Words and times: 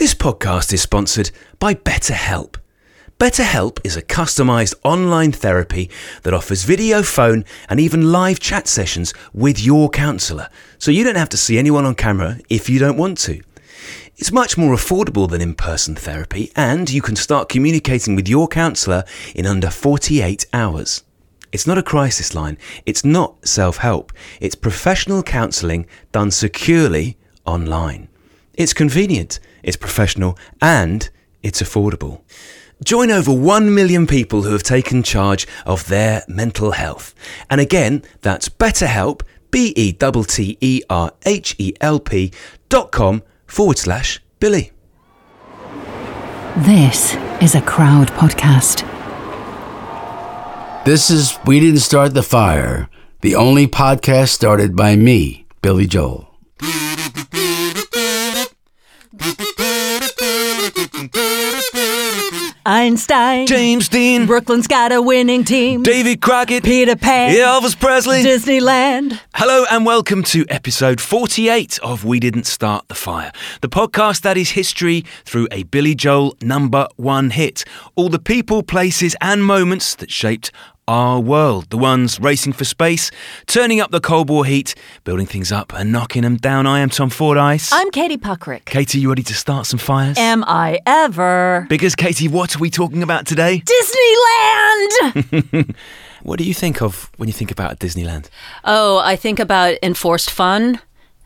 This 0.00 0.14
podcast 0.14 0.72
is 0.72 0.80
sponsored 0.80 1.30
by 1.58 1.74
BetterHelp. 1.74 2.56
BetterHelp 3.18 3.80
is 3.84 3.98
a 3.98 4.02
customized 4.02 4.72
online 4.82 5.30
therapy 5.30 5.90
that 6.22 6.32
offers 6.32 6.64
video, 6.64 7.02
phone, 7.02 7.44
and 7.68 7.78
even 7.78 8.10
live 8.10 8.40
chat 8.40 8.66
sessions 8.66 9.12
with 9.34 9.60
your 9.60 9.90
counselor, 9.90 10.48
so 10.78 10.90
you 10.90 11.04
don't 11.04 11.18
have 11.18 11.28
to 11.28 11.36
see 11.36 11.58
anyone 11.58 11.84
on 11.84 11.94
camera 11.94 12.38
if 12.48 12.70
you 12.70 12.78
don't 12.78 12.96
want 12.96 13.18
to. 13.18 13.42
It's 14.16 14.32
much 14.32 14.56
more 14.56 14.74
affordable 14.74 15.28
than 15.28 15.42
in 15.42 15.54
person 15.54 15.94
therapy, 15.94 16.50
and 16.56 16.88
you 16.88 17.02
can 17.02 17.14
start 17.14 17.50
communicating 17.50 18.16
with 18.16 18.26
your 18.26 18.48
counselor 18.48 19.04
in 19.34 19.44
under 19.44 19.68
48 19.68 20.46
hours. 20.54 21.04
It's 21.52 21.66
not 21.66 21.76
a 21.76 21.82
crisis 21.82 22.34
line, 22.34 22.56
it's 22.86 23.04
not 23.04 23.46
self 23.46 23.76
help, 23.76 24.14
it's 24.40 24.54
professional 24.54 25.22
counselling 25.22 25.86
done 26.10 26.30
securely 26.30 27.18
online. 27.44 28.08
It's 28.54 28.72
convenient, 28.72 29.40
it's 29.62 29.76
professional, 29.76 30.38
and 30.60 31.08
it's 31.42 31.62
affordable. 31.62 32.22
Join 32.82 33.10
over 33.10 33.32
1 33.32 33.74
million 33.74 34.06
people 34.06 34.42
who 34.42 34.52
have 34.52 34.62
taken 34.62 35.02
charge 35.02 35.46
of 35.66 35.86
their 35.88 36.22
mental 36.28 36.72
health. 36.72 37.14
And 37.50 37.60
again, 37.60 38.02
that's 38.22 38.48
BetterHelp, 38.48 39.20
B 39.50 39.74
E 39.76 39.92
T 39.92 40.24
T 40.24 40.58
E 40.60 40.82
R 40.88 41.12
H 41.26 41.54
E 41.58 41.74
L 41.80 42.00
P 42.00 42.32
dot 42.68 42.90
com 42.90 43.22
forward 43.46 43.78
slash 43.78 44.22
Billy. 44.38 44.72
This 46.56 47.14
is 47.42 47.54
a 47.54 47.60
crowd 47.60 48.08
podcast. 48.08 48.86
This 50.84 51.10
is 51.10 51.38
We 51.44 51.60
Didn't 51.60 51.80
Start 51.80 52.14
the 52.14 52.22
Fire, 52.22 52.88
the 53.20 53.36
only 53.36 53.66
podcast 53.66 54.30
started 54.30 54.74
by 54.74 54.96
me, 54.96 55.46
Billy 55.60 55.86
Joel. 55.86 56.30
Einstein. 62.66 63.46
James 63.46 63.88
Dean, 63.88 64.26
Brooklyn's 64.26 64.66
got 64.66 64.92
a 64.92 65.02
winning 65.02 65.44
team. 65.44 65.82
Davy 65.82 66.16
Crockett, 66.16 66.62
Peter 66.62 66.94
Pan. 66.96 67.34
Elvis 67.34 67.78
Presley. 67.78 68.22
Disneyland. 68.22 69.20
Hello 69.34 69.64
and 69.70 69.84
welcome 69.84 70.22
to 70.24 70.44
episode 70.48 71.00
48 71.00 71.78
of 71.82 72.04
We 72.04 72.20
Didn't 72.20 72.46
Start 72.46 72.88
the 72.88 72.94
Fire, 72.94 73.32
the 73.60 73.68
podcast 73.68 74.22
that 74.22 74.36
is 74.36 74.50
history 74.50 75.04
through 75.24 75.48
a 75.50 75.64
Billy 75.64 75.94
Joel 75.94 76.36
number 76.40 76.86
one 76.96 77.30
hit. 77.30 77.64
All 77.96 78.08
the 78.08 78.18
people, 78.18 78.62
places, 78.62 79.16
and 79.20 79.44
moments 79.44 79.94
that 79.96 80.10
shaped 80.10 80.52
our 80.90 81.20
world. 81.20 81.70
The 81.70 81.78
ones 81.78 82.18
racing 82.18 82.52
for 82.52 82.64
space, 82.64 83.12
turning 83.46 83.80
up 83.80 83.92
the 83.92 84.00
Cold 84.00 84.28
War 84.28 84.44
heat, 84.44 84.74
building 85.04 85.26
things 85.26 85.52
up 85.52 85.72
and 85.72 85.92
knocking 85.92 86.22
them 86.22 86.36
down. 86.36 86.66
I 86.66 86.80
am 86.80 86.90
Tom 86.90 87.10
Fordyce. 87.10 87.72
I'm 87.72 87.92
Katie 87.92 88.18
Puckrick. 88.18 88.64
Katie, 88.64 88.98
you 88.98 89.08
ready 89.08 89.22
to 89.22 89.34
start 89.34 89.66
some 89.66 89.78
fires? 89.78 90.18
Am 90.18 90.42
I 90.48 90.80
ever? 90.86 91.64
because, 91.68 91.94
Katie, 91.94 92.26
what 92.26 92.56
are 92.56 92.58
we 92.58 92.70
talking 92.70 93.04
about 93.04 93.24
today? 93.26 93.62
Disneyland! 93.64 95.74
What 96.22 96.38
do 96.38 96.44
you 96.44 96.52
think 96.52 96.82
of 96.82 97.10
when 97.16 97.30
you 97.30 97.32
think 97.32 97.50
about 97.50 97.78
Disneyland? 97.78 98.28
oh, 98.64 98.98
I 98.98 99.16
think 99.16 99.38
about 99.38 99.78
enforced 99.82 100.30
fun. 100.30 100.78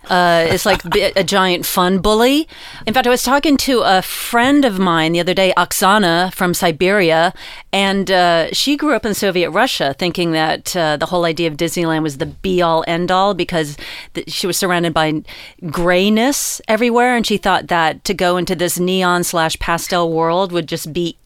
Uh, 0.08 0.46
it's 0.48 0.66
like 0.66 0.82
a 1.16 1.24
giant 1.24 1.66
fun 1.66 1.98
bully. 1.98 2.48
In 2.86 2.94
fact, 2.94 3.06
I 3.06 3.10
was 3.10 3.22
talking 3.22 3.56
to 3.58 3.80
a 3.80 4.02
friend 4.02 4.64
of 4.64 4.78
mine 4.78 5.12
the 5.12 5.20
other 5.20 5.34
day, 5.34 5.52
Oksana 5.56 6.32
from 6.32 6.54
Siberia, 6.54 7.32
and 7.72 8.10
uh, 8.10 8.52
she 8.52 8.76
grew 8.76 8.94
up 8.94 9.04
in 9.06 9.14
Soviet 9.14 9.50
Russia, 9.50 9.94
thinking 9.98 10.32
that 10.32 10.76
uh, 10.76 10.96
the 10.96 11.06
whole 11.06 11.24
idea 11.24 11.48
of 11.48 11.56
Disneyland 11.56 12.02
was 12.02 12.18
the 12.18 12.26
be 12.26 12.62
all 12.62 12.84
end 12.86 13.10
all 13.10 13.34
because 13.34 13.76
th- 14.14 14.30
she 14.30 14.46
was 14.46 14.56
surrounded 14.56 14.92
by 14.94 15.22
grayness 15.70 16.60
everywhere, 16.68 17.16
and 17.16 17.26
she 17.26 17.36
thought 17.36 17.68
that 17.68 18.04
to 18.04 18.14
go 18.14 18.36
into 18.36 18.54
this 18.54 18.78
neon 18.78 19.24
slash 19.24 19.58
pastel 19.58 20.12
world 20.12 20.52
would 20.52 20.68
just 20.68 20.92
be 20.92 21.16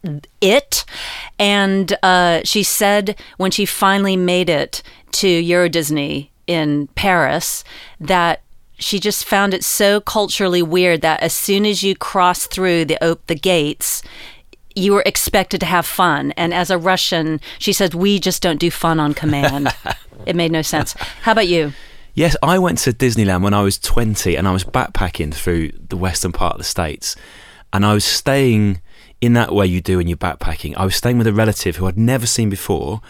it. 0.40 0.84
And 1.38 1.96
uh, 2.02 2.40
she 2.44 2.62
said 2.62 3.18
when 3.36 3.50
she 3.50 3.66
finally 3.66 4.16
made 4.16 4.48
it 4.48 4.82
to 5.12 5.28
Euro 5.28 5.68
Disney 5.68 6.30
in 6.46 6.88
Paris 6.94 7.64
that 8.00 8.40
she 8.78 8.98
just 8.98 9.24
found 9.24 9.52
it 9.54 9.64
so 9.64 10.00
culturally 10.00 10.62
weird 10.62 11.02
that 11.02 11.20
as 11.20 11.32
soon 11.32 11.66
as 11.66 11.82
you 11.82 11.94
cross 11.94 12.46
through 12.46 12.84
the 12.84 12.98
op- 13.04 13.26
the 13.26 13.34
gates 13.34 14.02
you 14.74 14.92
were 14.92 15.02
expected 15.04 15.58
to 15.60 15.66
have 15.66 15.84
fun 15.84 16.32
and 16.32 16.54
as 16.54 16.70
a 16.70 16.78
russian 16.78 17.40
she 17.58 17.72
said 17.72 17.94
we 17.94 18.18
just 18.18 18.42
don't 18.42 18.60
do 18.60 18.70
fun 18.70 19.00
on 19.00 19.12
command 19.12 19.68
it 20.26 20.36
made 20.36 20.52
no 20.52 20.62
sense 20.62 20.92
how 21.22 21.32
about 21.32 21.48
you 21.48 21.72
Yes, 22.18 22.36
I 22.42 22.58
went 22.58 22.78
to 22.78 22.92
Disneyland 22.92 23.44
when 23.44 23.54
I 23.54 23.62
was 23.62 23.78
20 23.78 24.34
and 24.34 24.48
I 24.48 24.50
was 24.50 24.64
backpacking 24.64 25.32
through 25.32 25.70
the 25.88 25.96
western 25.96 26.32
part 26.32 26.54
of 26.54 26.58
the 26.58 26.64
States. 26.64 27.14
And 27.72 27.86
I 27.86 27.94
was 27.94 28.04
staying 28.04 28.80
in 29.20 29.34
that 29.34 29.54
way 29.54 29.66
you 29.66 29.80
do 29.80 29.98
when 29.98 30.08
you're 30.08 30.16
backpacking. 30.16 30.76
I 30.76 30.84
was 30.84 30.96
staying 30.96 31.18
with 31.18 31.28
a 31.28 31.32
relative 31.32 31.76
who 31.76 31.86
I'd 31.86 31.96
never 31.96 32.26
seen 32.26 32.50
before 32.50 33.02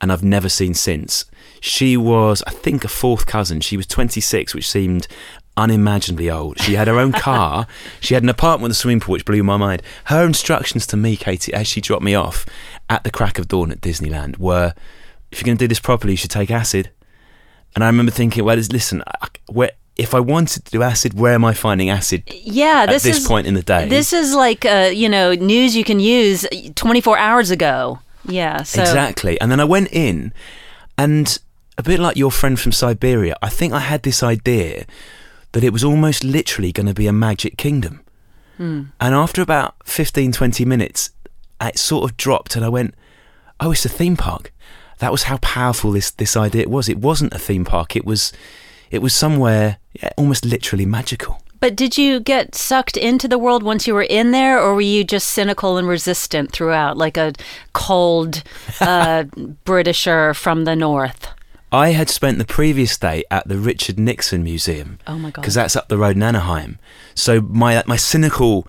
and 0.00 0.10
I've 0.10 0.24
never 0.24 0.48
seen 0.48 0.72
since. 0.72 1.26
She 1.64 1.96
was, 1.96 2.42
I 2.46 2.50
think, 2.50 2.84
a 2.84 2.88
fourth 2.88 3.24
cousin. 3.24 3.62
She 3.62 3.78
was 3.78 3.86
26, 3.86 4.54
which 4.54 4.68
seemed 4.68 5.08
unimaginably 5.56 6.30
old. 6.30 6.60
She 6.60 6.74
had 6.74 6.88
her 6.88 6.98
own 6.98 7.12
car. 7.28 7.66
She 8.00 8.12
had 8.12 8.22
an 8.22 8.28
apartment 8.28 8.64
with 8.64 8.72
a 8.72 8.74
swimming 8.74 9.00
pool, 9.00 9.14
which 9.14 9.24
blew 9.24 9.42
my 9.42 9.56
mind. 9.56 9.82
Her 10.04 10.26
instructions 10.26 10.86
to 10.88 10.98
me, 10.98 11.16
Katie, 11.16 11.54
as 11.54 11.66
she 11.66 11.80
dropped 11.80 12.02
me 12.02 12.14
off 12.14 12.44
at 12.90 13.02
the 13.02 13.10
crack 13.10 13.38
of 13.38 13.48
dawn 13.48 13.72
at 13.72 13.80
Disneyland 13.80 14.38
were 14.38 14.74
if 15.32 15.40
you're 15.40 15.46
going 15.46 15.56
to 15.56 15.64
do 15.64 15.68
this 15.68 15.80
properly, 15.80 16.12
you 16.12 16.16
should 16.18 16.30
take 16.30 16.50
acid. 16.50 16.90
And 17.74 17.82
I 17.82 17.86
remember 17.86 18.12
thinking, 18.12 18.44
well, 18.44 18.56
listen, 18.56 19.02
where, 19.46 19.70
if 19.96 20.14
I 20.14 20.20
wanted 20.20 20.66
to 20.66 20.70
do 20.70 20.82
acid, 20.82 21.14
where 21.14 21.32
am 21.32 21.46
I 21.46 21.54
finding 21.54 21.88
acid 21.88 22.24
yeah 22.30 22.82
at 22.82 22.90
this, 22.90 23.04
this 23.04 23.18
is 23.20 23.26
point 23.26 23.46
in 23.46 23.54
the 23.54 23.62
day? 23.62 23.88
this 23.88 24.12
is 24.12 24.34
like 24.34 24.66
uh, 24.66 24.90
you 24.92 25.08
know 25.08 25.32
news 25.32 25.74
you 25.74 25.82
can 25.84 25.98
use 25.98 26.46
24 26.74 27.16
hours 27.16 27.50
ago 27.50 28.00
yeah 28.26 28.62
so 28.62 28.82
Exactly. 28.82 29.40
And 29.40 29.50
then 29.50 29.60
I 29.60 29.64
went 29.64 29.88
in, 29.92 30.32
and 30.98 31.38
a 31.76 31.82
bit 31.82 32.00
like 32.00 32.16
your 32.16 32.30
friend 32.30 32.58
from 32.58 32.72
Siberia, 32.72 33.36
I 33.42 33.48
think 33.48 33.72
I 33.72 33.80
had 33.80 34.02
this 34.02 34.22
idea 34.22 34.84
that 35.52 35.64
it 35.64 35.72
was 35.72 35.84
almost 35.84 36.24
literally 36.24 36.72
going 36.72 36.86
to 36.86 36.94
be 36.94 37.06
a 37.06 37.12
magic 37.12 37.56
kingdom. 37.56 38.00
And 39.00 39.14
after 39.14 39.42
about 39.42 39.74
15, 39.84 40.32
20 40.32 40.64
minutes, 40.64 41.10
it 41.60 41.78
sort 41.78 42.08
of 42.08 42.16
dropped, 42.16 42.54
and 42.56 42.64
I 42.64 42.68
went, 42.68 42.94
oh, 43.58 43.72
it's 43.72 43.84
a 43.84 43.88
theme 43.88 44.16
park. 44.16 44.52
That 44.98 45.10
was 45.10 45.24
how 45.24 45.38
powerful 45.38 45.92
this, 45.92 46.10
this 46.12 46.36
idea 46.36 46.68
was. 46.68 46.88
It 46.88 46.98
wasn't 46.98 47.34
a 47.34 47.38
theme 47.38 47.64
park. 47.64 47.96
It 47.96 48.04
was, 48.04 48.32
it 48.90 49.02
was 49.02 49.14
somewhere 49.14 49.78
yeah, 50.00 50.10
almost 50.16 50.44
literally 50.44 50.86
magical. 50.86 51.40
But 51.60 51.76
did 51.76 51.96
you 51.96 52.20
get 52.20 52.54
sucked 52.54 52.96
into 52.96 53.26
the 53.26 53.38
world 53.38 53.62
once 53.62 53.86
you 53.86 53.94
were 53.94 54.02
in 54.02 54.32
there, 54.32 54.60
or 54.60 54.74
were 54.74 54.80
you 54.82 55.02
just 55.02 55.28
cynical 55.28 55.76
and 55.78 55.88
resistant 55.88 56.52
throughout, 56.52 56.96
like 56.96 57.16
a 57.16 57.32
cold 57.72 58.42
uh, 58.80 59.24
Britisher 59.64 60.34
from 60.34 60.64
the 60.64 60.76
north? 60.76 61.28
I 61.74 61.90
had 61.90 62.08
spent 62.08 62.38
the 62.38 62.44
previous 62.44 62.96
day 62.96 63.24
at 63.30 63.48
the 63.48 63.58
Richard 63.58 63.98
Nixon 63.98 64.44
Museum. 64.44 64.98
Oh 65.06 65.18
my 65.18 65.30
God. 65.30 65.42
Because 65.42 65.54
that's 65.54 65.74
up 65.74 65.88
the 65.88 65.98
road 65.98 66.14
in 66.14 66.22
Anaheim. 66.22 66.78
So 67.14 67.40
my 67.40 67.82
my 67.86 67.96
cynical 67.96 68.68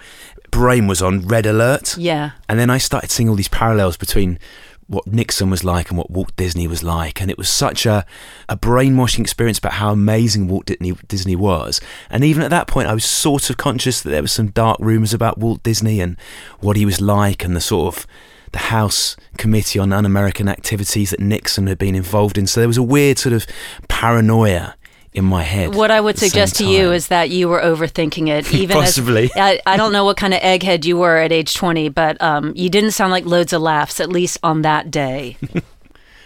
brain 0.49 0.87
was 0.87 1.01
on 1.01 1.27
red 1.27 1.45
alert. 1.45 1.97
Yeah. 1.97 2.31
And 2.49 2.59
then 2.59 2.69
I 2.69 2.79
started 2.79 3.11
seeing 3.11 3.29
all 3.29 3.35
these 3.35 3.47
parallels 3.47 3.95
between 3.95 4.39
what 4.87 5.05
Nixon 5.07 5.49
was 5.49 5.63
like 5.63 5.89
and 5.89 5.97
what 5.97 6.11
Walt 6.11 6.35
Disney 6.35 6.67
was 6.67 6.83
like. 6.83 7.21
And 7.21 7.29
it 7.29 7.37
was 7.37 7.49
such 7.49 7.85
a, 7.85 8.05
a 8.49 8.55
brainwashing 8.55 9.23
experience 9.23 9.57
about 9.57 9.73
how 9.73 9.91
amazing 9.91 10.47
Walt 10.47 10.65
Disney, 10.65 10.93
Disney 11.07 11.35
was. 11.35 11.81
And 12.09 12.23
even 12.23 12.43
at 12.43 12.51
that 12.51 12.67
point, 12.67 12.87
I 12.87 12.93
was 12.93 13.05
sort 13.05 13.49
of 13.49 13.57
conscious 13.57 14.01
that 14.01 14.09
there 14.09 14.21
was 14.21 14.31
some 14.31 14.47
dark 14.47 14.77
rumours 14.79 15.13
about 15.13 15.37
Walt 15.37 15.63
Disney 15.63 15.99
and 15.99 16.17
what 16.59 16.75
he 16.75 16.85
was 16.85 17.01
like 17.01 17.43
and 17.43 17.55
the 17.55 17.61
sort 17.61 17.95
of 17.95 18.07
the 18.55 18.59
House 18.59 19.17
Committee 19.37 19.79
on 19.79 19.91
Un-American 19.91 20.47
Activities 20.47 21.09
that 21.09 21.19
Nixon 21.19 21.67
had 21.67 21.77
been 21.77 21.93
involved 21.93 22.37
in. 22.37 22.47
So 22.47 22.61
there 22.61 22.69
was 22.69 22.77
a 22.77 22.83
weird 22.83 23.19
sort 23.19 23.33
of 23.33 23.45
paranoia 23.89 24.75
in 25.11 25.25
my 25.25 25.43
head. 25.43 25.75
What 25.75 25.91
I 25.91 25.99
would 25.99 26.11
at 26.11 26.15
the 26.15 26.19
same 26.21 26.29
suggest 26.29 26.55
to 26.59 26.65
you 26.65 26.93
is 26.93 27.07
that 27.09 27.29
you 27.29 27.49
were 27.49 27.59
overthinking 27.59 28.29
it. 28.29 28.53
Even 28.53 28.77
Possibly. 28.77 29.25
As, 29.25 29.31
I, 29.35 29.61
I 29.65 29.75
don't 29.75 29.91
know 29.91 30.05
what 30.05 30.15
kind 30.15 30.33
of 30.33 30.39
egghead 30.39 30.85
you 30.85 30.95
were 30.95 31.17
at 31.17 31.33
age 31.33 31.53
20, 31.53 31.89
but 31.89 32.21
um, 32.21 32.53
you 32.55 32.69
didn't 32.69 32.91
sound 32.91 33.11
like 33.11 33.25
loads 33.25 33.51
of 33.51 33.61
laughs, 33.61 33.99
at 33.99 34.07
least 34.07 34.37
on 34.41 34.61
that 34.61 34.89
day. 34.89 35.35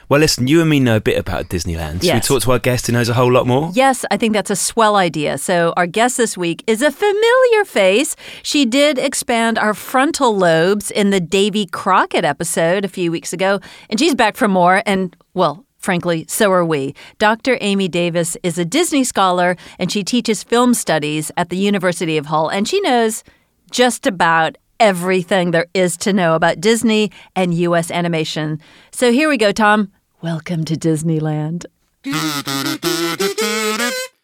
Well, 0.10 0.20
listen, 0.20 0.48
you 0.48 0.60
and 0.60 0.68
me 0.70 0.80
know 0.80 0.96
a 0.96 1.00
bit 1.02 1.20
about 1.20 1.50
Disneyland. 1.50 1.94
Should 2.02 2.04
Yes. 2.06 2.16
we 2.30 2.36
talk 2.36 2.42
to 2.46 2.52
our 2.54 2.58
guest 2.60 2.88
who 2.88 2.94
knows 2.94 3.10
a 3.10 3.14
whole 3.14 3.32
lot 3.32 3.46
more? 3.46 3.70
Yes, 3.76 4.06
I 4.10 4.18
think 4.18 4.34
that's 4.34 4.50
a 4.50 4.56
swell 4.56 4.96
idea. 4.96 5.38
So, 5.38 5.72
our 5.78 5.86
guest 5.86 6.18
this 6.18 6.36
week 6.36 6.64
is 6.66 6.82
a 6.82 6.90
familiar 6.92 7.64
face. 7.64 8.16
She 8.42 8.66
did 8.66 8.98
expand 8.98 9.60
our 9.60 9.76
frontal 9.76 10.36
lobes 10.36 10.90
in 10.90 11.12
the 11.12 11.20
Davy 11.20 11.68
Crockett 11.68 12.26
episode 12.26 12.84
a 12.86 12.88
few 12.88 13.12
weeks 13.12 13.34
ago, 13.34 13.60
and 13.88 14.00
she's 14.00 14.16
back 14.16 14.36
for 14.36 14.48
more. 14.48 14.82
And, 14.88 15.16
well, 15.36 15.64
frankly, 15.78 16.26
so 16.28 16.52
are 16.52 16.66
we. 16.66 16.96
Dr. 17.20 17.60
Amy 17.62 17.88
Davis 17.88 18.36
is 18.42 18.58
a 18.58 18.66
Disney 18.66 19.04
scholar, 19.04 19.56
and 19.78 19.92
she 19.92 20.04
teaches 20.04 20.44
film 20.44 20.74
studies 20.74 21.32
at 21.38 21.50
the 21.50 21.58
University 21.58 22.18
of 22.18 22.26
Hull, 22.26 22.50
and 22.50 22.68
she 22.68 22.82
knows 22.82 23.24
just 23.70 24.08
about 24.08 24.58
everything 24.80 25.52
there 25.52 25.68
is 25.76 25.98
to 25.98 26.14
know 26.14 26.34
about 26.34 26.60
Disney 26.60 27.12
and 27.36 27.54
U.S. 27.54 27.92
animation. 27.92 28.60
So, 28.92 29.12
here 29.12 29.30
we 29.30 29.38
go, 29.38 29.52
Tom. 29.52 29.92
Welcome 30.22 30.66
to 30.66 30.76
Disneyland. 30.76 31.66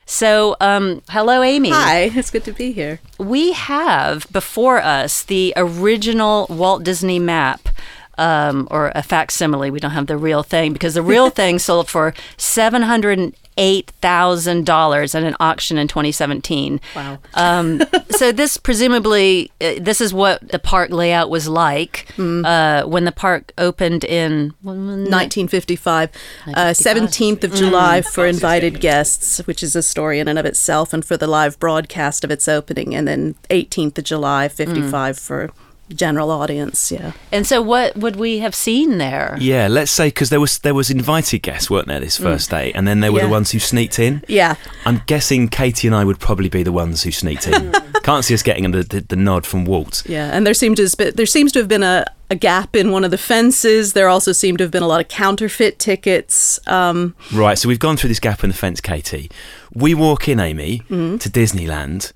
So, 0.06 0.57
um, 0.59 1.01
hello, 1.09 1.42
Amy. 1.42 1.69
Hi, 1.69 2.12
it's 2.13 2.31
good 2.31 2.44
to 2.44 2.51
be 2.51 2.74
here. 2.74 3.00
We 3.18 3.53
have 3.53 4.27
before 4.30 4.80
us 4.81 5.24
the 5.24 5.53
original 5.56 6.47
Walt 6.50 6.83
Disney 6.83 7.19
map. 7.19 7.69
Um, 8.18 8.69
or 8.71 8.94
a 8.95 9.03
facsimile. 9.03 9.69
We 9.71 9.81
don't 9.81 9.92
have 9.92 10.07
the 10.07 10.15
real 10.15 10.42
thing 10.42 10.71
because 10.71 10.94
the 10.94 11.01
real 11.01 11.30
thing 11.42 11.59
sold 11.59 11.89
for 11.89 12.13
seven 12.38 12.83
hundred 12.83 13.36
eight 13.57 13.92
thousand 14.02 14.66
dollars 14.66 15.16
at 15.16 15.24
an 15.24 15.36
auction 15.40 15.78
in 15.78 15.88
2017. 15.88 16.81
Wow. 16.96 17.19
Um, 17.34 17.81
so 18.10 18.31
this 18.31 18.57
presumably 18.57 19.52
uh, 19.62 19.75
this 19.80 20.02
is 20.02 20.13
what 20.13 20.48
the 20.50 20.60
park 20.60 20.92
layout 20.92 21.30
was 21.30 21.48
like 21.48 22.07
uh, 22.19 22.84
when 22.84 23.06
the 23.06 23.12
park 23.12 23.52
opened 23.57 24.04
in 24.04 24.54
1955, 24.62 26.10
uh, 26.48 26.52
17th 26.72 27.44
of 27.44 27.54
July 27.54 28.02
for 28.02 28.25
invited 28.25 28.80
guests, 28.80 29.40
which 29.46 29.63
is 29.63 29.75
a 29.75 29.84
story 29.84 30.19
in 30.19 30.28
and 30.28 30.40
of 30.40 30.46
itself, 30.46 30.94
and 30.94 31.06
for 31.06 31.18
the 31.18 31.28
live 31.28 31.60
broadcast 31.60 32.24
of 32.24 32.31
its 32.31 32.48
opening, 32.48 32.96
and 32.96 33.07
then 33.07 33.36
18th 33.50 33.98
of 33.98 34.04
July, 34.04 34.48
55 34.48 35.18
for 35.19 35.52
general 35.94 36.32
audience. 36.32 36.92
Yeah. 36.92 37.12
And 37.32 37.46
so 37.46 37.62
what 37.62 37.96
would 37.96 38.16
we 38.16 38.40
have 38.40 38.56
seen 38.56 38.98
there? 38.98 39.38
Yeah, 39.40 39.68
let's 39.68 39.92
say 39.92 40.08
because 40.08 40.30
there 40.30 40.40
was 40.40 40.60
there 40.60 40.74
was 40.74 40.90
invited 40.90 41.40
guests, 41.44 41.70
weren't 41.70 41.88
there, 41.88 42.00
this 42.00 42.18
first 42.18 42.50
day, 42.50 42.72
and 42.74 42.88
then 42.88 43.00
there 43.02 43.12
were 43.12 43.20
Yeah. 43.20 43.26
the 43.26 43.32
ones 43.32 43.52
who 43.52 43.60
sneaked 43.60 44.00
in. 44.00 44.24
Yeah. 44.28 44.56
I'm 44.86 45.02
guessing 45.06 45.48
Katie 45.48 45.88
and 45.88 45.96
I 45.96 46.04
would 46.04 46.20
probably 46.20 46.50
be 46.50 46.64
the 46.64 46.72
ones 46.72 47.04
who 47.04 47.12
sneaked 47.12 47.48
in. 47.48 47.72
Can't 48.04 48.24
see 48.24 48.34
us 48.36 48.44
getting 48.44 48.70
the, 48.72 48.84
the, 48.84 49.02
the 49.02 49.16
nod 49.16 49.46
from 49.46 49.66
Walt. 49.66 50.04
Yeah, 50.08 50.30
and 50.32 50.46
there 50.46 50.54
seemed 50.54 50.78
to 50.78 50.84
has 50.84 50.96
been, 50.96 51.16
there 51.16 51.26
seems 51.26 51.52
to 51.54 51.60
have 51.60 51.68
been 51.68 51.82
a, 51.84 52.06
a 52.30 52.36
gap 52.36 52.76
in 52.76 52.92
one 52.92 53.04
of 53.04 53.10
the 53.12 53.18
fences. 53.18 53.94
There 53.94 54.08
also 54.10 54.31
seemed 54.31 54.60
to 54.60 54.64
have 54.64 54.72
been 54.72 54.84
a 54.84 54.88
lot 54.88 55.02
of 55.02 55.08
counterfeit 55.08 55.80
tickets. 55.80 56.60
Um, 56.68 57.16
Right, 57.34 57.58
so 57.58 57.68
we've 57.68 57.80
gone 57.80 57.98
through 57.98 58.10
this 58.10 58.20
gap 58.20 58.44
in 58.44 58.50
the 58.52 58.56
fence, 58.56 58.80
Katie. 58.80 59.30
We 59.74 59.94
walk 59.96 60.28
in, 60.30 60.40
Amy, 60.40 60.80
Mm-hmm. 60.90 61.18
to 61.18 61.30
Disneyland. 61.30 62.12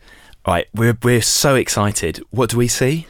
Right, 0.47 0.67
we're 0.73 0.97
we're 1.03 1.21
so 1.21 1.55
excited. 1.55 2.21
What 2.31 2.49
do 2.51 2.57
we 2.57 2.67
see? 2.67 3.05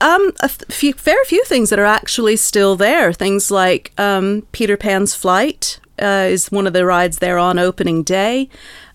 Um, 0.00 0.32
a 0.40 0.48
few, 0.48 0.92
fair 0.92 1.22
few 1.24 1.44
things 1.44 1.70
that 1.70 1.78
are 1.78 1.84
actually 1.84 2.36
still 2.36 2.76
there. 2.76 3.12
Things 3.12 3.50
like 3.50 3.92
um, 3.98 4.46
Peter 4.52 4.76
Pan's 4.76 5.14
Flight 5.14 5.80
uh, 6.00 6.26
is 6.28 6.52
one 6.52 6.66
of 6.66 6.72
the 6.72 6.86
rides 6.86 7.18
there 7.18 7.38
on 7.38 7.58
opening 7.58 8.04
day. 8.04 8.48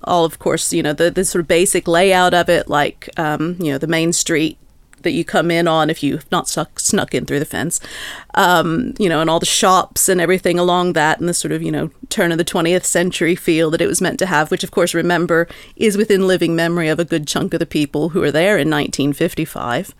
All, 0.05 0.25
of 0.25 0.39
course, 0.39 0.71
you 0.71 0.83
know 0.83 0.93
the 0.93 1.11
the 1.11 1.25
sort 1.25 1.41
of 1.41 1.47
basic 1.47 1.87
layout 1.87 2.33
of 2.33 2.49
it, 2.49 2.69
like 2.69 3.09
um, 3.17 3.57
you 3.59 3.71
know 3.71 3.77
the 3.77 3.87
main 3.87 4.13
street 4.13 4.57
that 5.03 5.11
you 5.11 5.23
come 5.23 5.51
in 5.51 5.67
on 5.67 5.89
if 5.89 6.03
you've 6.03 6.29
not 6.31 6.47
snuck, 6.47 6.79
snuck 6.79 7.13
in 7.13 7.25
through 7.25 7.39
the 7.39 7.45
fence, 7.45 7.79
um, 8.35 8.93
you 8.97 9.07
know, 9.07 9.21
and 9.21 9.29
all 9.29 9.39
the 9.39 9.45
shops 9.45 10.09
and 10.09 10.19
everything 10.19 10.57
along 10.57 10.93
that, 10.93 11.19
and 11.19 11.29
the 11.29 11.33
sort 11.33 11.51
of 11.51 11.61
you 11.61 11.71
know 11.71 11.91
turn 12.09 12.31
of 12.31 12.37
the 12.37 12.45
20th 12.45 12.85
century 12.85 13.35
feel 13.35 13.71
that 13.71 13.81
it 13.81 13.87
was 13.87 14.01
meant 14.01 14.19
to 14.19 14.25
have, 14.25 14.51
which 14.51 14.63
of 14.63 14.71
course, 14.71 14.93
remember, 14.93 15.47
is 15.75 15.97
within 15.97 16.27
living 16.27 16.55
memory 16.55 16.87
of 16.87 16.99
a 16.99 17.05
good 17.05 17.27
chunk 17.27 17.53
of 17.53 17.59
the 17.59 17.65
people 17.65 18.09
who 18.09 18.19
were 18.19 18.31
there 18.31 18.57
in 18.57 18.69
1955. 18.69 19.93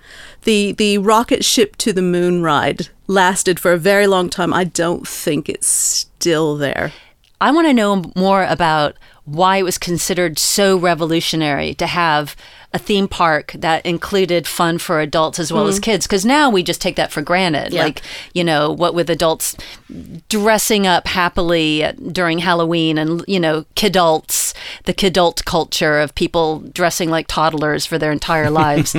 The 0.43 0.73
the 0.73 0.97
rocket 0.97 1.45
ship 1.45 1.75
to 1.77 1.93
the 1.93 2.01
moon 2.01 2.41
ride 2.41 2.89
lasted 3.07 3.59
for 3.59 3.71
a 3.71 3.77
very 3.77 4.07
long 4.07 4.29
time. 4.29 4.53
I 4.53 4.63
don't 4.63 5.07
think 5.07 5.49
it's 5.49 5.67
still 5.67 6.57
there. 6.57 6.93
I 7.41 7.51
want 7.51 7.67
to 7.67 7.73
know 7.73 8.03
more 8.15 8.45
about 8.45 8.95
why 9.25 9.57
it 9.57 9.63
was 9.63 9.77
considered 9.77 10.37
so 10.37 10.77
revolutionary 10.77 11.73
to 11.75 11.87
have 11.87 12.35
a 12.73 12.79
theme 12.79 13.07
park 13.07 13.51
that 13.55 13.85
included 13.85 14.47
fun 14.47 14.79
for 14.79 14.99
adults 14.99 15.37
as 15.39 15.53
well 15.53 15.67
as 15.67 15.79
kids 15.79 16.07
because 16.07 16.25
now 16.25 16.49
we 16.49 16.63
just 16.63 16.81
take 16.81 16.95
that 16.95 17.11
for 17.11 17.21
granted 17.21 17.71
Yeah. 17.71 17.83
like 17.83 18.01
you 18.33 18.43
know 18.43 18.71
what 18.71 18.95
with 18.95 19.11
adults 19.11 19.55
dressing 20.27 20.87
up 20.87 21.07
happily 21.07 21.85
during 22.11 22.39
halloween 22.39 22.97
and 22.97 23.23
you 23.27 23.39
know 23.39 23.65
kidults 23.75 24.53
the 24.85 24.93
kidult 24.93 25.45
culture 25.45 25.99
of 25.99 26.15
people 26.15 26.59
dressing 26.73 27.11
like 27.11 27.27
toddlers 27.27 27.85
for 27.85 27.99
their 27.99 28.11
entire 28.11 28.49
lives 28.63 28.95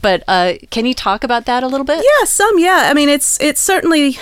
but 0.00 0.22
uh, 0.28 0.52
can 0.70 0.86
you 0.86 0.94
talk 0.94 1.24
about 1.24 1.46
that 1.46 1.64
a 1.64 1.66
little 1.66 1.84
bit 1.84 1.98
Yeah, 2.20 2.24
some. 2.26 2.58
Yeah, 2.60 2.86
I 2.88 2.94
mean, 2.94 3.08
it's 3.08 3.40
it's 3.40 3.60
certainly. 3.60 4.18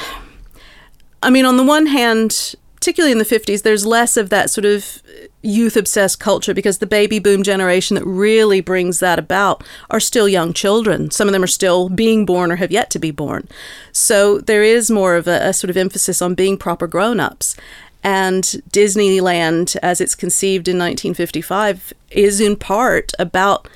I 1.23 1.31
mean, 1.31 1.45
on 1.47 1.57
the 1.57 1.63
one 1.65 1.87
hand, 1.87 2.55
particularly 2.77 3.13
in 3.13 3.19
the 3.19 3.25
fifties, 3.25 3.63
there's 3.63 3.85
less 3.87 4.17
of 4.17 4.31
that 4.31 4.51
sort 4.51 4.65
of 4.65 5.03
youth 5.45 5.77
obsessed 5.77 6.21
culture 6.21 6.55
because 6.55 6.79
the 6.79 6.87
baby 6.87 7.19
boom 7.19 7.43
generation 7.43 7.95
that 7.95 8.05
really 8.07 8.61
brings 8.61 9.01
that 9.01 9.19
about 9.19 9.63
are 9.91 10.01
still 10.01 10.29
young 10.29 10.53
children. 10.53 11.11
Some 11.11 11.29
of 11.29 11.33
them 11.33 11.43
are 11.43 11.49
still 11.49 11.89
being 11.89 12.25
born 12.25 12.51
or 12.51 12.57
have 12.57 12.73
yet 12.73 12.91
to 12.91 12.99
be 12.99 13.11
born. 13.11 13.49
So 13.93 14.39
there 14.39 14.63
is 14.63 14.91
more 14.91 15.17
of 15.17 15.29
a, 15.29 15.49
a 15.49 15.53
sort 15.53 15.71
of 15.71 15.77
emphasis 15.77 16.23
on 16.23 16.35
being 16.35 16.57
proper 16.57 16.87
grown 16.87 17.21
ups. 17.21 17.57
And 18.03 18.45
Disneyland, 18.71 19.77
as 19.83 20.01
it's 20.01 20.15
conceived 20.15 20.69
in 20.69 20.77
1955, 20.77 21.95
is 22.11 22.41
in 22.41 22.57
part 22.57 23.13
about 23.19 23.67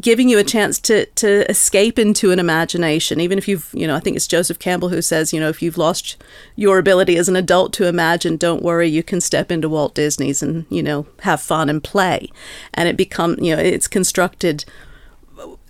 giving 0.00 0.28
you 0.28 0.38
a 0.38 0.44
chance 0.44 0.78
to 0.78 1.06
to 1.06 1.50
escape 1.50 1.98
into 1.98 2.30
an 2.30 2.38
imagination 2.38 3.20
even 3.20 3.38
if 3.38 3.48
you've 3.48 3.70
you 3.72 3.86
know 3.86 3.96
i 3.96 4.00
think 4.00 4.16
it's 4.16 4.26
joseph 4.26 4.58
campbell 4.58 4.90
who 4.90 5.00
says 5.00 5.32
you 5.32 5.40
know 5.40 5.48
if 5.48 5.62
you've 5.62 5.78
lost 5.78 6.22
your 6.56 6.78
ability 6.78 7.16
as 7.16 7.28
an 7.28 7.36
adult 7.36 7.72
to 7.72 7.86
imagine 7.86 8.36
don't 8.36 8.62
worry 8.62 8.86
you 8.86 9.02
can 9.02 9.20
step 9.20 9.50
into 9.50 9.68
walt 9.68 9.94
disney's 9.94 10.42
and 10.42 10.66
you 10.68 10.82
know 10.82 11.06
have 11.20 11.40
fun 11.40 11.70
and 11.70 11.82
play 11.82 12.30
and 12.74 12.86
it 12.86 12.98
become 12.98 13.36
you 13.40 13.56
know 13.56 13.62
it's 13.62 13.88
constructed 13.88 14.64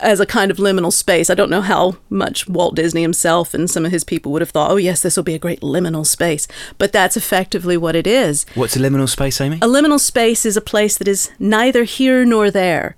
as 0.00 0.20
a 0.20 0.26
kind 0.26 0.50
of 0.50 0.58
liminal 0.58 0.92
space. 0.92 1.28
I 1.28 1.34
don't 1.34 1.50
know 1.50 1.60
how 1.60 1.96
much 2.08 2.48
Walt 2.48 2.74
Disney 2.74 3.02
himself 3.02 3.54
and 3.54 3.70
some 3.70 3.84
of 3.84 3.92
his 3.92 4.04
people 4.04 4.32
would 4.32 4.42
have 4.42 4.50
thought, 4.50 4.70
oh, 4.70 4.76
yes, 4.76 5.02
this 5.02 5.16
will 5.16 5.24
be 5.24 5.34
a 5.34 5.38
great 5.38 5.60
liminal 5.60 6.06
space. 6.06 6.46
But 6.78 6.92
that's 6.92 7.16
effectively 7.16 7.76
what 7.76 7.96
it 7.96 8.06
is. 8.06 8.46
What's 8.54 8.76
a 8.76 8.78
liminal 8.78 9.08
space, 9.08 9.40
Amy? 9.40 9.56
A 9.56 9.66
liminal 9.66 10.00
space 10.00 10.46
is 10.46 10.56
a 10.56 10.62
place 10.62 10.96
that 10.98 11.08
is 11.08 11.30
neither 11.38 11.84
here 11.84 12.24
nor 12.24 12.50
there. 12.50 12.96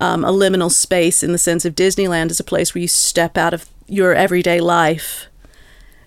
Um, 0.00 0.24
a 0.24 0.30
liminal 0.30 0.70
space, 0.70 1.22
in 1.22 1.32
the 1.32 1.38
sense 1.38 1.64
of 1.64 1.74
Disneyland, 1.74 2.30
is 2.30 2.38
a 2.38 2.44
place 2.44 2.74
where 2.74 2.82
you 2.82 2.88
step 2.88 3.36
out 3.36 3.52
of 3.52 3.68
your 3.88 4.14
everyday 4.14 4.60
life. 4.60 5.26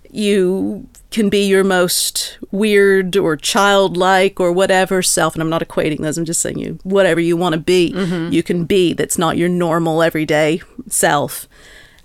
You 0.10 0.88
can 1.10 1.30
be 1.30 1.46
your 1.46 1.64
most 1.66 2.38
weird 2.52 3.18
or 3.18 3.36
childlike 3.36 4.40
or 4.40 4.52
whatever 4.52 5.02
self. 5.02 5.36
And 5.36 5.42
I'm 5.42 5.50
not 5.50 5.62
equating 5.62 6.00
those, 6.00 6.18
I'm 6.18 6.26
just 6.26 6.42
saying 6.42 6.60
you, 6.60 6.80
whatever 6.84 7.20
you 7.20 7.36
want 7.36 7.54
to 7.54 7.60
be, 7.60 7.88
you 8.32 8.44
can 8.44 8.64
be 8.66 8.94
that's 8.94 9.18
not 9.18 9.38
your 9.38 9.50
normal 9.50 10.02
everyday 10.02 10.62
self. 10.88 11.48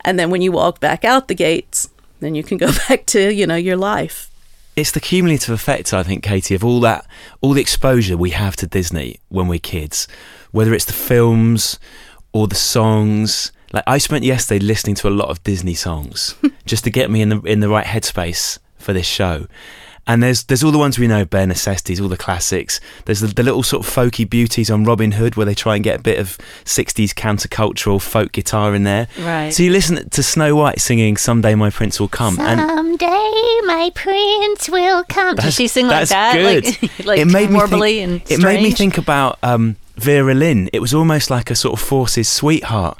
And 0.04 0.18
then 0.18 0.30
when 0.30 0.42
you 0.42 0.50
walk 0.52 0.80
back 0.80 1.04
out 1.04 1.28
the 1.28 1.34
gates, 1.34 1.88
then 2.20 2.34
you 2.34 2.42
can 2.42 2.58
go 2.58 2.70
back 2.88 3.06
to, 3.06 3.32
you 3.32 3.46
know, 3.46 3.56
your 3.56 3.76
life. 3.76 4.30
it's 4.76 4.90
the 4.90 5.00
cumulative 5.00 5.54
effect, 5.54 5.92
I 5.94 6.02
think, 6.02 6.22
Katie, 6.24 6.54
of 6.54 6.64
all 6.64 6.80
that, 6.80 7.06
all 7.40 7.52
the 7.54 7.60
exposure 7.60 8.16
we 8.16 8.30
have 8.30 8.56
to 8.56 8.66
Disney 8.66 9.20
when 9.28 9.48
we're 9.48 9.58
kids, 9.58 10.06
whether 10.50 10.74
it's 10.74 10.84
the 10.84 10.92
films 10.92 11.78
or 12.32 12.46
the 12.46 12.54
songs. 12.54 13.52
Like 13.72 13.84
I 13.86 13.98
spent 13.98 14.24
yesterday 14.24 14.64
listening 14.64 14.94
to 14.96 15.08
a 15.08 15.10
lot 15.10 15.28
of 15.28 15.42
Disney 15.42 15.74
songs 15.74 16.34
just 16.66 16.84
to 16.84 16.90
get 16.90 17.10
me 17.10 17.22
in 17.22 17.28
the 17.30 17.40
in 17.42 17.60
the 17.60 17.68
right 17.68 17.86
headspace 17.86 18.58
for 18.76 18.92
this 18.92 19.06
show. 19.06 19.46
And 20.08 20.22
there's 20.22 20.44
there's 20.44 20.62
all 20.62 20.70
the 20.70 20.78
ones 20.78 21.00
we 21.00 21.08
know, 21.08 21.24
bare 21.24 21.48
necessities, 21.48 22.00
all 22.00 22.08
the 22.08 22.16
classics. 22.16 22.78
There's 23.06 23.20
the, 23.20 23.26
the 23.26 23.42
little 23.42 23.64
sort 23.64 23.84
of 23.84 23.92
folky 23.92 24.28
beauties 24.28 24.70
on 24.70 24.84
Robin 24.84 25.10
Hood, 25.12 25.34
where 25.34 25.44
they 25.44 25.54
try 25.54 25.74
and 25.74 25.82
get 25.82 25.98
a 25.98 26.02
bit 26.02 26.20
of 26.20 26.38
'60s 26.64 27.12
countercultural 27.12 28.00
folk 28.00 28.30
guitar 28.30 28.72
in 28.76 28.84
there. 28.84 29.08
Right. 29.18 29.50
So 29.50 29.64
you 29.64 29.70
listen 29.72 30.08
to 30.08 30.22
Snow 30.22 30.54
White 30.54 30.80
singing 30.80 31.16
"Someday 31.16 31.56
My 31.56 31.70
Prince 31.70 31.98
Will 31.98 32.06
Come," 32.06 32.38
and 32.38 32.60
Someday 32.60 33.60
my 33.66 33.90
prince 33.96 34.68
will 34.68 35.02
come. 35.08 35.36
Did 35.36 35.52
she 35.52 35.66
sing 35.66 35.88
like 35.88 36.08
that's 36.08 36.10
that? 36.10 36.34
Good. 36.34 36.64
Like, 36.64 37.04
like 37.04 37.18
it 37.18 37.24
made 37.24 37.50
me 37.50 37.58
think, 37.66 38.02
and 38.02 38.30
It 38.30 38.40
made 38.40 38.62
me 38.62 38.70
think 38.70 38.98
about 38.98 39.40
um, 39.42 39.74
Vera 39.96 40.34
Lynn. 40.34 40.68
It 40.72 40.80
was 40.80 40.92
almost 40.92 41.30
like 41.30 41.50
a 41.50 41.54
sort 41.56 41.72
of 41.80 41.86
Force's 41.86 42.28
sweetheart. 42.28 42.96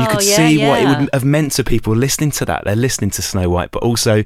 you 0.00 0.06
could 0.08 0.18
Oh, 0.24 0.28
yeah, 0.28 0.36
see 0.36 0.58
what 0.66 0.82
it 0.82 0.86
would 1.00 1.10
have 1.12 1.24
meant 1.24 1.52
to 1.52 1.64
people 1.64 1.94
listening 1.94 2.30
to 2.32 2.44
that. 2.44 2.64
They're 2.64 2.74
listening 2.76 3.10
to 3.10 3.22
Snow 3.22 3.48
White, 3.48 3.70
but 3.70 3.82
also, 3.82 4.16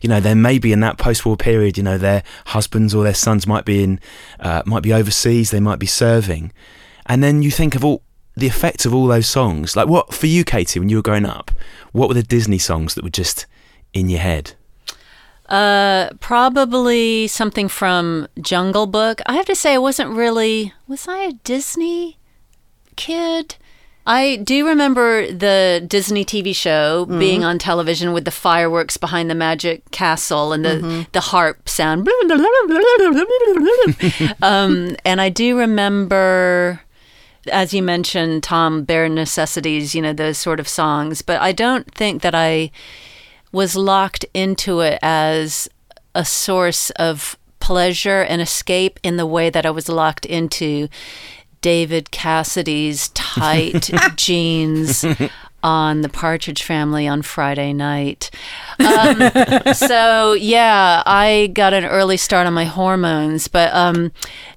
you 0.00 0.08
know, 0.08 0.20
there 0.20 0.36
may 0.36 0.58
be 0.58 0.72
in 0.72 0.80
that 0.80 0.96
post-war 0.98 1.36
period, 1.36 1.76
you 1.76 1.82
know, 1.82 1.98
their 1.98 2.22
husbands 2.46 2.94
or 2.94 3.02
their 3.04 3.14
sons 3.14 3.46
might 3.46 3.64
be 3.64 3.82
in, 3.82 4.00
uh, 4.40 4.62
might 4.64 4.82
be 4.82 4.92
overseas. 4.92 5.50
They 5.50 5.60
might 5.60 5.78
be 5.78 5.86
serving, 5.86 6.52
and 7.06 7.22
then 7.22 7.42
you 7.42 7.50
think 7.50 7.74
of 7.74 7.84
all 7.84 8.02
the 8.36 8.46
effects 8.46 8.86
of 8.86 8.94
all 8.94 9.06
those 9.06 9.26
songs. 9.26 9.76
Like 9.76 9.88
what 9.88 10.14
for 10.14 10.26
you, 10.26 10.44
Katie, 10.44 10.78
when 10.80 10.88
you 10.88 10.96
were 10.96 11.02
growing 11.02 11.26
up? 11.26 11.50
What 11.92 12.08
were 12.08 12.14
the 12.14 12.22
Disney 12.22 12.58
songs 12.58 12.94
that 12.94 13.04
were 13.04 13.10
just 13.10 13.46
in 13.92 14.08
your 14.08 14.20
head? 14.20 14.54
Uh, 15.52 16.08
probably 16.18 17.26
something 17.26 17.68
from 17.68 18.26
Jungle 18.40 18.86
Book. 18.86 19.20
I 19.26 19.34
have 19.34 19.44
to 19.46 19.54
say, 19.54 19.74
I 19.74 19.78
wasn't 19.78 20.10
really. 20.10 20.72
Was 20.88 21.06
I 21.06 21.18
a 21.18 21.32
Disney 21.32 22.16
kid? 22.96 23.56
I 24.06 24.36
do 24.36 24.66
remember 24.66 25.30
the 25.30 25.84
Disney 25.86 26.24
TV 26.24 26.56
show 26.56 27.04
being 27.04 27.44
on 27.44 27.58
television 27.58 28.12
with 28.14 28.24
the 28.24 28.32
fireworks 28.32 28.96
behind 28.96 29.30
the 29.30 29.34
magic 29.34 29.88
castle 29.92 30.52
and 30.52 30.64
the 30.64 31.06
the 31.12 31.20
harp 31.20 31.68
sound. 31.68 32.08
um, 34.42 34.96
and 35.04 35.20
I 35.20 35.28
do 35.28 35.56
remember, 35.56 36.80
as 37.52 37.72
you 37.72 37.82
mentioned, 37.82 38.42
Tom, 38.42 38.82
Bare 38.84 39.08
Necessities. 39.08 39.94
You 39.94 40.02
know 40.02 40.14
those 40.14 40.38
sort 40.38 40.58
of 40.58 40.66
songs, 40.66 41.22
but 41.22 41.40
I 41.40 41.52
don't 41.52 41.88
think 41.94 42.22
that 42.22 42.34
I 42.34 42.72
was 43.52 43.76
locked 43.76 44.24
into 44.34 44.80
it 44.80 44.98
as 45.02 45.68
a 46.14 46.24
source 46.24 46.90
of 46.90 47.38
pleasure 47.60 48.22
and 48.22 48.42
escape 48.42 48.98
in 49.02 49.16
the 49.16 49.26
way 49.26 49.48
that 49.50 49.64
I 49.64 49.70
was 49.70 49.88
locked 49.88 50.26
into 50.26 50.88
David 51.60 52.10
Cassidy's 52.10 53.08
tight 53.14 53.90
jeans 54.16 55.04
on 55.62 56.00
the 56.00 56.08
Partridge 56.08 56.62
Family 56.64 57.06
on 57.06 57.22
Friday 57.22 57.72
night. 57.72 58.30
Um, 58.80 59.30
so 59.74 60.32
yeah, 60.32 61.02
I 61.06 61.50
got 61.54 61.72
an 61.72 61.84
early 61.84 62.16
start 62.16 62.46
on 62.46 62.52
my 62.52 62.64
hormones, 62.64 63.46
but 63.48 63.72
um, 63.72 64.10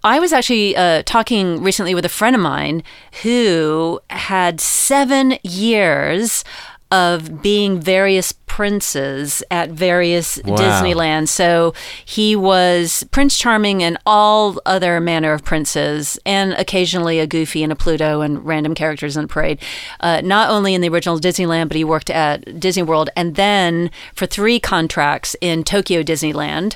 I 0.04 0.20
was 0.20 0.34
actually 0.34 0.76
uh, 0.76 1.04
talking 1.06 1.62
recently 1.62 1.94
with 1.94 2.06
a 2.06 2.10
friend 2.10 2.36
of 2.36 2.42
mine 2.42 2.84
who 3.22 4.00
had 4.10 4.60
seven 4.60 5.38
years 5.44 6.44
of 6.92 7.42
being 7.42 7.80
various 7.80 8.32
princes 8.56 9.44
at 9.52 9.70
various 9.70 10.40
Wow. 10.46 10.56
Disneyland. 10.56 11.28
So 11.28 11.74
he 12.06 12.38
was 12.38 13.04
Prince 13.12 13.38
Charming 13.38 13.84
and 13.84 13.98
all 14.06 14.62
other 14.66 15.02
manner 15.02 15.34
of 15.34 15.44
princes, 15.44 16.18
and 16.26 16.54
occasionally 16.54 17.20
a 17.20 17.28
Goofy 17.28 17.64
and 17.64 17.72
a 17.74 17.76
Pluto 17.76 18.22
and 18.22 18.46
random 18.46 18.74
characters 18.74 19.18
in 19.18 19.26
a 19.26 19.28
parade. 19.28 19.60
Uh, 20.00 20.22
not 20.24 20.50
only 20.50 20.74
in 20.74 20.80
the 20.80 20.88
original 20.88 21.20
Disneyland, 21.20 21.68
but 21.68 21.76
he 21.76 21.84
worked 21.84 22.10
at 22.10 22.60
Disney 22.60 22.84
World 22.84 23.10
and 23.18 23.36
then 23.36 23.92
for 24.14 24.26
three 24.26 24.60
contracts 24.60 25.36
in 25.42 25.66
Tokyo 25.66 26.02
Disneyland. 26.02 26.76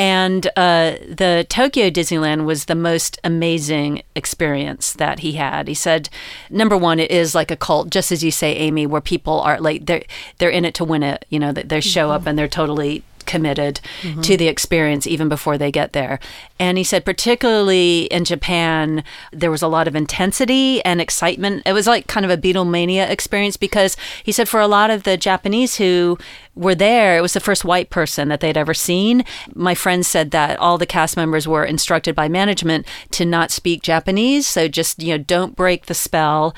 And 0.00 0.46
uh, 0.56 0.94
the 1.06 1.44
Tokyo 1.50 1.90
Disneyland 1.90 2.46
was 2.46 2.64
the 2.64 2.74
most 2.74 3.18
amazing 3.22 4.02
experience 4.16 4.94
that 4.94 5.18
he 5.18 5.32
had. 5.32 5.68
He 5.68 5.74
said, 5.74 6.08
number 6.48 6.74
one, 6.74 6.98
it 6.98 7.10
is 7.10 7.34
like 7.34 7.50
a 7.50 7.56
cult, 7.56 7.90
just 7.90 8.10
as 8.10 8.24
you 8.24 8.30
say, 8.30 8.56
Amy, 8.56 8.86
where 8.86 9.02
people 9.02 9.40
are 9.40 9.60
like 9.60 9.84
they're 9.84 10.02
they're 10.38 10.48
in 10.48 10.64
it 10.64 10.72
to 10.76 10.86
win 10.86 11.02
it. 11.02 11.26
You 11.28 11.38
know, 11.38 11.52
they, 11.52 11.64
they 11.64 11.80
show 11.82 12.10
up 12.10 12.24
and 12.24 12.38
they're 12.38 12.48
totally 12.48 13.02
committed 13.30 13.80
mm-hmm. 14.02 14.20
to 14.22 14.36
the 14.36 14.48
experience 14.48 15.06
even 15.06 15.28
before 15.28 15.56
they 15.56 15.70
get 15.70 15.92
there. 15.92 16.18
And 16.58 16.76
he 16.76 16.82
said, 16.82 17.04
particularly 17.04 18.02
in 18.06 18.24
Japan, 18.24 19.04
there 19.32 19.52
was 19.52 19.62
a 19.62 19.68
lot 19.68 19.86
of 19.86 19.94
intensity 19.94 20.84
and 20.84 21.00
excitement. 21.00 21.62
It 21.64 21.72
was 21.72 21.86
like 21.86 22.08
kind 22.08 22.26
of 22.26 22.32
a 22.32 22.36
Beatlemania 22.36 23.08
experience 23.08 23.56
because 23.56 23.96
he 24.24 24.32
said 24.32 24.48
for 24.48 24.58
a 24.58 24.66
lot 24.66 24.90
of 24.90 25.04
the 25.04 25.16
Japanese 25.16 25.76
who 25.76 26.18
were 26.56 26.74
there, 26.74 27.16
it 27.16 27.20
was 27.20 27.34
the 27.34 27.40
first 27.40 27.64
white 27.64 27.88
person 27.88 28.28
that 28.28 28.40
they'd 28.40 28.56
ever 28.56 28.74
seen. 28.74 29.24
My 29.54 29.76
friend 29.76 30.04
said 30.04 30.32
that 30.32 30.58
all 30.58 30.76
the 30.76 30.86
cast 30.86 31.16
members 31.16 31.46
were 31.46 31.64
instructed 31.64 32.16
by 32.16 32.28
management 32.28 32.84
to 33.12 33.24
not 33.24 33.52
speak 33.52 33.82
Japanese. 33.82 34.48
So 34.48 34.66
just, 34.66 35.00
you 35.00 35.16
know, 35.16 35.22
don't 35.22 35.54
break 35.54 35.86
the 35.86 35.94
spell. 35.94 36.52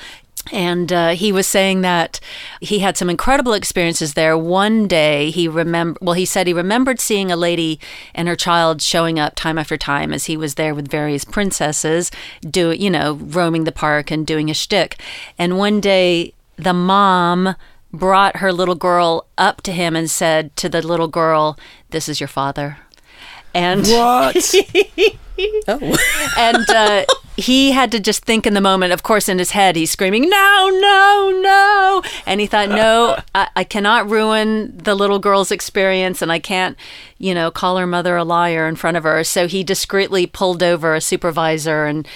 And 0.50 0.92
uh, 0.92 1.10
he 1.10 1.30
was 1.30 1.46
saying 1.46 1.82
that 1.82 2.18
he 2.60 2.80
had 2.80 2.96
some 2.96 3.08
incredible 3.08 3.52
experiences 3.52 4.14
there. 4.14 4.36
One 4.36 4.88
day 4.88 5.30
he 5.30 5.46
remember, 5.46 5.98
well, 6.02 6.14
he 6.14 6.24
said 6.24 6.46
he 6.46 6.52
remembered 6.52 6.98
seeing 6.98 7.30
a 7.30 7.36
lady 7.36 7.78
and 8.14 8.26
her 8.26 8.34
child 8.34 8.82
showing 8.82 9.20
up 9.20 9.36
time 9.36 9.56
after 9.56 9.76
time 9.76 10.12
as 10.12 10.26
he 10.26 10.36
was 10.36 10.56
there 10.56 10.74
with 10.74 10.88
various 10.88 11.24
princesses, 11.24 12.10
do 12.40 12.72
you 12.72 12.90
know, 12.90 13.14
roaming 13.14 13.64
the 13.64 13.72
park 13.72 14.10
and 14.10 14.26
doing 14.26 14.50
a 14.50 14.54
shtick. 14.54 15.00
And 15.38 15.58
one 15.58 15.80
day 15.80 16.34
the 16.56 16.74
mom 16.74 17.54
brought 17.92 18.38
her 18.38 18.52
little 18.52 18.74
girl 18.74 19.26
up 19.38 19.62
to 19.62 19.72
him 19.72 19.94
and 19.94 20.10
said 20.10 20.56
to 20.56 20.68
the 20.68 20.82
little 20.82 21.08
girl, 21.08 21.56
"This 21.90 22.08
is 22.08 22.20
your 22.20 22.28
father." 22.28 22.78
And 23.54 23.86
What? 23.86 24.54
and 26.38 26.70
uh, 26.70 27.04
he 27.36 27.72
had 27.72 27.90
to 27.92 28.00
just 28.00 28.24
think 28.24 28.46
in 28.46 28.54
the 28.54 28.60
moment. 28.60 28.92
Of 28.92 29.02
course, 29.02 29.28
in 29.28 29.38
his 29.38 29.52
head, 29.52 29.76
he's 29.76 29.90
screaming, 29.90 30.28
"No, 30.28 30.70
no, 30.72 31.40
no!" 31.42 32.02
And 32.26 32.40
he 32.40 32.46
thought, 32.46 32.68
"No, 32.68 33.18
I, 33.34 33.48
I 33.56 33.64
cannot 33.64 34.08
ruin 34.08 34.76
the 34.76 34.94
little 34.94 35.18
girl's 35.18 35.50
experience, 35.50 36.22
and 36.22 36.30
I 36.30 36.38
can't, 36.38 36.76
you 37.18 37.34
know, 37.34 37.50
call 37.50 37.78
her 37.78 37.86
mother 37.86 38.16
a 38.16 38.24
liar 38.24 38.68
in 38.68 38.76
front 38.76 38.96
of 38.96 39.04
her." 39.04 39.24
So 39.24 39.46
he 39.48 39.64
discreetly 39.64 40.26
pulled 40.26 40.62
over 40.62 40.94
a 40.94 41.00
supervisor 41.00 41.86
and 41.86 42.06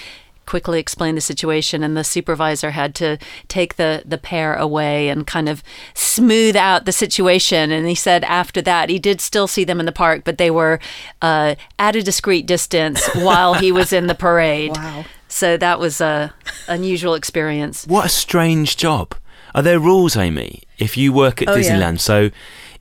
quickly 0.47 0.79
explained 0.81 1.17
the 1.17 1.21
situation 1.21 1.83
and 1.83 1.97
the 1.97 2.05
supervisor 2.05 2.71
had 2.71 2.95
to 2.95 3.19
take 3.49 3.77
the 3.77 4.03
the 4.05 4.19
pair 4.19 4.55
away 4.55 5.09
and 5.09 5.27
kind 5.27 5.49
of 5.49 5.63
smooth 5.95 6.57
out 6.57 6.85
the 6.85 6.93
situation 6.93 7.71
and 7.71 7.87
he 7.87 7.95
said 7.95 8.25
after 8.25 8.63
that 8.63 8.89
he 8.89 8.99
did 8.99 9.21
still 9.21 9.47
see 9.47 9.65
them 9.65 9.81
in 9.81 9.87
the 9.87 9.93
park 9.93 10.23
but 10.25 10.39
they 10.39 10.51
were 10.51 10.79
uh, 11.23 11.55
at 11.79 11.97
a 11.97 12.03
discreet 12.03 12.47
distance 12.47 13.07
while 13.17 13.55
he 13.55 13.71
was 13.73 13.93
in 13.93 14.07
the 14.07 14.15
parade 14.15 14.71
Wow. 14.77 15.05
so 15.29 15.57
that 15.57 15.79
was 15.81 16.01
a 16.01 16.33
unusual 16.69 17.15
experience 17.15 17.87
What 17.87 18.07
a 18.07 18.09
strange 18.09 18.77
job. 18.77 19.15
Are 19.55 19.63
there 19.63 19.79
rules, 19.81 20.17
Amy, 20.17 20.63
if 20.79 20.97
you 20.99 21.13
work 21.15 21.41
at 21.41 21.49
Oh, 21.49 21.55
yeah. 21.55 21.63
Disneyland? 21.63 22.01
So 22.01 22.31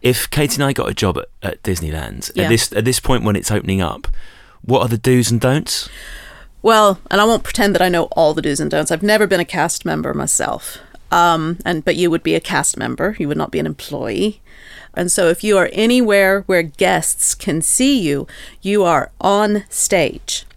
if 0.01 0.29
Katie 0.29 0.55
and 0.55 0.63
I 0.63 0.73
got 0.73 0.89
a 0.89 0.93
job 0.93 1.17
at, 1.17 1.27
at 1.41 1.63
Disneyland 1.63 2.31
Yeah. 2.35 2.43
at 2.43 2.49
this 2.49 2.73
at 2.73 2.83
this 2.85 2.99
point 2.99 3.23
when 3.23 3.35
it's 3.37 3.49
opening 3.49 3.81
up, 3.81 4.07
what 4.61 4.81
are 4.81 4.89
the 4.89 4.97
do's 4.97 5.31
and 5.31 5.39
don'ts? 5.39 5.89
Well, 6.65 6.99
and 7.11 7.21
I 7.21 7.25
won't 7.25 7.43
pretend 7.43 7.75
that 7.75 7.83
I 7.83 7.89
know 7.89 8.05
all 8.13 8.33
the 8.33 8.41
do's 8.41 8.59
and 8.59 8.71
don'ts. 8.71 8.89
I've 8.89 9.03
never 9.03 9.27
been 9.27 9.39
a 9.39 9.45
cast 9.45 9.85
member 9.85 10.15
myself. 10.15 10.79
Um, 11.11 11.59
and 11.63 11.85
but 11.85 11.95
you 11.95 12.09
would 12.09 12.23
be 12.23 12.33
a 12.33 12.39
cast 12.39 12.75
member. 12.75 13.15
You 13.19 13.27
would 13.27 13.37
not 13.37 13.51
be 13.51 13.59
an 13.59 13.67
employee. 13.67 14.41
And 14.95 15.11
so 15.11 15.27
if 15.27 15.43
you 15.43 15.59
are 15.59 15.69
anywhere 15.73 16.41
where 16.47 16.63
guests 16.63 17.35
can 17.35 17.61
see 17.61 18.01
you, 18.01 18.25
you 18.63 18.83
are 18.83 19.11
on 19.21 19.65
stage. 19.69 20.47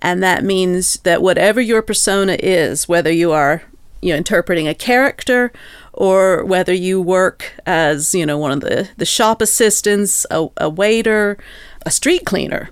And 0.00 0.22
that 0.22 0.44
means 0.44 1.00
that 1.00 1.22
whatever 1.22 1.60
your 1.60 1.82
persona 1.82 2.36
is, 2.38 2.88
whether 2.88 3.10
you 3.10 3.32
are 3.32 3.64
you 4.00 4.12
know 4.12 4.16
interpreting 4.16 4.68
a 4.68 4.76
character 4.76 5.50
or 5.92 6.44
whether 6.44 6.72
you 6.72 7.02
work 7.02 7.54
as, 7.66 8.14
you 8.14 8.24
know, 8.24 8.38
one 8.38 8.52
of 8.52 8.60
the, 8.60 8.90
the 8.96 9.04
shop 9.04 9.42
assistants, 9.42 10.24
a, 10.30 10.46
a 10.58 10.68
waiter, 10.68 11.36
a 11.84 11.90
street 11.90 12.24
cleaner, 12.24 12.70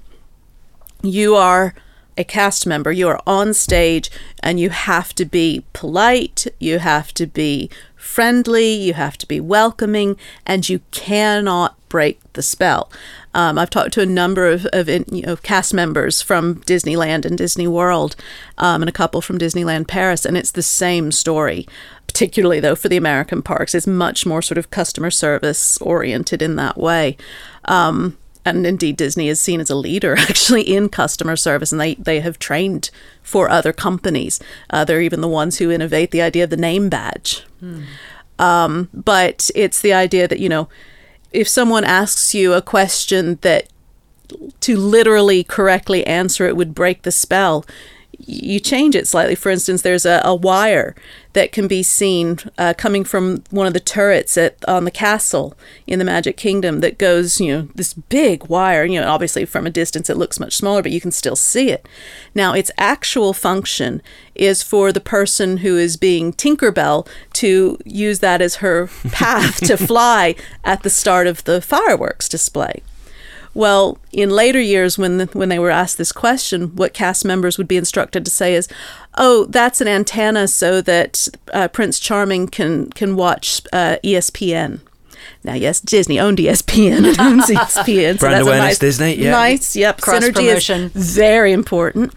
you 1.02 1.35
are 1.35 1.75
a 2.17 2.25
cast 2.25 2.67
member, 2.67 2.93
you 2.93 3.09
are 3.09 3.21
on 3.27 3.55
stage, 3.55 4.11
and 4.43 4.59
you 4.59 4.71
have 4.71 5.15
to 5.15 5.25
be 5.25 5.65
polite, 5.73 6.47
you 6.59 6.79
have 6.79 7.13
to 7.15 7.27
be 7.27 7.71
friendly, 7.95 8.73
you 8.73 8.95
have 8.95 9.19
to 9.19 9.27
be 9.27 9.41
welcoming, 9.41 10.17
and 10.47 10.69
you 10.69 10.81
cannot 10.91 11.77
break 11.89 12.21
the 12.33 12.43
spell. 12.43 12.91
Um, 13.35 13.59
I've 13.59 13.71
talked 13.71 13.93
to 13.95 14.01
a 14.01 14.07
number 14.07 14.49
of, 14.49 14.67
of 14.73 14.89
you 14.89 15.23
know, 15.23 15.37
cast 15.37 15.75
members 15.75 16.23
from 16.23 16.57
Disneyland 16.63 17.25
and 17.25 17.37
Disney 17.37 17.67
World, 17.67 18.17
um, 18.59 18.83
and 18.83 18.89
a 18.89 18.93
couple 18.93 19.21
from 19.21 19.39
Disneyland 19.39 19.89
Paris, 19.89 20.25
and 20.25 20.37
it's 20.37 20.51
the 20.51 20.63
same 20.63 21.13
story. 21.13 21.67
Particularly 22.07 22.61
though 22.61 22.77
for 22.77 22.89
the 22.89 22.97
American 22.97 23.43
parks, 23.43 23.75
it's 23.75 23.87
much 23.87 24.25
more 24.25 24.41
sort 24.41 24.57
of 24.57 24.71
customer 24.71 25.11
service 25.11 25.77
oriented 25.79 26.41
in 26.41 26.57
that 26.57 26.79
way. 26.79 27.17
Um, 27.67 28.17
and 28.47 28.67
indeed 28.67 28.97
Disney 28.97 29.29
is 29.29 29.41
seen 29.41 29.61
as 29.61 29.69
a 29.69 29.75
leader 29.75 30.17
actually 30.19 30.62
in 30.62 30.88
customer 30.88 31.37
service 31.37 31.73
and 31.73 31.81
they, 31.81 31.95
they 31.97 32.21
have 32.21 32.38
trained 32.38 32.91
for 33.23 33.50
other 33.50 33.73
companies. 33.73 34.41
Uh, 34.71 34.85
they're 34.85 35.03
even 35.03 35.21
the 35.21 35.29
ones 35.29 35.59
who 35.59 35.71
innovate 35.71 36.12
the 36.12 36.23
idea 36.23 36.45
of 36.45 36.50
the 36.50 36.57
name 36.57 36.88
badge. 36.88 37.45
Um, 38.38 38.88
but 38.95 39.50
it's 39.55 39.81
the 39.81 39.93
idea 39.93 40.29
that, 40.29 40.38
you 40.38 40.49
know, 40.49 40.69
if 41.33 41.49
someone 41.49 41.85
asks 41.85 42.35
you 42.35 42.53
a 42.53 42.62
question 42.62 43.38
that 43.43 43.69
to 44.61 44.76
literally 44.76 45.45
correctly 45.45 46.07
answer 46.07 46.47
it 46.47 46.57
would 46.57 46.75
break 46.75 47.03
the 47.03 47.12
spell, 47.12 47.65
you 48.19 48.61
change 48.61 48.95
it 48.95 49.07
slightly. 49.07 49.35
For 49.35 49.51
instance, 49.51 49.83
there's 49.83 50.07
a, 50.07 50.23
a 50.25 50.35
wire 50.35 50.95
that 51.35 51.53
can 51.53 51.69
be 51.69 51.83
seen 51.83 52.39
uh, 52.57 52.73
coming 52.77 53.05
from 53.05 53.45
one 53.51 53.67
of 53.67 53.75
the 53.75 53.81
turrets 53.81 54.39
at 54.39 54.57
on 54.67 54.85
the 54.85 54.91
castle 54.91 55.55
in 55.87 55.99
the 55.99 56.05
Magic 56.05 56.37
Kingdom 56.37 56.81
that 56.81 56.99
goes, 56.99 57.41
you 57.41 57.53
know, 57.53 57.69
this 57.75 57.93
big 57.95 58.47
wire. 58.47 58.85
You 58.85 59.01
know, 59.01 59.09
obviously 59.09 59.45
from 59.45 59.67
a 59.67 59.71
distance 59.71 60.09
it 60.09 60.17
looks 60.17 60.41
much 60.41 60.57
smaller, 60.57 60.83
but 60.83 60.93
you 60.93 61.01
can 61.01 61.13
still 61.13 61.37
see 61.37 61.71
it. 61.71 61.87
Now, 62.35 62.55
its 62.55 62.71
actual 62.79 63.33
function 63.33 64.01
is 64.35 64.63
for 64.63 64.93
the 64.93 65.01
person 65.01 65.59
who 65.59 65.77
is 65.77 65.97
being 65.97 66.33
Tinkerbell 66.33 67.07
to 67.35 67.79
use 67.85 68.21
that 68.21 68.41
as 68.41 68.57
her 68.57 68.87
path 69.13 69.59
to 69.67 69.77
fly 69.77 70.37
at 70.65 70.83
the 70.83 70.91
start 70.91 71.27
of 71.27 71.45
the 71.45 71.61
fireworks 71.61 72.29
display. 72.29 72.83
Well, 73.57 73.97
in 74.13 74.29
later 74.29 74.61
years, 74.61 74.99
when 74.99 75.17
the, 75.17 75.25
when 75.33 75.49
they 75.49 75.59
were 75.59 75.71
asked 75.71 75.97
this 75.97 76.13
question, 76.13 76.77
what 76.77 76.93
cast 76.93 77.25
members 77.25 77.57
would 77.57 77.67
be 77.67 77.79
instructed 77.79 78.23
to 78.27 78.31
say 78.31 78.55
is, 78.55 78.69
"Oh, 79.17 79.47
that's 79.47 79.81
an 79.81 79.89
antenna 79.89 80.47
so 80.47 80.83
that 80.83 81.27
uh, 81.55 81.69
Prince 81.69 81.99
Charming 81.99 82.49
can 82.49 82.91
can 82.91 83.17
watch 83.17 83.63
uh, 83.73 83.97
ESPN." 84.05 84.81
Now, 85.43 85.55
yes, 85.55 85.81
Disney 85.81 86.21
owned 86.21 86.37
ESPN 86.37 87.09
and 87.09 87.19
owns 87.19 87.47
ESPN. 87.47 88.19
Brand 88.19 88.35
that's 88.35 88.43
a 88.43 88.47
awareness, 88.47 88.67
nice, 88.67 88.79
Disney, 88.79 89.15
yeah. 89.15 89.31
Nice, 89.31 89.75
yep. 89.75 90.03
Cross 90.03 90.25
Synergy 90.25 90.35
promotion. 90.35 90.91
is 90.95 91.17
very 91.17 91.53
important. 91.53 92.13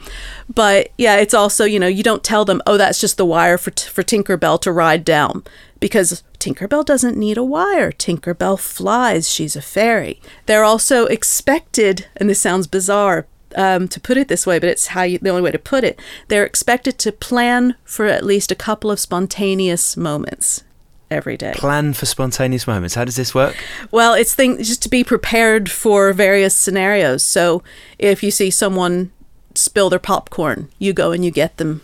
But 0.53 0.89
yeah, 0.97 1.15
it's 1.15 1.33
also 1.33 1.63
you 1.63 1.79
know 1.79 1.87
you 1.87 2.03
don't 2.03 2.23
tell 2.23 2.43
them, 2.43 2.61
"Oh, 2.67 2.75
that's 2.75 2.99
just 2.99 3.15
the 3.15 3.25
wire 3.25 3.57
for 3.57 3.71
t- 3.71 3.89
for 3.89 4.03
Tinkerbell 4.03 4.59
to 4.59 4.73
ride 4.73 5.05
down," 5.05 5.43
because 5.79 6.23
Tinkerbell 6.39 6.85
doesn't 6.85 7.17
need 7.17 7.37
a 7.37 7.43
wire. 7.43 7.91
Tinkerbell 7.91 8.59
flies. 8.59 9.29
She's 9.29 9.55
a 9.55 9.61
fairy. 9.61 10.21
They're 10.45 10.63
also 10.63 11.05
expected, 11.05 12.07
and 12.17 12.29
this 12.29 12.41
sounds 12.41 12.67
bizarre 12.67 13.27
um, 13.55 13.87
to 13.87 13.99
put 13.99 14.17
it 14.17 14.27
this 14.27 14.45
way, 14.45 14.59
but 14.59 14.69
it's 14.69 14.87
how 14.87 15.03
you, 15.03 15.17
the 15.19 15.29
only 15.29 15.41
way 15.41 15.51
to 15.51 15.59
put 15.59 15.83
it. 15.83 15.99
They're 16.27 16.45
expected 16.45 16.97
to 16.99 17.11
plan 17.11 17.75
for 17.83 18.05
at 18.05 18.25
least 18.25 18.51
a 18.51 18.55
couple 18.55 18.91
of 18.91 18.99
spontaneous 18.99 19.97
moments 19.97 20.63
every 21.09 21.37
day. 21.37 21.53
Plan 21.55 21.93
for 21.93 22.05
spontaneous 22.05 22.67
moments. 22.67 22.95
How 22.95 23.05
does 23.05 23.15
this 23.15 23.33
work? 23.33 23.55
Well, 23.91 24.13
it's 24.13 24.35
things 24.35 24.67
just 24.67 24.83
to 24.83 24.89
be 24.89 25.03
prepared 25.03 25.69
for 25.71 26.13
various 26.13 26.55
scenarios. 26.55 27.23
So 27.23 27.63
if 27.97 28.21
you 28.21 28.31
see 28.31 28.51
someone 28.51 29.11
spill 29.55 29.89
their 29.89 29.99
popcorn, 29.99 30.69
you 30.77 30.93
go 30.93 31.11
and 31.11 31.25
you 31.25 31.31
get 31.31 31.57
them 31.57 31.81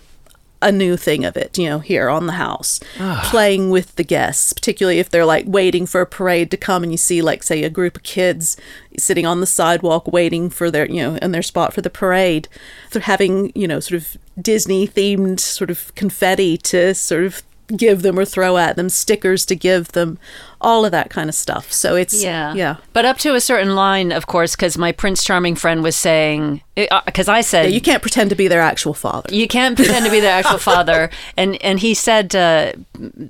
a 0.61 0.71
new 0.71 0.97
thing 0.97 1.25
of 1.25 1.37
it, 1.37 1.57
you 1.57 1.69
know, 1.69 1.79
here 1.79 2.09
on 2.09 2.25
the 2.25 2.33
house, 2.33 2.79
ah. 2.99 3.27
playing 3.29 3.69
with 3.69 3.95
the 3.95 4.03
guests, 4.03 4.53
particularly 4.53 4.99
if 4.99 5.09
they're 5.09 5.25
like 5.25 5.45
waiting 5.47 5.85
for 5.85 6.01
a 6.01 6.05
parade 6.05 6.49
to 6.51 6.57
come 6.57 6.83
and 6.83 6.91
you 6.91 6.97
see, 6.97 7.21
like, 7.21 7.43
say, 7.43 7.63
a 7.63 7.69
group 7.69 7.97
of 7.97 8.03
kids 8.03 8.57
sitting 8.97 9.25
on 9.25 9.41
the 9.41 9.47
sidewalk 9.47 10.07
waiting 10.11 10.49
for 10.49 10.71
their, 10.71 10.89
you 10.89 11.01
know, 11.01 11.15
in 11.17 11.31
their 11.31 11.41
spot 11.41 11.73
for 11.73 11.81
the 11.81 11.89
parade. 11.89 12.47
They're 12.91 13.01
having, 13.01 13.51
you 13.55 13.67
know, 13.67 13.79
sort 13.79 14.01
of 14.01 14.17
Disney 14.41 14.87
themed 14.87 15.39
sort 15.39 15.69
of 15.69 15.93
confetti 15.95 16.57
to 16.57 16.95
sort 16.95 17.25
of 17.25 17.43
give 17.75 18.01
them 18.01 18.17
or 18.19 18.25
throw 18.25 18.57
at 18.57 18.75
them, 18.75 18.89
stickers 18.89 19.45
to 19.47 19.55
give 19.55 19.91
them, 19.93 20.17
all 20.61 20.85
of 20.85 20.91
that 20.91 21.09
kind 21.09 21.29
of 21.29 21.35
stuff. 21.35 21.71
So 21.71 21.95
it's, 21.95 22.23
Yeah. 22.23 22.53
yeah. 22.53 22.77
But 22.93 23.05
up 23.05 23.17
to 23.19 23.35
a 23.35 23.41
certain 23.41 23.75
line, 23.75 24.11
of 24.11 24.25
course, 24.27 24.55
because 24.55 24.77
my 24.77 24.91
Prince 24.91 25.23
Charming 25.23 25.55
friend 25.55 25.83
was 25.83 25.95
saying, 25.95 26.61
because 26.75 27.27
I 27.27 27.41
said, 27.41 27.63
Yeah, 27.63 27.69
you 27.75 27.81
can't 27.81 28.01
pretend 28.01 28.29
to 28.31 28.35
be 28.35 28.47
their 28.47 28.61
actual 28.61 28.93
father. 28.93 29.33
you 29.33 29.47
can't 29.47 29.75
pretend 29.75 30.05
to 30.05 30.11
be 30.11 30.19
their 30.19 30.33
actual 30.37 30.57
father 30.73 31.09
and 31.37 31.61
and 31.63 31.79
he 31.79 31.93
said 31.93 32.35
uh, 32.35 32.73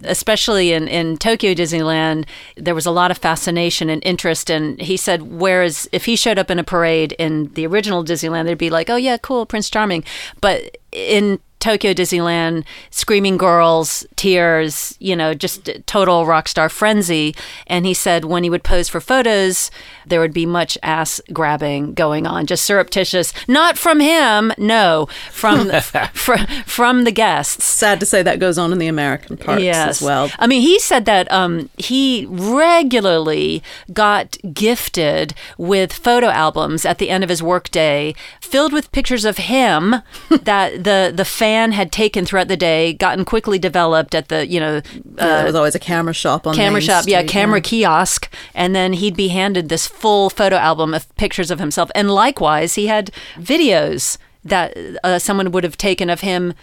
especially 0.04 0.72
in 0.74 0.88
in 0.88 1.18
Tokyo 1.18 1.54
Disneyland 1.54 2.26
there 2.58 2.76
was 2.76 2.86
a 2.86 2.92
lot 2.92 3.12
of 3.12 3.18
fascination 3.18 3.90
and 3.90 4.02
interest 4.04 4.50
and 4.50 4.80
he 4.82 4.98
said 4.98 5.22
whereas 5.24 5.88
if 5.92 6.06
he 6.06 6.16
showed 6.16 6.40
up 6.40 6.50
in 6.50 6.58
a 6.60 6.64
parade 6.64 7.12
in 7.14 7.52
the 7.54 7.68
original 7.68 8.04
Disneyland 8.04 8.46
they'd 8.46 8.58
be 8.58 8.70
like 8.72 8.90
oh 8.90 8.96
yeah 8.96 9.18
cool 9.18 9.46
Prince 9.46 9.70
Charming 9.70 10.04
but 10.42 10.78
in 10.92 11.40
Tokyo 11.66 11.96
Disneyland, 11.96 12.64
screaming 12.92 13.38
girls, 13.38 14.06
tears, 14.16 14.96
you 15.00 15.16
know, 15.16 15.34
just 15.34 15.68
total 15.88 16.28
rock 16.28 16.48
star 16.48 16.70
frenzy. 16.70 17.36
And 17.66 17.88
he 17.88 17.94
said 17.96 18.26
when 18.26 18.44
he 18.44 18.52
would 18.52 18.64
pose 18.64 18.88
for 18.88 19.02
photos, 19.02 19.72
there 20.06 20.20
would 20.20 20.32
be 20.32 20.46
much 20.46 20.78
ass 20.84 21.20
grabbing 21.34 21.96
going 21.96 22.28
on, 22.28 22.46
just 22.46 22.66
surreptitious. 22.66 23.34
Not 23.48 23.80
from 23.80 24.00
him, 24.00 24.54
no, 24.60 25.08
from 25.32 25.70
from, 26.14 26.46
from 26.68 27.04
the 27.04 27.12
guests. 27.12 27.66
Sad 27.66 28.00
to 28.00 28.06
say 28.06 28.22
that 28.22 28.38
goes 28.38 28.60
on 28.60 28.72
in 28.72 28.78
the 28.78 28.86
American 28.86 29.36
parks 29.36 29.64
as 29.64 30.04
well. 30.04 30.30
I 30.38 30.46
mean, 30.46 30.62
he 30.62 30.78
said 30.78 31.06
that 31.06 31.32
um, 31.32 31.72
he 31.80 32.28
regularly 32.30 33.64
got 33.92 34.38
gifted 34.54 35.34
with 35.58 35.92
photo 35.92 36.28
albums 36.28 36.86
at 36.86 37.00
the 37.00 37.10
end 37.10 37.24
of 37.24 37.32
his 37.32 37.42
workday, 37.42 38.14
filled 38.40 38.72
with 38.72 38.92
pictures 38.92 39.26
of 39.26 39.38
him 39.38 39.96
that 40.30 40.84
the 40.84 41.12
the 41.12 41.26
fan 41.26 41.55
had 41.72 41.92
taken 41.92 42.26
throughout 42.26 42.48
the 42.48 42.58
day, 42.58 42.94
gotten 42.94 43.26
quickly 43.26 43.60
developed 43.60 44.16
at 44.16 44.30
the 44.30 44.48
you 44.48 44.60
know 44.60 44.82
Yeah, 44.96 45.38
there 45.38 45.46
was 45.46 45.56
always 45.56 45.76
a 45.76 45.80
camera 45.80 46.14
shop 46.14 46.46
on 46.48 46.56
camera 46.56 46.80
Main 46.80 46.88
shop, 46.88 47.06
yeah, 47.08 47.20
Street, 47.20 47.30
camera 47.30 47.62
kiosk, 47.62 48.32
and 48.54 48.76
then 48.76 48.94
he'd 48.94 49.16
be 49.16 49.30
handed 49.30 49.70
this 49.70 49.88
full 49.88 50.30
photo 50.30 50.56
album 50.56 50.94
of 50.94 51.14
pictures 51.16 51.52
of 51.52 51.60
himself. 51.60 51.90
And 51.96 52.12
likewise, 52.12 52.76
he 52.76 52.88
had 52.88 53.12
videos 53.38 54.18
that 54.44 54.78
uh, 55.04 55.20
someone 55.20 55.52
would 55.52 55.64
have 55.64 55.78
taken 55.78 56.10
of 56.10 56.22
him 56.22 56.54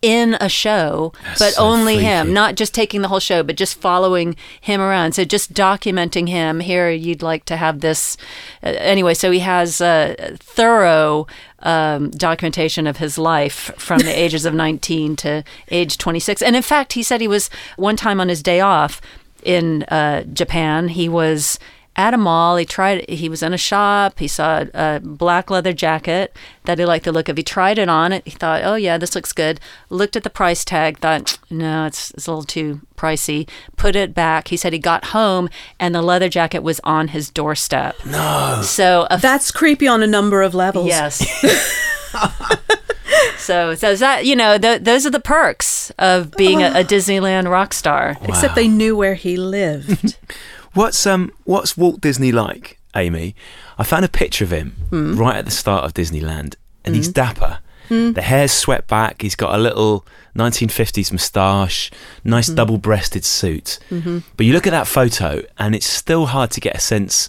in 0.00 0.36
a 0.40 0.48
show, 0.48 1.12
but 1.38 1.54
so 1.54 1.62
only 1.62 1.98
him, 1.98 2.32
not 2.32 2.54
just 2.54 2.72
taking 2.72 3.02
the 3.02 3.08
whole 3.08 3.20
show, 3.20 3.42
but 3.42 3.56
just 3.56 3.80
following 3.80 4.36
him 4.60 4.80
around. 4.80 5.12
So 5.12 5.24
just 5.24 5.52
documenting 5.52 6.28
him. 6.28 6.60
Here, 6.60 6.90
you'd 6.90 7.22
like 7.22 7.44
to 7.46 7.56
have 7.56 7.80
this. 7.80 8.16
Uh, 8.62 8.68
anyway, 8.78 9.14
so 9.14 9.30
he 9.30 9.40
has 9.40 9.80
a 9.80 10.36
thorough 10.38 11.26
um, 11.60 12.10
documentation 12.10 12.86
of 12.86 12.98
his 12.98 13.18
life 13.18 13.72
from 13.76 14.00
the 14.00 14.16
ages 14.16 14.44
of 14.44 14.54
19 14.54 15.16
to 15.16 15.42
age 15.70 15.98
26. 15.98 16.42
And 16.42 16.54
in 16.54 16.62
fact, 16.62 16.92
he 16.92 17.02
said 17.02 17.20
he 17.20 17.28
was 17.28 17.50
one 17.76 17.96
time 17.96 18.20
on 18.20 18.28
his 18.28 18.42
day 18.42 18.60
off 18.60 19.00
in 19.42 19.82
uh, 19.84 20.22
Japan. 20.24 20.88
He 20.88 21.08
was 21.08 21.58
at 21.98 22.14
a 22.14 22.16
mall. 22.16 22.56
He 22.56 22.64
tried. 22.64 23.08
He 23.10 23.28
was 23.28 23.42
in 23.42 23.52
a 23.52 23.58
shop. 23.58 24.20
He 24.20 24.28
saw 24.28 24.64
a 24.72 25.00
black 25.02 25.50
leather 25.50 25.72
jacket 25.72 26.34
that 26.64 26.78
he 26.78 26.84
liked 26.84 27.04
the 27.04 27.12
look 27.12 27.28
of. 27.28 27.36
He 27.36 27.42
tried 27.42 27.76
it 27.76 27.88
on. 27.88 28.12
It. 28.12 28.22
He 28.24 28.30
thought, 28.30 28.62
"Oh 28.64 28.76
yeah, 28.76 28.96
this 28.96 29.14
looks 29.14 29.32
good." 29.32 29.60
Looked 29.90 30.16
at 30.16 30.22
the 30.22 30.30
price 30.30 30.64
tag. 30.64 31.00
Thought, 31.00 31.38
"No, 31.50 31.86
it's 31.86 32.12
it's 32.12 32.28
a 32.28 32.30
little 32.30 32.44
too 32.44 32.80
pricey." 32.96 33.48
Put 33.76 33.96
it 33.96 34.14
back. 34.14 34.48
He 34.48 34.56
said 34.56 34.72
he 34.72 34.78
got 34.78 35.06
home 35.06 35.50
and 35.80 35.94
the 35.94 36.00
leather 36.00 36.28
jacket 36.28 36.62
was 36.62 36.80
on 36.84 37.08
his 37.08 37.28
doorstep. 37.30 37.96
No. 38.06 38.60
So 38.62 39.08
a 39.10 39.18
That's 39.18 39.50
creepy 39.50 39.88
on 39.88 40.02
a 40.02 40.06
number 40.06 40.42
of 40.42 40.54
levels. 40.54 40.86
Yes. 40.86 41.18
so, 43.38 43.74
so 43.74 43.90
is 43.90 44.00
that 44.00 44.24
you 44.24 44.36
know 44.36 44.56
th- 44.56 44.82
those 44.82 45.04
are 45.04 45.10
the 45.10 45.20
perks 45.20 45.90
of 45.98 46.30
being 46.32 46.62
a, 46.62 46.68
oh. 46.68 46.80
a 46.80 46.84
Disneyland 46.84 47.50
rock 47.50 47.74
star. 47.74 48.16
Except 48.22 48.54
they 48.54 48.68
knew 48.68 48.96
where 48.96 49.14
he 49.14 49.36
lived. 49.36 50.16
What's 50.78 51.08
um 51.08 51.32
what's 51.42 51.76
Walt 51.76 52.00
Disney 52.00 52.30
like, 52.30 52.78
Amy? 52.94 53.34
I 53.78 53.82
found 53.82 54.04
a 54.04 54.08
picture 54.08 54.44
of 54.44 54.52
him 54.52 54.76
hmm. 54.90 55.16
right 55.16 55.34
at 55.34 55.44
the 55.44 55.50
start 55.50 55.82
of 55.84 55.92
Disneyland, 55.92 56.54
and 56.84 56.94
he's 56.94 57.08
hmm. 57.08 57.14
dapper. 57.14 57.58
Hmm. 57.88 58.12
The 58.12 58.22
hair's 58.22 58.52
swept 58.52 58.86
back. 58.86 59.22
He's 59.22 59.34
got 59.34 59.56
a 59.56 59.58
little 59.58 60.06
1950s 60.36 61.10
moustache, 61.10 61.90
nice 62.22 62.46
double-breasted 62.46 63.24
suit. 63.24 63.80
Mm-hmm. 63.90 64.18
But 64.36 64.46
you 64.46 64.52
look 64.52 64.68
at 64.68 64.70
that 64.70 64.86
photo, 64.86 65.42
and 65.58 65.74
it's 65.74 65.86
still 65.86 66.26
hard 66.26 66.52
to 66.52 66.60
get 66.60 66.76
a 66.76 66.80
sense 66.80 67.28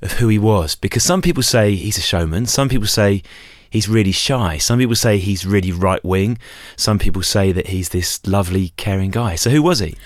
of 0.00 0.12
who 0.12 0.28
he 0.28 0.38
was 0.38 0.76
because 0.76 1.02
some 1.02 1.22
people 1.22 1.42
say 1.42 1.74
he's 1.74 1.98
a 1.98 2.02
showman. 2.02 2.46
Some 2.46 2.68
people 2.68 2.86
say 2.86 3.24
he's 3.68 3.88
really 3.88 4.12
shy. 4.12 4.58
Some 4.58 4.78
people 4.78 4.94
say 4.94 5.18
he's 5.18 5.44
really 5.44 5.72
right 5.72 6.04
wing. 6.04 6.38
Some 6.76 7.00
people 7.00 7.22
say 7.22 7.50
that 7.50 7.68
he's 7.68 7.88
this 7.88 8.24
lovely, 8.28 8.68
caring 8.76 9.10
guy. 9.10 9.34
So 9.34 9.50
who 9.50 9.60
was 9.60 9.80
he? 9.80 9.96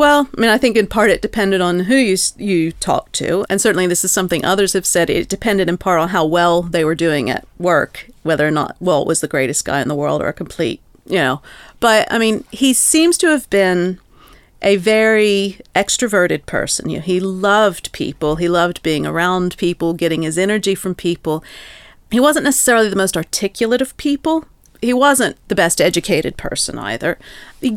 Well, 0.00 0.30
I 0.34 0.40
mean, 0.40 0.48
I 0.48 0.56
think 0.56 0.78
in 0.78 0.86
part 0.86 1.10
it 1.10 1.20
depended 1.20 1.60
on 1.60 1.80
who 1.80 1.94
you 1.94 2.16
you 2.38 2.72
talked 2.72 3.12
to, 3.16 3.44
and 3.50 3.60
certainly 3.60 3.86
this 3.86 4.02
is 4.02 4.10
something 4.10 4.42
others 4.42 4.72
have 4.72 4.86
said. 4.86 5.10
It 5.10 5.28
depended 5.28 5.68
in 5.68 5.76
part 5.76 6.00
on 6.00 6.08
how 6.08 6.24
well 6.24 6.62
they 6.62 6.86
were 6.86 6.94
doing 6.94 7.28
at 7.28 7.46
work, 7.58 8.08
whether 8.22 8.48
or 8.48 8.50
not 8.50 8.80
Walt 8.80 9.06
was 9.06 9.20
the 9.20 9.28
greatest 9.28 9.66
guy 9.66 9.82
in 9.82 9.88
the 9.88 9.94
world 9.94 10.22
or 10.22 10.28
a 10.28 10.32
complete, 10.32 10.80
you 11.04 11.16
know. 11.16 11.42
But 11.80 12.10
I 12.10 12.16
mean, 12.16 12.44
he 12.50 12.72
seems 12.72 13.18
to 13.18 13.26
have 13.26 13.50
been 13.50 14.00
a 14.62 14.76
very 14.76 15.60
extroverted 15.74 16.46
person. 16.46 16.88
You 16.88 16.96
know, 16.96 17.02
he 17.02 17.20
loved 17.20 17.92
people. 17.92 18.36
He 18.36 18.48
loved 18.48 18.82
being 18.82 19.04
around 19.04 19.54
people, 19.58 19.92
getting 19.92 20.22
his 20.22 20.38
energy 20.38 20.74
from 20.74 20.94
people. 20.94 21.44
He 22.10 22.20
wasn't 22.20 22.44
necessarily 22.44 22.88
the 22.88 22.96
most 22.96 23.18
articulate 23.18 23.82
of 23.82 23.94
people. 23.98 24.46
He 24.80 24.94
wasn't 24.94 25.36
the 25.48 25.54
best 25.54 25.78
educated 25.78 26.38
person 26.38 26.78
either. 26.78 27.18
He 27.60 27.76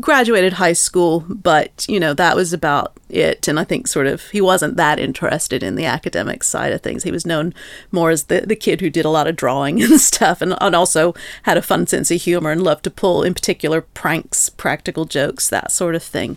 graduated 0.00 0.54
high 0.54 0.72
school, 0.72 1.24
but 1.28 1.86
you 1.88 1.98
know 1.98 2.14
that 2.14 2.36
was 2.36 2.52
about 2.52 2.92
it. 3.08 3.48
And 3.48 3.58
I 3.58 3.64
think 3.64 3.86
sort 3.86 4.06
of 4.06 4.22
he 4.30 4.40
wasn't 4.40 4.76
that 4.76 4.98
interested 4.98 5.62
in 5.62 5.74
the 5.74 5.86
academic 5.86 6.44
side 6.44 6.72
of 6.72 6.80
things. 6.80 7.02
He 7.02 7.10
was 7.10 7.26
known 7.26 7.54
more 7.90 8.10
as 8.10 8.24
the 8.24 8.42
the 8.42 8.56
kid 8.56 8.80
who 8.80 8.90
did 8.90 9.04
a 9.04 9.10
lot 9.10 9.26
of 9.26 9.36
drawing 9.36 9.82
and 9.82 10.00
stuff, 10.00 10.40
and, 10.40 10.54
and 10.60 10.74
also 10.74 11.14
had 11.44 11.56
a 11.56 11.62
fun 11.62 11.86
sense 11.86 12.10
of 12.10 12.20
humor 12.20 12.50
and 12.50 12.62
loved 12.62 12.84
to 12.84 12.90
pull, 12.90 13.22
in 13.22 13.34
particular, 13.34 13.80
pranks, 13.80 14.48
practical 14.48 15.04
jokes, 15.04 15.48
that 15.48 15.72
sort 15.72 15.94
of 15.94 16.02
thing. 16.02 16.36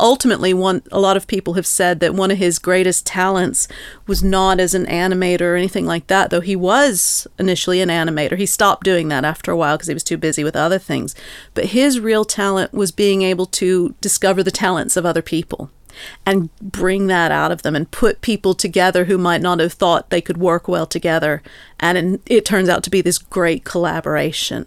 Ultimately, 0.00 0.52
one 0.54 0.82
a 0.92 1.00
lot 1.00 1.16
of 1.16 1.26
people 1.26 1.54
have 1.54 1.66
said 1.66 2.00
that 2.00 2.14
one 2.14 2.30
of 2.30 2.38
his 2.38 2.58
greatest 2.58 3.06
talents 3.06 3.68
was 4.06 4.22
not 4.22 4.60
as 4.60 4.74
an 4.74 4.86
animator 4.86 5.42
or 5.42 5.56
anything 5.56 5.86
like 5.86 6.06
that, 6.08 6.30
though 6.30 6.40
he 6.40 6.56
was 6.56 7.26
initially 7.38 7.80
an 7.80 7.88
animator. 7.88 8.36
He 8.36 8.46
stopped 8.46 8.84
doing 8.84 9.08
that 9.08 9.24
after 9.24 9.50
a 9.50 9.56
while 9.56 9.76
because 9.76 9.88
he 9.88 9.94
was 9.94 10.04
too 10.04 10.18
busy 10.18 10.44
with 10.44 10.56
other 10.56 10.78
things. 10.78 11.14
But 11.54 11.66
his 11.66 12.00
real 12.00 12.24
talent 12.24 12.72
was 12.72 12.92
being 12.92 13.22
able 13.22 13.46
to 13.46 13.94
discover 14.00 14.42
the 14.42 14.50
talents 14.50 14.96
of 14.96 15.06
other 15.06 15.22
people 15.22 15.70
and 16.24 16.50
bring 16.60 17.06
that 17.06 17.32
out 17.32 17.52
of 17.52 17.62
them 17.62 17.74
and 17.74 17.90
put 17.90 18.20
people 18.20 18.54
together 18.54 19.04
who 19.04 19.18
might 19.18 19.40
not 19.40 19.60
have 19.60 19.72
thought 19.72 20.10
they 20.10 20.20
could 20.20 20.36
work 20.36 20.68
well 20.68 20.86
together. 20.86 21.42
And 21.80 22.20
it 22.26 22.44
turns 22.44 22.68
out 22.68 22.82
to 22.84 22.90
be 22.90 23.00
this 23.00 23.18
great 23.18 23.64
collaboration. 23.64 24.66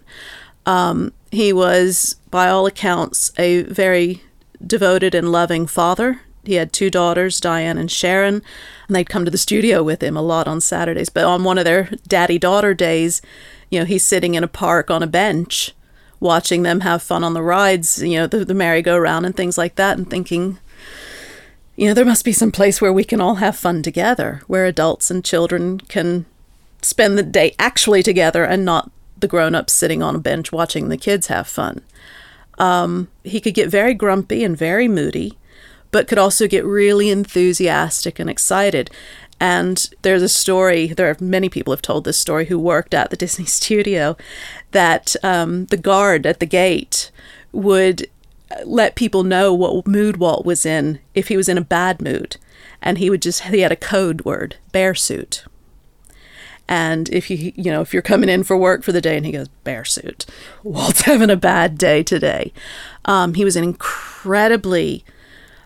Um, 0.66 1.14
he 1.32 1.54
was, 1.54 2.16
by 2.32 2.50
all 2.50 2.66
accounts, 2.66 3.32
a 3.38 3.64
very 3.64 4.24
devoted 4.66 5.16
and 5.16 5.32
loving 5.32 5.68
father. 5.68 6.22
He 6.44 6.56
had 6.56 6.72
two 6.72 6.90
daughters, 6.90 7.40
Diane 7.40 7.78
and 7.78 7.92
Sharon, 7.92 8.42
and 8.88 8.96
they'd 8.96 9.10
come 9.10 9.26
to 9.26 9.32
the 9.32 9.38
studio 9.38 9.84
with 9.84 10.02
him 10.02 10.18
a 10.18 10.22
lot 10.22 10.48
on 10.48 10.62
Saturdays. 10.62 11.10
But 11.10 11.26
on 11.26 11.44
one 11.44 11.58
of 11.58 11.66
their 11.66 11.90
daddy 12.08 12.40
daughter 12.40 12.74
days, 12.74 13.22
you 13.70 13.80
know, 13.80 13.86
he's 13.86 14.04
sitting 14.04 14.36
in 14.36 14.44
a 14.44 14.48
park 14.48 14.90
on 14.90 15.04
a 15.04 15.08
bench 15.08 15.74
watching 16.20 16.64
them 16.64 16.82
have 16.82 17.02
fun 17.02 17.24
on 17.24 17.34
the 17.34 17.42
rides, 17.42 18.02
you 18.02 18.18
know, 18.18 18.28
the, 18.28 18.44
the 18.44 18.54
merry-go-round 18.54 19.26
and 19.26 19.36
things 19.36 19.58
like 19.58 19.76
that, 19.76 19.98
and 19.98 20.10
thinking, 20.10 20.60
you 21.76 21.88
know, 21.88 21.94
there 21.94 22.04
must 22.04 22.26
be 22.26 22.34
some 22.34 22.52
place 22.52 22.82
where 22.82 22.92
we 22.92 23.06
can 23.06 23.22
all 23.22 23.36
have 23.36 23.56
fun 23.56 23.82
together, 23.82 24.42
where 24.48 24.66
adults 24.66 25.10
and 25.10 25.24
children 25.24 25.80
can 25.80 26.26
spend 26.82 27.18
the 27.18 27.24
day 27.24 27.56
actually 27.58 28.04
together 28.04 28.44
and 28.44 28.66
not 28.66 28.92
the 29.18 29.28
grown-ups 29.28 29.72
sitting 29.72 30.04
on 30.04 30.16
a 30.16 30.20
bench 30.20 30.52
watching 30.52 30.90
the 30.90 30.98
kids 30.98 31.28
have 31.28 31.48
fun. 31.48 31.82
Um, 32.60 33.08
he 33.24 33.40
could 33.40 33.54
get 33.54 33.70
very 33.70 33.94
grumpy 33.94 34.44
and 34.44 34.58
very 34.58 34.88
moody, 34.88 35.38
but 35.92 36.08
could 36.08 36.18
also 36.18 36.48
get 36.48 36.66
really 36.66 37.10
enthusiastic 37.10 38.20
and 38.20 38.30
excited. 38.30 38.92
And 39.40 39.90
there's 40.02 40.22
a 40.22 40.30
story, 40.30 40.88
there 40.88 41.10
are 41.10 41.16
many 41.20 41.48
people 41.48 41.72
have 41.72 41.82
told 41.82 42.04
this 42.04 42.20
story 42.20 42.46
who 42.46 42.60
worked 42.60 42.94
at 42.94 43.10
the 43.10 43.18
Disney 43.26 43.46
studio, 43.46 44.18
that 44.72 45.16
um, 45.24 45.66
the 45.68 45.78
guard 45.78 46.26
at 46.26 46.40
the 46.40 46.46
gate 46.46 47.12
would 47.52 48.08
let 48.66 48.96
people 48.96 49.24
know 49.24 49.54
what 49.54 49.88
mood 49.88 50.18
Walt 50.18 50.46
was 50.46 50.66
in 50.66 51.00
if 51.14 51.28
he 51.28 51.38
was 51.38 51.48
in 51.48 51.58
a 51.58 51.62
bad 51.62 52.02
mood. 52.02 52.38
And 52.82 52.98
he 52.98 53.10
would 53.10 53.22
just, 53.22 53.44
he 53.44 53.60
had 53.62 53.72
a 53.72 53.78
code 53.78 54.26
word, 54.26 54.58
bear 54.72 54.96
suit. 54.96 55.44
And 56.70 57.10
if 57.10 57.30
you 57.30 57.52
you 57.56 57.72
know 57.72 57.82
if 57.82 57.94
you're 57.94 58.02
coming 58.02 58.30
in 58.30 58.44
for 58.44 58.56
work 58.56 58.84
for 58.84 58.94
the 58.94 59.02
day, 59.02 59.18
and 59.18 59.26
he 59.26 59.32
goes 59.34 59.50
bear 59.66 59.84
suit, 59.84 60.26
Walt's 60.64 61.02
having 61.12 61.30
a 61.30 61.36
bad 61.36 61.78
day 61.78 62.04
today. 62.04 62.54
Um, 63.06 63.34
he 63.34 63.44
was 63.44 63.58
an 63.58 63.64
incredibly 63.64 65.04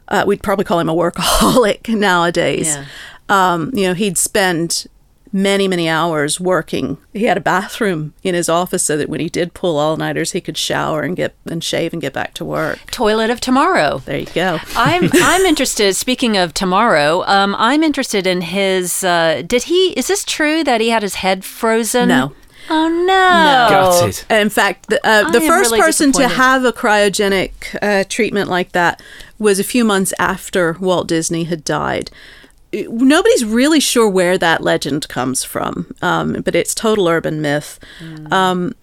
uh, 0.07 0.23
we'd 0.25 0.43
probably 0.43 0.65
call 0.65 0.79
him 0.79 0.89
a 0.89 0.95
workaholic 0.95 1.89
nowadays. 1.93 2.67
Yeah. 2.67 2.85
Um, 3.29 3.71
you 3.73 3.87
know, 3.87 3.93
he'd 3.93 4.17
spend 4.17 4.87
many, 5.33 5.67
many 5.67 5.89
hours 5.89 6.39
working. 6.39 6.97
He 7.11 7.23
had 7.23 7.37
a 7.37 7.41
bathroom 7.41 8.13
in 8.21 8.35
his 8.35 8.47
office 8.47 8.83
so 8.83 8.95
that 8.95 9.09
when 9.09 9.19
he 9.19 9.27
did 9.27 9.55
pull 9.55 9.77
all 9.77 9.97
nighters, 9.97 10.31
he 10.31 10.39
could 10.39 10.57
shower 10.57 11.01
and 11.01 11.17
get 11.17 11.35
and 11.45 11.63
shave 11.63 11.91
and 11.91 12.01
get 12.01 12.13
back 12.13 12.35
to 12.35 12.45
work. 12.45 12.79
Toilet 12.91 13.31
of 13.31 13.41
tomorrow. 13.41 13.97
There 14.05 14.19
you 14.19 14.27
go. 14.27 14.59
I'm 14.75 15.09
I'm 15.13 15.41
interested. 15.41 15.95
Speaking 15.95 16.37
of 16.37 16.53
tomorrow, 16.53 17.23
um, 17.25 17.55
I'm 17.57 17.83
interested 17.83 18.27
in 18.27 18.41
his. 18.41 19.03
Uh, 19.03 19.41
did 19.45 19.63
he? 19.63 19.89
Is 19.97 20.07
this 20.07 20.23
true 20.23 20.63
that 20.63 20.79
he 20.79 20.89
had 20.89 21.01
his 21.01 21.15
head 21.15 21.43
frozen? 21.43 22.09
No. 22.09 22.33
Oh 22.69 22.87
no! 22.87 23.03
no. 23.05 23.67
Gutted. 23.69 24.23
In 24.29 24.49
fact, 24.49 24.87
the, 24.87 25.05
uh, 25.05 25.29
the 25.31 25.41
first 25.41 25.71
really 25.71 25.81
person 25.81 26.13
to 26.13 26.29
have 26.29 26.63
a 26.63 26.71
cryogenic 26.71 27.77
uh, 27.81 28.05
treatment 28.07 28.49
like 28.49 28.71
that 28.71 29.01
was 29.37 29.59
a 29.59 29.65
few 29.65 29.83
months 29.83 30.13
after 30.17 30.77
Walt 30.79 31.07
Disney 31.07 31.43
had 31.43 31.65
died. 31.65 32.09
Nobody's 32.73 33.45
really 33.45 33.79
sure 33.79 34.09
where 34.09 34.37
that 34.37 34.61
legend 34.61 35.07
comes 35.07 35.43
from, 35.43 35.93
um, 36.01 36.41
but 36.43 36.55
it's 36.55 36.73
total 36.73 37.07
urban 37.07 37.41
myth. 37.41 37.79
Um, 38.31 38.73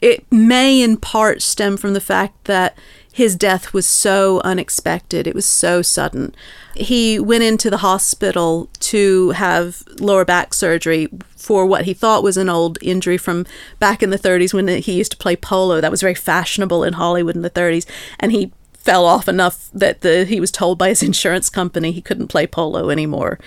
it 0.00 0.30
may 0.32 0.80
in 0.80 0.96
part 0.96 1.42
stem 1.42 1.76
from 1.76 1.94
the 1.94 2.00
fact 2.00 2.44
that 2.44 2.76
his 3.12 3.36
death 3.36 3.74
was 3.74 3.86
so 3.86 4.40
unexpected. 4.42 5.26
It 5.26 5.34
was 5.34 5.44
so 5.44 5.82
sudden. 5.82 6.34
He 6.74 7.18
went 7.18 7.44
into 7.44 7.68
the 7.68 7.78
hospital 7.78 8.70
to 8.80 9.30
have 9.30 9.82
lower 10.00 10.24
back 10.24 10.54
surgery 10.54 11.08
for 11.36 11.66
what 11.66 11.84
he 11.84 11.92
thought 11.92 12.22
was 12.22 12.38
an 12.38 12.48
old 12.48 12.78
injury 12.80 13.18
from 13.18 13.44
back 13.78 14.02
in 14.02 14.10
the 14.10 14.18
30s 14.18 14.54
when 14.54 14.66
he 14.68 14.92
used 14.92 15.12
to 15.12 15.18
play 15.18 15.36
polo. 15.36 15.80
That 15.80 15.90
was 15.90 16.00
very 16.00 16.14
fashionable 16.14 16.84
in 16.84 16.94
Hollywood 16.94 17.36
in 17.36 17.42
the 17.42 17.50
30s. 17.50 17.86
And 18.18 18.32
he 18.32 18.52
fell 18.82 19.06
off 19.06 19.28
enough 19.28 19.70
that 19.72 20.00
the 20.00 20.24
he 20.24 20.40
was 20.40 20.50
told 20.50 20.78
by 20.78 20.88
his 20.88 21.02
insurance 21.10 21.48
company 21.48 21.92
he 21.92 22.02
couldn't 22.02 22.28
play 22.28 22.46
polo 22.46 22.90
anymore. 22.90 23.38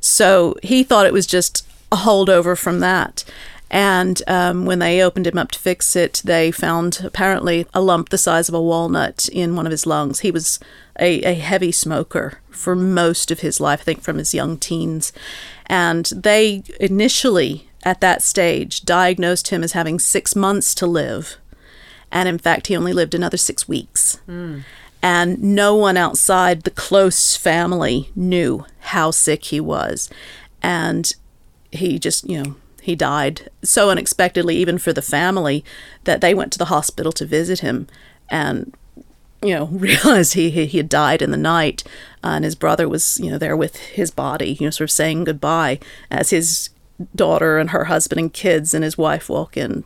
So 0.00 0.56
he 0.62 0.82
thought 0.82 1.06
it 1.06 1.12
was 1.12 1.26
just 1.26 1.66
a 1.90 1.96
holdover 1.96 2.56
from 2.56 2.80
that. 2.80 3.24
And 3.70 4.22
um, 4.28 4.66
when 4.66 4.78
they 4.78 5.02
opened 5.02 5.26
him 5.26 5.38
up 5.38 5.50
to 5.50 5.58
fix 5.58 5.96
it, 5.96 6.22
they 6.24 6.52
found 6.52 7.00
apparently 7.02 7.66
a 7.74 7.80
lump 7.80 8.10
the 8.10 8.18
size 8.18 8.48
of 8.48 8.54
a 8.54 8.62
walnut 8.62 9.28
in 9.32 9.56
one 9.56 9.66
of 9.66 9.72
his 9.72 9.84
lungs. 9.84 10.20
He 10.20 10.30
was 10.30 10.60
a, 11.00 11.20
a 11.22 11.34
heavy 11.34 11.72
smoker 11.72 12.38
for 12.50 12.76
most 12.76 13.32
of 13.32 13.40
his 13.40 13.60
life, 13.60 13.80
I 13.80 13.84
think 13.84 14.02
from 14.02 14.18
his 14.18 14.32
young 14.32 14.58
teens. 14.58 15.12
And 15.66 16.06
they 16.14 16.62
initially, 16.78 17.68
at 17.82 18.00
that 18.00 18.22
stage, 18.22 18.82
diagnosed 18.84 19.48
him 19.48 19.64
as 19.64 19.72
having 19.72 19.98
six 19.98 20.36
months 20.36 20.72
to 20.76 20.86
live. 20.86 21.36
And 22.12 22.28
in 22.28 22.38
fact, 22.38 22.68
he 22.68 22.76
only 22.76 22.92
lived 22.92 23.14
another 23.14 23.36
six 23.36 23.66
weeks. 23.66 24.20
And 25.04 25.42
no 25.42 25.76
one 25.76 25.98
outside 25.98 26.62
the 26.62 26.70
close 26.70 27.36
family 27.36 28.08
knew 28.16 28.64
how 28.80 29.10
sick 29.10 29.44
he 29.44 29.60
was. 29.60 30.08
And 30.62 31.14
he 31.70 31.98
just, 31.98 32.26
you 32.26 32.42
know, 32.42 32.56
he 32.80 32.96
died 32.96 33.50
so 33.62 33.90
unexpectedly, 33.90 34.56
even 34.56 34.78
for 34.78 34.94
the 34.94 35.02
family, 35.02 35.62
that 36.04 36.22
they 36.22 36.32
went 36.32 36.52
to 36.52 36.58
the 36.58 36.64
hospital 36.66 37.12
to 37.12 37.26
visit 37.26 37.60
him 37.60 37.86
and, 38.30 38.74
you 39.42 39.54
know, 39.54 39.66
realized 39.72 40.32
he, 40.32 40.48
he, 40.48 40.64
he 40.64 40.78
had 40.78 40.88
died 40.88 41.20
in 41.20 41.32
the 41.32 41.36
night. 41.36 41.84
Uh, 42.24 42.36
and 42.36 42.44
his 42.46 42.54
brother 42.54 42.88
was, 42.88 43.20
you 43.20 43.30
know, 43.30 43.36
there 43.36 43.58
with 43.58 43.76
his 43.76 44.10
body, 44.10 44.56
you 44.58 44.66
know, 44.66 44.70
sort 44.70 44.88
of 44.88 44.94
saying 44.94 45.24
goodbye 45.24 45.80
as 46.10 46.30
his 46.30 46.70
daughter 47.14 47.58
and 47.58 47.70
her 47.70 47.84
husband 47.84 48.18
and 48.18 48.32
kids 48.32 48.72
and 48.72 48.82
his 48.82 48.96
wife 48.96 49.28
walk 49.28 49.54
in 49.58 49.84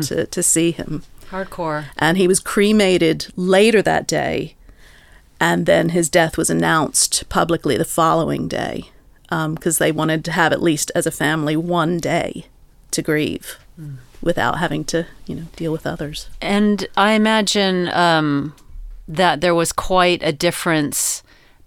to, 0.00 0.26
to 0.26 0.42
see 0.42 0.72
him 0.72 1.04
Hardcore. 1.30 1.86
and 1.98 2.16
he 2.16 2.28
was 2.28 2.40
cremated 2.40 3.26
later 3.36 3.82
that 3.82 4.06
day 4.06 4.54
and 5.40 5.66
then 5.66 5.90
his 5.90 6.08
death 6.08 6.36
was 6.36 6.50
announced 6.50 7.28
publicly 7.28 7.76
the 7.76 7.84
following 7.84 8.48
day 8.48 8.90
because 9.30 9.78
they 9.78 9.92
wanted 9.92 10.24
to 10.24 10.32
have 10.32 10.52
at 10.52 10.62
least 10.62 10.90
as 10.94 11.06
a 11.06 11.10
family 11.10 11.56
one 11.56 11.98
day 11.98 12.46
to 12.90 13.02
grieve 13.02 13.58
without 14.20 14.58
having 14.58 14.84
to 14.84 15.06
you 15.26 15.34
know 15.34 15.46
deal 15.56 15.70
with 15.72 15.86
others 15.86 16.28
And 16.40 16.86
I 16.96 17.12
imagine 17.12 17.88
um, 17.88 18.54
that 19.06 19.40
there 19.40 19.54
was 19.54 19.72
quite 19.72 20.22
a 20.22 20.32
difference 20.32 21.17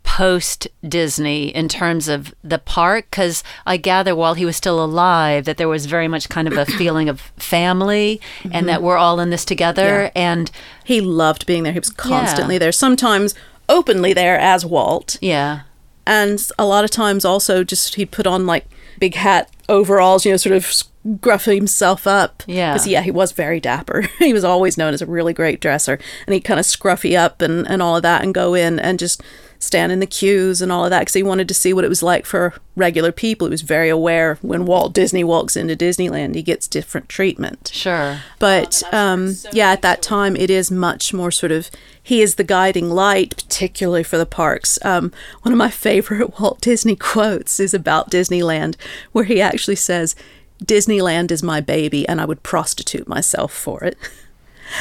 post 0.03 0.67
Disney 0.87 1.47
in 1.55 1.69
terms 1.69 2.07
of 2.07 2.33
the 2.43 2.59
park, 2.59 3.05
because 3.09 3.43
I 3.65 3.77
gather 3.77 4.15
while 4.15 4.33
he 4.33 4.45
was 4.45 4.57
still 4.57 4.83
alive, 4.83 5.45
that 5.45 5.57
there 5.57 5.69
was 5.69 5.85
very 5.85 6.07
much 6.07 6.29
kind 6.29 6.47
of 6.47 6.57
a 6.57 6.65
feeling 6.77 7.09
of 7.09 7.21
family 7.37 8.19
and 8.51 8.67
that 8.67 8.77
mm-hmm. 8.77 8.85
we're 8.85 8.97
all 8.97 9.19
in 9.19 9.29
this 9.29 9.45
together. 9.45 10.03
Yeah. 10.03 10.11
And 10.15 10.51
he 10.83 11.01
loved 11.01 11.45
being 11.45 11.63
there. 11.63 11.73
He 11.73 11.79
was 11.79 11.89
constantly 11.89 12.57
there 12.57 12.71
sometimes 12.71 13.35
openly 13.69 14.13
there 14.13 14.37
as 14.37 14.65
walt. 14.65 15.17
Yeah, 15.21 15.61
and 16.05 16.45
a 16.57 16.65
lot 16.65 16.83
of 16.83 16.91
times 16.91 17.25
also 17.25 17.63
just 17.63 17.95
he'd 17.95 18.11
put 18.11 18.27
on 18.27 18.45
like 18.45 18.65
big 18.99 19.15
hat 19.15 19.49
overalls 19.69 20.25
you 20.25 20.31
know 20.31 20.37
sort 20.37 20.55
of 20.55 20.83
gruff 21.19 21.45
himself 21.45 22.05
up. 22.05 22.43
Yeah. 22.45 22.73
because 22.73 22.87
yeah 22.87 23.01
he 23.01 23.11
was 23.11 23.31
very 23.31 23.59
dapper. 23.59 24.07
He 24.19 24.33
was 24.33 24.43
always 24.43 24.77
known 24.77 24.93
as 24.93 25.01
a 25.01 25.05
really 25.05 25.33
great 25.33 25.59
dresser. 25.59 25.99
And 26.27 26.33
he'd 26.33 26.41
kind 26.41 26.59
of 26.59 26.65
scruffy 26.65 27.17
up 27.17 27.41
and, 27.41 27.67
and 27.67 27.81
all 27.81 27.95
of 27.95 28.03
that 28.03 28.23
and 28.23 28.33
go 28.33 28.53
in 28.53 28.79
and 28.79 28.99
just 28.99 29.23
stand 29.61 29.91
in 29.91 29.99
the 29.99 30.05
queues 30.05 30.61
and 30.61 30.71
all 30.71 30.83
of 30.83 30.89
that 30.89 30.99
because 30.99 31.13
he 31.13 31.23
wanted 31.23 31.47
to 31.47 31.53
see 31.53 31.71
what 31.71 31.85
it 31.85 31.89
was 31.89 32.03
like 32.03 32.25
for 32.25 32.53
regular 32.75 33.11
people 33.11 33.47
he 33.47 33.51
was 33.51 33.61
very 33.61 33.89
aware 33.89 34.37
when 34.41 34.65
walt 34.65 34.93
disney 34.93 35.23
walks 35.23 35.55
into 35.55 35.75
disneyland 35.75 36.35
he 36.35 36.41
gets 36.41 36.67
different 36.67 37.07
treatment 37.07 37.71
sure. 37.73 38.19
but 38.39 38.81
um, 38.91 39.35
yeah, 39.51 39.71
at 39.71 39.81
that 39.81 40.01
time, 40.01 40.35
it 40.35 40.49
is 40.49 40.71
much 40.71 41.13
more 41.13 41.31
sort 41.31 41.51
of 41.51 41.69
he 42.01 42.21
is 42.21 42.35
the 42.35 42.43
guiding 42.43 42.89
light, 42.89 43.35
particularly 43.35 44.03
for 44.03 44.17
the 44.17 44.25
parks. 44.25 44.83
Um, 44.83 45.11
one 45.41 45.51
of 45.53 45.57
my 45.57 45.69
favorite 45.69 46.39
Walt 46.39 46.61
Disney 46.61 46.95
quotes 46.95 47.59
is 47.59 47.73
about 47.73 48.11
Disneyland, 48.11 48.75
where 49.11 49.25
he 49.25 49.41
actually 49.41 49.75
says, 49.75 50.15
"Disneyland 50.63 51.31
is 51.31 51.43
my 51.43 51.61
baby, 51.61 52.07
and 52.07 52.19
I 52.19 52.25
would 52.25 52.43
prostitute 52.43 53.07
myself 53.07 53.53
for 53.53 53.83
it." 53.83 53.97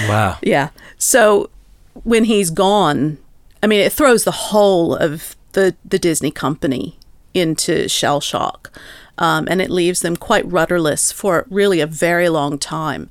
Wow. 0.06 0.38
Yeah. 0.40 0.68
So 0.98 1.50
when 2.04 2.22
he's 2.22 2.50
gone, 2.50 3.18
I 3.62 3.66
mean, 3.66 3.80
it 3.80 3.92
throws 3.92 4.24
the 4.24 4.30
whole 4.30 4.94
of 4.94 5.36
the 5.52 5.76
the 5.84 5.98
Disney 5.98 6.30
company 6.30 6.98
into 7.34 7.88
shell 7.88 8.20
shock, 8.20 8.76
um, 9.18 9.46
and 9.50 9.60
it 9.60 9.70
leaves 9.70 10.00
them 10.00 10.16
quite 10.16 10.50
rudderless 10.50 11.12
for 11.12 11.46
really 11.50 11.80
a 11.80 11.86
very 11.86 12.28
long 12.28 12.58
time. 12.58 13.10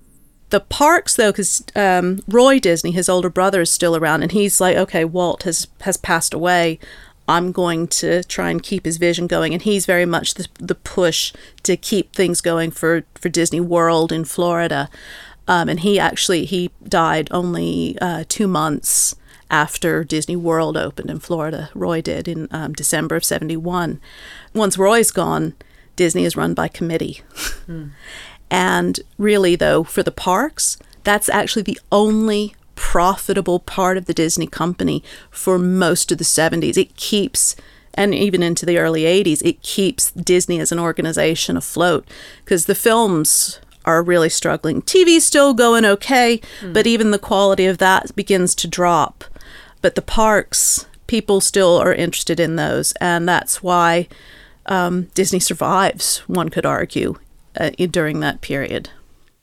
The 0.50 0.60
parks, 0.60 1.16
though, 1.16 1.32
because 1.32 1.64
um, 1.76 2.22
Roy 2.28 2.60
Disney, 2.60 2.92
his 2.92 3.08
older 3.08 3.30
brother, 3.30 3.62
is 3.62 3.72
still 3.72 3.96
around, 3.96 4.24
and 4.24 4.32
he's 4.32 4.60
like, 4.60 4.76
okay, 4.78 5.06
Walt 5.06 5.44
has 5.44 5.68
has 5.82 5.98
passed 5.98 6.34
away. 6.34 6.80
I'm 7.28 7.52
going 7.52 7.88
to 7.90 8.24
try 8.24 8.50
and 8.50 8.64
keep 8.64 8.86
his 8.86 8.98
vision 8.98 9.28
going, 9.28 9.54
and 9.54 9.62
he's 9.62 9.86
very 9.86 10.08
much 10.08 10.34
the, 10.34 10.48
the 10.58 10.74
push 10.74 11.32
to 11.62 11.78
keep 11.78 12.16
things 12.16 12.42
going 12.42 12.72
for 12.72 13.04
for 13.14 13.30
Disney 13.30 13.60
World 13.60 14.12
in 14.12 14.26
Florida. 14.26 14.90
Um, 15.48 15.70
and 15.70 15.80
he 15.80 16.00
actually 16.00 16.46
he 16.46 16.72
died 16.88 17.28
only 17.32 17.98
uh, 18.02 18.24
two 18.28 18.48
months 18.48 19.16
after 19.50 20.04
Disney 20.04 20.36
World 20.36 20.78
opened 20.78 21.10
in 21.10 21.20
Florida. 21.20 21.70
Roy 21.74 22.02
did 22.02 22.28
in 22.28 22.48
um, 22.52 22.74
December 22.74 23.16
of 23.16 23.24
'71. 23.24 24.00
Once 24.54 24.78
Roy's 24.78 25.12
gone, 25.12 25.54
Disney 25.96 26.26
is 26.26 26.38
run 26.38 26.54
by 26.54 26.68
committee. 26.68 27.22
And 28.52 29.00
really, 29.18 29.56
though, 29.56 29.84
for 29.84 30.02
the 30.04 30.12
parks, 30.12 30.78
that's 31.04 31.30
actually 31.30 31.62
the 31.64 31.80
only 31.92 32.56
profitable 32.76 33.60
part 33.60 33.98
of 33.98 34.06
the 34.06 34.14
Disney 34.14 34.48
company 34.48 35.04
for 35.30 35.60
most 35.60 36.12
of 36.12 36.18
the 36.18 36.24
70s. 36.24 36.78
It 36.78 36.96
keeps, 36.96 37.56
and 37.94 38.16
even 38.16 38.42
into 38.42 38.66
the 38.66 38.78
early 38.78 39.02
80s, 39.04 39.42
it 39.44 39.62
keeps 39.62 40.12
Disney 40.12 40.60
as 40.60 40.72
an 40.72 40.80
organization 40.80 41.58
afloat 41.58 42.08
because 42.44 42.66
the 42.66 42.76
films 42.76 43.60
are 43.86 44.02
really 44.02 44.30
struggling. 44.30 44.82
TV's 44.82 45.26
still 45.26 45.54
going 45.54 45.86
okay, 45.86 46.42
but 46.74 46.88
even 46.88 47.12
the 47.12 47.20
quality 47.20 47.66
of 47.66 47.78
that 47.80 48.16
begins 48.16 48.56
to 48.56 48.68
drop. 48.68 49.24
But 49.82 49.96
the 49.96 50.02
parks, 50.02 50.86
people 51.08 51.42
still 51.42 51.78
are 51.78 51.94
interested 51.94 52.40
in 52.40 52.56
those, 52.56 52.92
and 53.00 53.28
that's 53.28 53.64
why 53.64 54.08
um, 54.66 55.04
Disney 55.14 55.40
survives, 55.40 56.18
one 56.28 56.50
could 56.50 56.66
argue, 56.66 57.16
uh, 57.60 57.70
during 57.92 58.20
that 58.20 58.42
period. 58.42 58.90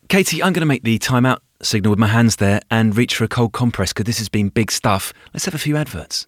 Katie, 0.08 0.42
I'm 0.42 0.52
going 0.52 0.60
to 0.60 0.66
make 0.66 0.84
the 0.84 0.98
timeout 0.98 1.38
signal 1.62 1.90
with 1.90 1.98
my 1.98 2.06
hands 2.06 2.36
there 2.36 2.60
and 2.70 2.96
reach 2.96 3.16
for 3.16 3.24
a 3.24 3.28
cold 3.28 3.52
compress 3.52 3.92
because 3.92 4.04
this 4.04 4.18
has 4.18 4.28
been 4.28 4.50
big 4.50 4.70
stuff. 4.70 5.12
Let's 5.32 5.46
have 5.46 5.54
a 5.54 5.58
few 5.58 5.76
adverts. 5.76 6.26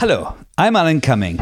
Hello, 0.00 0.36
I'm 0.56 0.74
Alan 0.74 1.00
Cumming. 1.00 1.38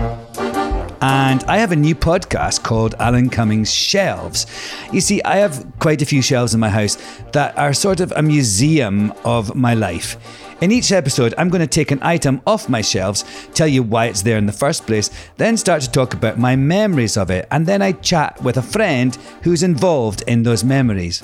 And 1.00 1.44
I 1.44 1.58
have 1.58 1.70
a 1.70 1.76
new 1.76 1.94
podcast 1.94 2.64
called 2.64 2.96
Alan 2.98 3.30
Cumming's 3.30 3.72
Shelves. 3.72 4.46
You 4.92 5.00
see, 5.00 5.22
I 5.22 5.36
have 5.36 5.64
quite 5.78 6.02
a 6.02 6.04
few 6.04 6.20
shelves 6.22 6.54
in 6.54 6.60
my 6.60 6.68
house 6.68 6.98
that 7.32 7.56
are 7.56 7.72
sort 7.72 8.00
of 8.00 8.12
a 8.16 8.22
museum 8.22 9.12
of 9.24 9.54
my 9.54 9.74
life. 9.74 10.16
In 10.60 10.72
each 10.72 10.90
episode, 10.90 11.34
I'm 11.38 11.50
going 11.50 11.60
to 11.60 11.68
take 11.68 11.92
an 11.92 12.02
item 12.02 12.42
off 12.44 12.68
my 12.68 12.80
shelves, 12.80 13.24
tell 13.54 13.68
you 13.68 13.84
why 13.84 14.06
it's 14.06 14.22
there 14.22 14.38
in 14.38 14.46
the 14.46 14.52
first 14.52 14.88
place, 14.88 15.08
then 15.36 15.56
start 15.56 15.82
to 15.82 15.90
talk 15.90 16.14
about 16.14 16.36
my 16.36 16.56
memories 16.56 17.16
of 17.16 17.30
it, 17.30 17.46
and 17.52 17.64
then 17.64 17.80
I 17.80 17.92
chat 17.92 18.42
with 18.42 18.56
a 18.56 18.62
friend 18.62 19.16
who's 19.42 19.62
involved 19.62 20.22
in 20.22 20.42
those 20.42 20.64
memories. 20.64 21.22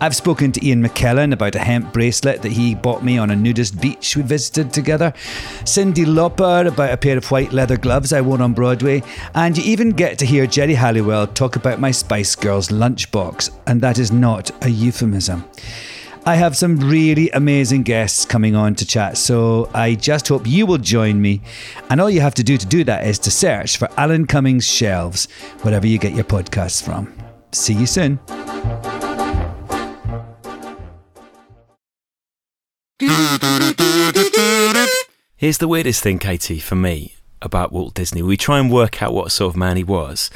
I've 0.00 0.16
spoken 0.16 0.50
to 0.50 0.66
Ian 0.66 0.82
McKellen 0.82 1.32
about 1.32 1.54
a 1.54 1.60
hemp 1.60 1.92
bracelet 1.92 2.42
that 2.42 2.50
he 2.50 2.74
bought 2.74 3.04
me 3.04 3.18
on 3.18 3.30
a 3.30 3.36
nudist 3.36 3.80
beach 3.80 4.16
we 4.16 4.22
visited 4.22 4.72
together, 4.72 5.12
Cyndi 5.62 6.04
Lauper 6.04 6.66
about 6.66 6.92
a 6.92 6.96
pair 6.96 7.16
of 7.16 7.30
white 7.30 7.52
leather 7.52 7.76
gloves 7.76 8.12
I 8.12 8.20
wore 8.20 8.42
on 8.42 8.52
Broadway, 8.52 9.04
and 9.36 9.56
you 9.56 9.62
even 9.62 9.90
get 9.90 10.18
to 10.18 10.26
hear 10.26 10.44
Geri 10.48 10.74
Halliwell 10.74 11.28
talk 11.28 11.54
about 11.54 11.78
my 11.78 11.92
Spice 11.92 12.34
Girls 12.34 12.70
lunchbox, 12.70 13.50
and 13.68 13.80
that 13.80 14.00
is 14.00 14.10
not 14.10 14.50
a 14.64 14.68
euphemism. 14.68 15.44
I 16.24 16.36
have 16.36 16.56
some 16.56 16.78
really 16.78 17.30
amazing 17.30 17.82
guests 17.82 18.24
coming 18.24 18.54
on 18.54 18.76
to 18.76 18.86
chat, 18.86 19.18
so 19.18 19.68
I 19.74 19.96
just 19.96 20.28
hope 20.28 20.46
you 20.46 20.66
will 20.66 20.78
join 20.78 21.20
me. 21.20 21.40
And 21.90 22.00
all 22.00 22.08
you 22.08 22.20
have 22.20 22.34
to 22.34 22.44
do 22.44 22.56
to 22.56 22.64
do 22.64 22.84
that 22.84 23.04
is 23.04 23.18
to 23.20 23.30
search 23.32 23.76
for 23.76 23.88
Alan 23.96 24.28
Cumming's 24.28 24.64
Shelves, 24.64 25.26
wherever 25.62 25.84
you 25.84 25.98
get 25.98 26.12
your 26.12 26.22
podcasts 26.22 26.80
from. 26.80 27.12
See 27.50 27.74
you 27.74 27.86
soon. 27.86 28.20
Here's 35.34 35.58
the 35.58 35.66
weirdest 35.66 36.04
thing, 36.04 36.20
Katie, 36.20 36.60
for 36.60 36.76
me 36.76 37.16
about 37.40 37.72
Walt 37.72 37.94
Disney. 37.94 38.22
We 38.22 38.36
try 38.36 38.60
and 38.60 38.70
work 38.70 39.02
out 39.02 39.12
what 39.12 39.32
sort 39.32 39.54
of 39.54 39.56
man 39.56 39.76
he 39.76 39.82
was. 39.82 40.30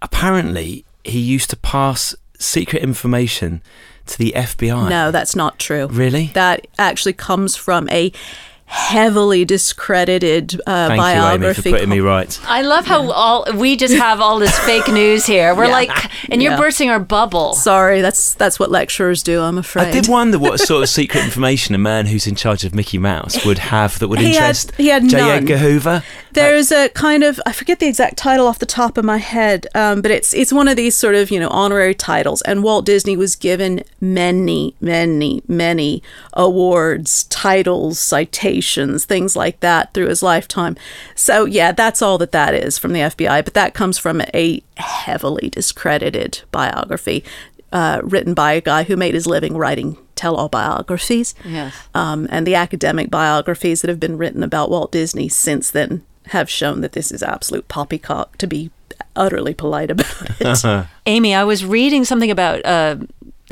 Apparently, 0.00 0.84
he 1.02 1.18
used 1.18 1.50
to 1.50 1.56
pass 1.56 2.14
secret 2.38 2.82
information 2.82 3.62
to 4.06 4.18
the 4.18 4.32
FBI. 4.36 4.88
No, 4.88 5.10
that's 5.10 5.34
not 5.34 5.58
true. 5.58 5.86
Really? 5.88 6.30
That 6.34 6.66
actually 6.78 7.12
comes 7.14 7.56
from 7.56 7.88
a 7.90 8.12
heavily 8.68 9.44
discredited 9.44 10.60
uh, 10.66 10.88
Thank 10.88 11.00
you, 11.00 11.06
Amy, 11.06 11.20
biography. 11.20 11.62
for 11.62 11.70
putting 11.70 11.88
me 11.88 12.00
right. 12.00 12.40
I 12.48 12.62
love 12.62 12.84
how 12.84 13.10
all 13.12 13.46
we 13.54 13.76
just 13.76 13.94
have 13.94 14.20
all 14.20 14.40
this 14.40 14.58
fake 14.60 14.88
news 14.88 15.24
here. 15.24 15.54
We're 15.54 15.64
Yeah. 15.66 15.72
like, 15.72 16.30
and 16.32 16.42
you're 16.42 16.52
Yeah. 16.52 16.58
bursting 16.58 16.90
our 16.90 16.98
bubble. 16.98 17.54
Sorry, 17.54 18.00
that's 18.00 18.34
that's 18.34 18.58
what 18.58 18.72
lecturers 18.72 19.22
do. 19.22 19.40
I'm 19.40 19.56
afraid. 19.58 19.86
I 19.88 19.90
did 19.92 20.08
wonder 20.08 20.38
what 20.38 20.58
sort 20.58 20.82
of 20.82 20.88
secret 21.00 21.22
information 21.24 21.76
a 21.76 21.78
man 21.78 22.06
who's 22.06 22.26
in 22.26 22.34
charge 22.34 22.64
of 22.64 22.74
Mickey 22.74 22.98
Mouse 22.98 23.44
would 23.46 23.58
have 23.58 24.00
that 24.00 24.08
would 24.08 24.18
He 24.18 24.34
had- 24.34 24.34
interest 24.34 24.72
he 24.76 24.88
had 24.88 25.08
J. 25.08 25.16
none. 25.18 25.30
Edgar 25.30 25.58
Hoover. 25.58 26.02
There's 26.36 26.70
a 26.70 26.88
kind 26.90 27.24
of 27.24 27.40
I 27.46 27.52
forget 27.52 27.80
the 27.80 27.86
exact 27.86 28.16
title 28.16 28.46
off 28.46 28.58
the 28.58 28.66
top 28.66 28.96
of 28.98 29.04
my 29.04 29.16
head, 29.16 29.66
um, 29.74 30.02
but 30.02 30.10
it's 30.10 30.32
it's 30.34 30.52
one 30.52 30.68
of 30.68 30.76
these 30.76 30.94
sort 30.94 31.14
of 31.14 31.30
you 31.30 31.40
know 31.40 31.48
honorary 31.48 31.94
titles. 31.94 32.42
And 32.42 32.62
Walt 32.62 32.84
Disney 32.86 33.16
was 33.16 33.34
given 33.36 33.82
many, 34.00 34.74
many, 34.80 35.42
many 35.48 36.02
awards, 36.34 37.24
titles, 37.24 37.98
citations, 37.98 39.04
things 39.04 39.34
like 39.34 39.60
that 39.60 39.92
through 39.94 40.08
his 40.08 40.22
lifetime. 40.22 40.76
So 41.14 41.44
yeah, 41.44 41.72
that's 41.72 42.02
all 42.02 42.18
that 42.18 42.32
that 42.32 42.54
is 42.54 42.78
from 42.78 42.92
the 42.92 43.00
FBI. 43.00 43.44
But 43.44 43.54
that 43.54 43.74
comes 43.74 43.98
from 43.98 44.20
a 44.34 44.62
heavily 44.76 45.48
discredited 45.50 46.42
biography. 46.52 47.24
Uh, 47.72 48.00
written 48.04 48.32
by 48.32 48.52
a 48.52 48.60
guy 48.60 48.84
who 48.84 48.96
made 48.96 49.12
his 49.12 49.26
living 49.26 49.56
writing 49.56 49.98
tell-all 50.14 50.48
biographies 50.48 51.34
Yes. 51.44 51.74
um, 51.94 52.26
and 52.30 52.46
the 52.46 52.54
academic 52.54 53.10
biographies 53.10 53.82
that 53.82 53.88
have 53.88 53.98
been 53.98 54.16
written 54.16 54.42
about 54.44 54.70
Walt 54.70 54.92
Disney 54.92 55.28
since 55.28 55.72
then 55.72 56.02
have 56.28 56.50
shown 56.50 56.80
that 56.80 56.92
this 56.92 57.12
is 57.12 57.22
absolute 57.22 57.68
poppycock, 57.68 58.36
to 58.38 58.46
be 58.46 58.70
utterly 59.14 59.54
polite 59.54 59.90
about 59.90 60.22
it. 60.40 60.44
Amy, 61.06 61.34
I 61.34 61.44
was 61.44 61.64
reading 61.64 62.04
something 62.04 62.30
about 62.30 62.64
uh, 62.64 62.96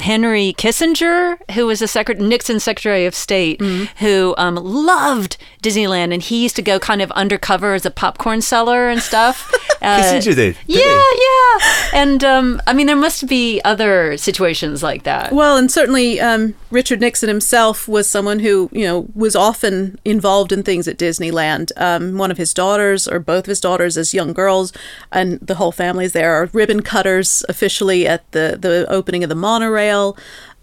Henry 0.00 0.54
Kissinger, 0.58 1.36
who 1.52 1.66
was 1.66 1.78
the 1.78 1.86
secret- 1.88 2.18
Nixon 2.18 2.58
Secretary 2.60 3.06
of 3.06 3.14
State, 3.14 3.60
who 3.98 4.34
um, 4.36 4.56
loved 4.56 5.36
Disneyland, 5.62 6.12
and 6.12 6.22
he 6.22 6.42
used 6.42 6.56
to 6.56 6.62
go 6.62 6.78
kind 6.80 7.00
of 7.00 7.10
undercover 7.12 7.74
as 7.74 7.86
a 7.86 7.90
popcorn 7.90 8.40
seller 8.40 8.88
and 8.90 9.00
stuff. 9.00 9.52
Uh, 9.84 10.00
Kissinger 10.00 10.34
did, 10.34 10.56
yeah, 10.66 10.80
yeah. 10.80 11.58
And 11.92 12.24
um, 12.24 12.62
I 12.66 12.72
mean, 12.72 12.86
there 12.86 12.96
must 12.96 13.26
be 13.28 13.60
other 13.66 14.16
situations 14.16 14.82
like 14.82 15.02
that. 15.02 15.30
well, 15.30 15.58
and 15.58 15.70
certainly 15.70 16.18
um, 16.22 16.54
Richard 16.70 17.00
Nixon 17.02 17.28
himself 17.28 17.86
was 17.86 18.08
someone 18.08 18.38
who, 18.38 18.70
you 18.72 18.84
know, 18.86 19.06
was 19.14 19.36
often 19.36 19.98
involved 20.06 20.52
in 20.52 20.62
things 20.62 20.88
at 20.88 20.96
Disneyland. 20.96 21.70
Um, 21.76 22.16
one 22.16 22.30
of 22.30 22.38
his 22.38 22.54
daughters, 22.54 23.06
or 23.06 23.18
both 23.18 23.44
of 23.44 23.48
his 23.48 23.60
daughters, 23.60 23.98
as 23.98 24.14
young 24.14 24.32
girls, 24.32 24.72
and 25.12 25.38
the 25.40 25.56
whole 25.56 25.72
family 25.72 26.06
is 26.06 26.14
there, 26.14 26.32
are 26.32 26.48
ribbon 26.54 26.80
cutters 26.80 27.44
officially 27.50 28.06
at 28.08 28.30
the, 28.32 28.56
the 28.58 28.86
opening 28.88 29.22
of 29.22 29.28
the 29.28 29.34
monorail. 29.34 29.83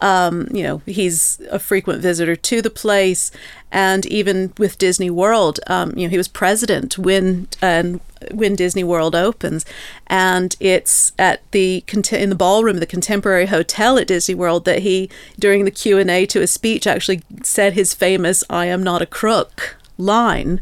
Um, 0.04 0.48
you 0.52 0.64
know, 0.64 0.82
he's 0.88 1.40
a 1.52 1.60
frequent 1.60 2.02
visitor 2.02 2.36
to 2.36 2.62
the 2.64 2.72
place, 2.72 3.32
and 3.72 4.04
even 4.08 4.52
with 4.58 4.80
Disney 4.80 5.12
World, 5.12 5.60
um, 5.68 5.94
you 5.96 6.08
know, 6.08 6.10
he 6.10 6.18
was 6.18 6.28
president 6.28 6.98
when 6.98 7.48
and 7.62 8.00
when 8.32 8.56
Disney 8.56 8.84
World 8.84 9.16
opens, 9.16 9.64
and 10.08 10.56
it's 10.60 11.12
at 11.20 11.42
the 11.52 11.84
in 12.12 12.30
the 12.32 12.36
ballroom 12.36 12.78
of 12.78 12.80
the 12.80 12.88
Contemporary 12.88 13.46
Hotel 13.46 14.00
at 14.00 14.08
Disney 14.08 14.34
World 14.34 14.66
that 14.66 14.80
he, 14.80 15.08
during 15.38 15.66
the 15.66 15.72
Q 15.72 16.00
and 16.00 16.10
A 16.10 16.26
to 16.26 16.40
his 16.40 16.52
speech, 16.52 16.88
actually 16.88 17.22
said 17.44 17.74
his 17.74 17.94
famous 17.94 18.44
"I 18.50 18.66
am 18.66 18.82
not 18.82 19.04
a 19.04 19.06
crook" 19.06 19.78
line. 20.00 20.62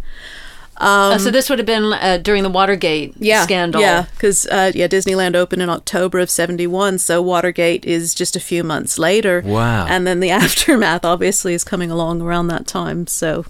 Uh, 0.79 1.17
so 1.17 1.29
this 1.29 1.49
would 1.49 1.59
have 1.59 1.65
been 1.65 1.91
uh, 1.93 2.17
during 2.21 2.43
the 2.43 2.49
Watergate 2.49 3.13
yeah, 3.17 3.43
scandal. 3.43 3.81
Yeah, 3.81 4.05
because 4.13 4.47
uh, 4.47 4.71
yeah, 4.73 4.87
Disneyland 4.87 5.35
opened 5.35 5.61
in 5.61 5.69
October 5.69 6.19
of 6.19 6.29
'71, 6.29 6.99
so 6.99 7.21
Watergate 7.21 7.83
is 7.85 8.15
just 8.15 8.35
a 8.35 8.39
few 8.39 8.63
months 8.63 8.97
later. 8.97 9.41
Wow. 9.45 9.85
And 9.87 10.07
then 10.07 10.19
the 10.19 10.29
aftermath 10.31 11.03
obviously 11.03 11.53
is 11.53 11.63
coming 11.63 11.91
along 11.91 12.21
around 12.21 12.47
that 12.47 12.65
time. 12.67 13.07
So 13.07 13.45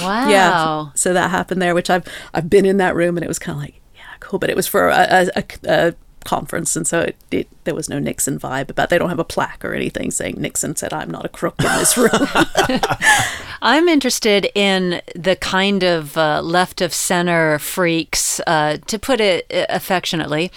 Wow. 0.00 0.28
yeah, 0.30 0.90
so 0.94 1.12
that 1.12 1.30
happened 1.30 1.60
there, 1.60 1.74
which 1.74 1.90
I've 1.90 2.06
I've 2.32 2.48
been 2.48 2.64
in 2.64 2.78
that 2.78 2.94
room 2.96 3.16
and 3.16 3.24
it 3.24 3.28
was 3.28 3.38
kind 3.38 3.56
of 3.56 3.62
like 3.62 3.80
yeah, 3.94 4.02
cool, 4.20 4.38
but 4.38 4.48
it 4.50 4.56
was 4.56 4.66
for 4.66 4.88
a, 4.88 5.06
a, 5.10 5.26
a, 5.36 5.44
a 5.68 5.94
conference, 6.24 6.76
and 6.76 6.86
so 6.86 7.00
it, 7.00 7.16
it 7.30 7.48
there 7.64 7.74
was 7.74 7.88
no 7.88 7.98
Nixon 7.98 8.38
vibe 8.38 8.70
about. 8.70 8.90
They 8.90 8.98
don't 8.98 9.08
have 9.08 9.18
a 9.18 9.24
plaque 9.24 9.64
or 9.64 9.74
anything 9.74 10.10
saying 10.10 10.36
Nixon 10.38 10.76
said 10.76 10.92
I'm 10.92 11.10
not 11.10 11.24
a 11.24 11.28
crook 11.28 11.56
in 11.58 11.66
this 11.78 11.96
room. 11.96 12.10
I'm 13.62 13.88
interested 13.88 14.50
in 14.54 15.00
the 15.14 15.36
kind 15.36 15.82
of 15.82 16.16
uh, 16.16 16.42
left 16.42 16.80
of 16.80 16.92
center 16.92 17.58
freaks, 17.58 18.40
uh, 18.46 18.78
to 18.86 18.98
put 18.98 19.20
it 19.20 19.46
uh, 19.52 19.66
affectionately, 19.70 20.50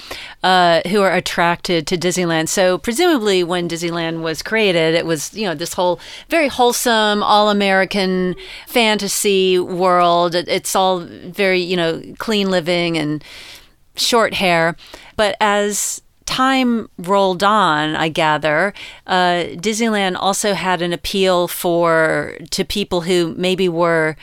uh, 0.43 0.81
who 0.87 1.01
are 1.01 1.13
attracted 1.13 1.87
to 1.87 1.97
Disneyland. 1.97 2.49
So 2.49 2.77
presumably, 2.77 3.43
when 3.43 3.69
Disneyland 3.69 4.21
was 4.21 4.41
created, 4.41 4.95
it 4.95 5.05
was 5.05 5.33
you 5.33 5.45
know 5.45 5.55
this 5.55 5.73
whole 5.73 5.99
very 6.29 6.47
wholesome, 6.47 7.23
all 7.23 7.49
American 7.49 8.35
fantasy 8.67 9.57
world. 9.59 10.35
It's 10.35 10.75
all 10.75 10.99
very 10.99 11.61
you 11.61 11.77
know 11.77 12.01
clean 12.17 12.49
living 12.49 12.97
and 12.97 13.23
short 13.97 14.35
hair. 14.35 14.75
But 15.15 15.35
as 15.39 16.01
time 16.25 16.89
rolled 16.97 17.43
on, 17.43 17.95
I 17.95 18.09
gather, 18.09 18.73
uh, 19.07 19.45
Disneyland 19.55 20.17
also 20.19 20.53
had 20.53 20.81
an 20.81 20.93
appeal 20.93 21.47
for 21.47 22.37
to 22.51 22.63
people 22.63 23.01
who 23.01 23.33
maybe 23.37 23.67
were 23.67 24.15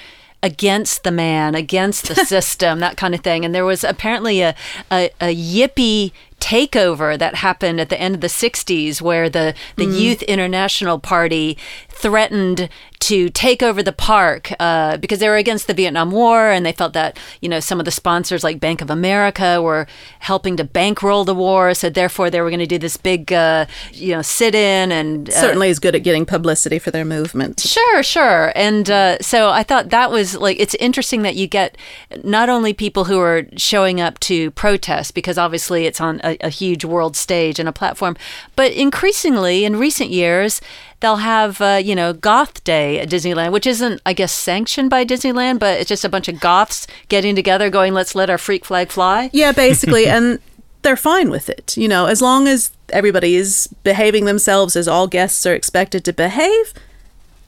against 0.44 1.04
the 1.04 1.10
man, 1.10 1.54
against 1.54 2.06
the 2.06 2.14
system, 2.26 2.78
that 2.80 2.98
kind 2.98 3.14
of 3.14 3.22
thing. 3.22 3.44
And 3.44 3.54
there 3.54 3.64
was 3.64 3.82
apparently 3.82 4.42
a, 4.42 4.54
a, 4.92 5.10
a 5.20 5.34
yippie 5.34 6.12
takeover 6.38 7.18
that 7.18 7.36
happened 7.36 7.80
at 7.80 7.88
the 7.88 7.98
end 7.98 8.14
of 8.14 8.20
the 8.20 8.26
60s 8.26 9.00
where 9.00 9.30
the, 9.30 9.54
the 9.76 9.86
Youth 9.86 10.22
International 10.24 10.98
Party 10.98 11.56
threatened 11.94 12.68
to 13.00 13.28
take 13.30 13.62
over 13.62 13.82
the 13.82 13.92
park 13.92 14.52
uh, 14.58 14.96
because 14.96 15.18
they 15.18 15.28
were 15.28 15.36
against 15.36 15.66
the 15.66 15.74
Vietnam 15.74 16.10
War 16.10 16.50
and 16.50 16.64
they 16.64 16.72
felt 16.72 16.92
that 16.94 17.18
you 17.40 17.48
know 17.48 17.60
some 17.60 17.78
of 17.78 17.84
the 17.84 17.90
sponsors 17.90 18.42
like 18.42 18.60
Bank 18.60 18.80
of 18.80 18.90
America 18.90 19.60
were 19.60 19.86
helping 20.20 20.56
to 20.56 20.64
bankroll 20.64 21.24
the 21.24 21.34
war, 21.34 21.74
so 21.74 21.90
therefore 21.90 22.30
they 22.30 22.40
were 22.40 22.50
going 22.50 22.60
to 22.60 22.66
do 22.66 22.78
this 22.78 22.96
big 22.96 23.32
uh, 23.32 23.66
you 23.92 24.14
know 24.14 24.22
sit-in 24.22 24.90
and 24.92 25.28
uh, 25.28 25.32
Certainly 25.32 25.68
is 25.68 25.78
good 25.78 25.94
at 25.94 26.02
getting 26.02 26.26
publicity 26.26 26.78
for 26.78 26.90
their 26.90 27.04
movement. 27.04 27.60
Sure, 27.60 28.02
sure. 28.02 28.52
And 28.54 28.90
uh, 28.90 29.18
so 29.20 29.50
I 29.50 29.62
thought 29.62 29.90
that 29.90 30.10
was 30.10 30.36
like, 30.36 30.58
it's 30.58 30.74
interesting 30.76 31.22
that 31.22 31.36
you 31.36 31.46
get 31.46 31.76
not 32.22 32.48
only 32.48 32.72
people 32.72 33.04
who 33.04 33.18
are 33.20 33.44
showing 33.56 34.00
up 34.00 34.18
to 34.20 34.50
protest, 34.52 35.14
because 35.14 35.38
obviously 35.38 35.86
it's 35.86 36.00
on 36.00 36.20
a, 36.24 36.36
a 36.40 36.48
huge 36.48 36.84
world 36.84 37.16
stage 37.16 37.58
and 37.58 37.68
a 37.68 37.72
platform, 37.72 38.16
but 38.56 38.72
increasingly 38.72 39.64
in 39.64 39.76
recent 39.76 40.10
years, 40.10 40.60
they'll 41.04 41.16
have, 41.16 41.60
uh, 41.60 41.78
you 41.84 41.94
know, 41.94 42.14
Goth 42.14 42.64
Day 42.64 42.98
at 42.98 43.10
Disneyland, 43.10 43.52
which 43.52 43.66
isn't, 43.66 44.00
I 44.06 44.14
guess, 44.14 44.32
sanctioned 44.32 44.88
by 44.88 45.04
Disneyland, 45.04 45.58
but 45.58 45.78
it's 45.78 45.90
just 45.90 46.02
a 46.02 46.08
bunch 46.08 46.28
of 46.28 46.40
goths 46.40 46.86
getting 47.08 47.36
together 47.36 47.68
going, 47.68 47.92
let's 47.92 48.14
let 48.14 48.30
our 48.30 48.38
freak 48.38 48.64
flag 48.64 48.90
fly. 48.90 49.28
Yeah, 49.34 49.52
basically, 49.52 50.06
and 50.14 50.38
they're 50.80 50.96
fine 50.96 51.28
with 51.28 51.50
it. 51.50 51.76
You 51.76 51.88
know, 51.88 52.06
as 52.06 52.22
long 52.22 52.48
as 52.48 52.70
everybody 52.88 53.36
is 53.36 53.68
behaving 53.82 54.24
themselves 54.24 54.76
as 54.76 54.88
all 54.88 55.06
guests 55.06 55.44
are 55.44 55.54
expected 55.54 56.06
to 56.06 56.12
behave, 56.14 56.72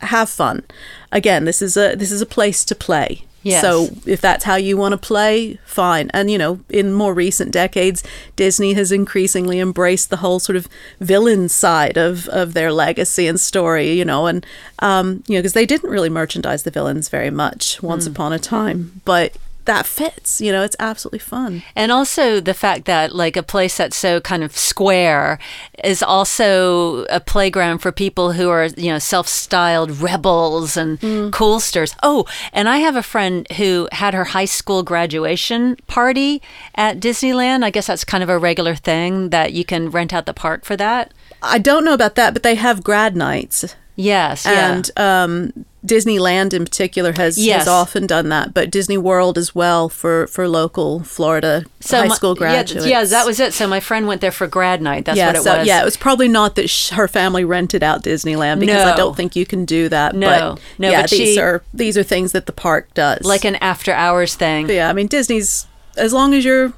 have 0.00 0.28
fun. 0.28 0.62
Again, 1.10 1.46
this 1.46 1.62
is 1.62 1.78
a 1.78 1.94
this 1.94 2.12
is 2.12 2.20
a 2.20 2.26
place 2.26 2.62
to 2.66 2.74
play. 2.74 3.24
Yes. 3.46 3.62
So 3.62 3.88
if 4.06 4.20
that's 4.20 4.44
how 4.44 4.56
you 4.56 4.76
want 4.76 4.92
to 4.92 4.98
play, 4.98 5.60
fine. 5.64 6.10
And 6.12 6.30
you 6.30 6.36
know, 6.36 6.60
in 6.68 6.92
more 6.92 7.14
recent 7.14 7.52
decades, 7.52 8.02
Disney 8.34 8.72
has 8.74 8.90
increasingly 8.90 9.60
embraced 9.60 10.10
the 10.10 10.16
whole 10.16 10.40
sort 10.40 10.56
of 10.56 10.68
villain 11.00 11.48
side 11.48 11.96
of 11.96 12.26
of 12.28 12.54
their 12.54 12.72
legacy 12.72 13.28
and 13.28 13.38
story. 13.38 13.92
You 13.92 14.04
know, 14.04 14.26
and 14.26 14.44
um, 14.80 15.22
you 15.28 15.34
know, 15.36 15.40
because 15.42 15.52
they 15.52 15.66
didn't 15.66 15.90
really 15.90 16.10
merchandise 16.10 16.64
the 16.64 16.72
villains 16.72 17.08
very 17.08 17.30
much 17.30 17.80
once 17.82 18.06
upon 18.06 18.32
a 18.32 18.38
time, 18.38 19.00
but 19.04 19.36
that 19.66 19.86
fits. 19.86 20.40
You 20.40 20.52
know, 20.52 20.62
it's 20.62 20.76
absolutely 20.78 21.18
fun. 21.18 21.62
And 21.74 21.92
also 21.92 22.40
the 22.40 22.54
fact 22.54 22.86
that 22.86 23.14
like 23.14 23.36
a 23.36 23.42
place 23.42 23.76
that's 23.76 23.96
so 23.96 24.20
kind 24.20 24.42
of 24.42 24.56
square 24.56 25.38
is 25.84 26.02
also 26.02 27.04
a 27.06 27.20
playground 27.20 27.78
for 27.78 27.92
people 27.92 28.32
who 28.32 28.48
are, 28.48 28.66
you 28.76 28.90
know, 28.90 28.98
self-styled 28.98 30.00
rebels 30.00 30.76
and 30.76 30.98
coolsters. 31.32 31.94
Oh, 32.02 32.24
and 32.52 32.68
I 32.68 32.78
have 32.78 32.96
a 32.96 33.02
friend 33.02 33.46
who 33.56 33.88
had 33.92 34.14
her 34.14 34.24
high 34.24 34.44
school 34.44 34.82
graduation 34.82 35.76
party 35.86 36.42
at 36.74 36.98
Disneyland. 37.00 37.64
I 37.64 37.70
guess 37.70 37.86
that's 37.86 38.04
kind 38.04 38.22
of 38.22 38.28
a 38.28 38.38
regular 38.38 38.74
thing 38.74 39.30
that 39.30 39.52
you 39.52 39.64
can 39.64 39.90
rent 39.90 40.12
out 40.12 40.26
the 40.26 40.34
park 40.34 40.64
for 40.64 40.76
that. 40.76 41.12
I 41.42 41.58
don't 41.58 41.84
know 41.84 41.94
about 41.94 42.14
that, 42.14 42.32
but 42.32 42.42
they 42.42 42.54
have 42.54 42.82
grad 42.82 43.16
nights. 43.16 43.76
Yes, 43.96 44.44
yeah. 44.44 44.72
and 44.72 44.90
um, 44.98 45.64
Disneyland 45.86 46.52
in 46.52 46.64
particular 46.64 47.12
has, 47.12 47.38
Yes. 47.38 47.60
has 47.60 47.68
often 47.68 48.06
done 48.06 48.28
that, 48.30 48.52
but 48.52 48.70
Disney 48.70 48.98
World 48.98 49.38
as 49.38 49.54
well 49.54 49.88
for, 49.88 50.26
for 50.26 50.48
local 50.48 51.02
Florida 51.04 51.64
high 51.88 52.08
my- 52.08 52.14
school 52.14 52.34
yeah, 52.34 52.38
graduates. 52.38 52.86
Yeah, 52.86 53.04
that 53.04 53.24
was 53.26 53.38
it. 53.40 53.54
So 53.54 53.66
my 53.66 53.80
friend 53.80 54.06
went 54.06 54.20
there 54.20 54.32
for 54.32 54.46
grad 54.46 54.82
night. 54.82 55.04
That's 55.04 55.16
yeah, 55.18 55.26
what 55.28 55.36
it 55.36 55.42
so, 55.42 55.58
was. 55.58 55.66
Yeah, 55.66 55.80
it 55.80 55.84
was 55.84 55.96
probably 55.96 56.28
not 56.28 56.56
that 56.56 56.68
sh- 56.68 56.90
her 56.90 57.06
family 57.08 57.44
rented 57.44 57.82
out 57.82 58.02
Disneyland 58.02 58.60
because 58.60 58.84
I 58.84 58.96
don't 58.96 59.16
think 59.16 59.36
you 59.36 59.46
can 59.46 59.64
do 59.64 59.88
that. 59.88 60.14
No. 60.14 60.26
but 60.56 60.60
No, 60.78 60.90
yeah, 60.90 61.02
but 61.02 61.10
these 61.10 61.34
she- 61.34 61.40
are 61.40 61.62
these 61.72 61.96
are 61.96 62.02
things 62.02 62.32
that 62.32 62.46
the 62.46 62.52
park 62.52 62.92
does. 62.94 63.24
like 63.24 63.44
an 63.44 63.56
after 63.56 63.92
hours 63.92 64.34
thing. 64.34 64.66
But 64.66 64.74
yeah, 64.74 64.88
I 64.88 64.92
mean 64.92 65.06
Disney's 65.06 65.66
as 65.96 66.12
long 66.12 66.34
as 66.34 66.44
you're 66.44 66.72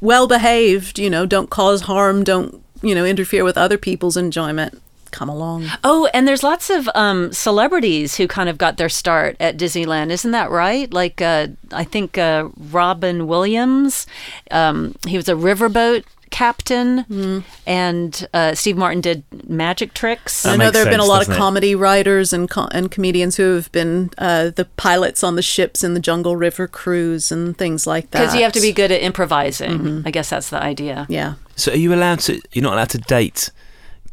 well 0.00 0.26
behaved, 0.26 0.98
you 0.98 1.08
know, 1.10 1.26
don't 1.26 1.50
cause 1.50 1.82
harm, 1.82 2.24
don't 2.24 2.62
you 2.82 2.94
know 2.94 3.04
interfere 3.04 3.44
with 3.44 3.56
other 3.56 3.78
people's 3.78 4.16
enjoyment. 4.16 4.80
Come 5.14 5.28
along. 5.28 5.66
Oh, 5.84 6.08
and 6.12 6.26
there's 6.26 6.42
lots 6.42 6.70
of 6.70 6.88
um, 6.92 7.32
celebrities 7.32 8.16
who 8.16 8.26
kind 8.26 8.48
of 8.48 8.58
got 8.58 8.78
their 8.78 8.88
start 8.88 9.36
at 9.38 9.56
Disneyland, 9.56 10.10
isn't 10.10 10.32
that 10.32 10.50
right? 10.50 10.92
Like 10.92 11.22
uh, 11.22 11.46
I 11.70 11.84
think 11.84 12.18
uh, 12.18 12.48
Robin 12.56 13.28
Williams, 13.28 14.08
um, 14.50 14.96
he 15.06 15.16
was 15.16 15.28
a 15.28 15.34
riverboat 15.34 16.02
captain, 16.30 17.44
and 17.64 18.28
uh, 18.34 18.56
Steve 18.56 18.76
Martin 18.76 19.00
did 19.00 19.22
magic 19.48 19.94
tricks. 19.94 20.44
I 20.44 20.56
know 20.56 20.72
there 20.72 20.82
have 20.82 20.90
been 20.90 20.98
a 20.98 21.04
lot 21.04 21.20
of 21.22 21.28
doesn't 21.28 21.34
it? 21.34 21.38
comedy 21.38 21.74
writers 21.76 22.32
and 22.32 22.50
co- 22.50 22.66
and 22.72 22.90
comedians 22.90 23.36
who 23.36 23.54
have 23.54 23.70
been 23.70 24.10
uh, 24.18 24.50
the 24.50 24.64
pilots 24.76 25.22
on 25.22 25.36
the 25.36 25.42
ships 25.42 25.84
in 25.84 25.94
the 25.94 26.00
Jungle 26.00 26.34
River 26.34 26.66
cruise 26.66 27.30
and 27.30 27.56
things 27.56 27.86
like 27.86 28.10
that. 28.10 28.18
Because 28.22 28.34
you 28.34 28.42
have 28.42 28.52
to 28.54 28.60
be 28.60 28.72
good 28.72 28.90
at 28.90 29.00
improvising. 29.00 30.02
I 30.04 30.10
guess 30.10 30.30
that's 30.30 30.50
the 30.50 30.60
idea. 30.60 31.06
Yeah. 31.08 31.34
So 31.54 31.70
are 31.70 31.76
you 31.76 31.94
allowed 31.94 32.18
to? 32.26 32.40
You're 32.50 32.64
not 32.64 32.72
allowed 32.72 32.90
to 32.90 32.98
date 32.98 33.50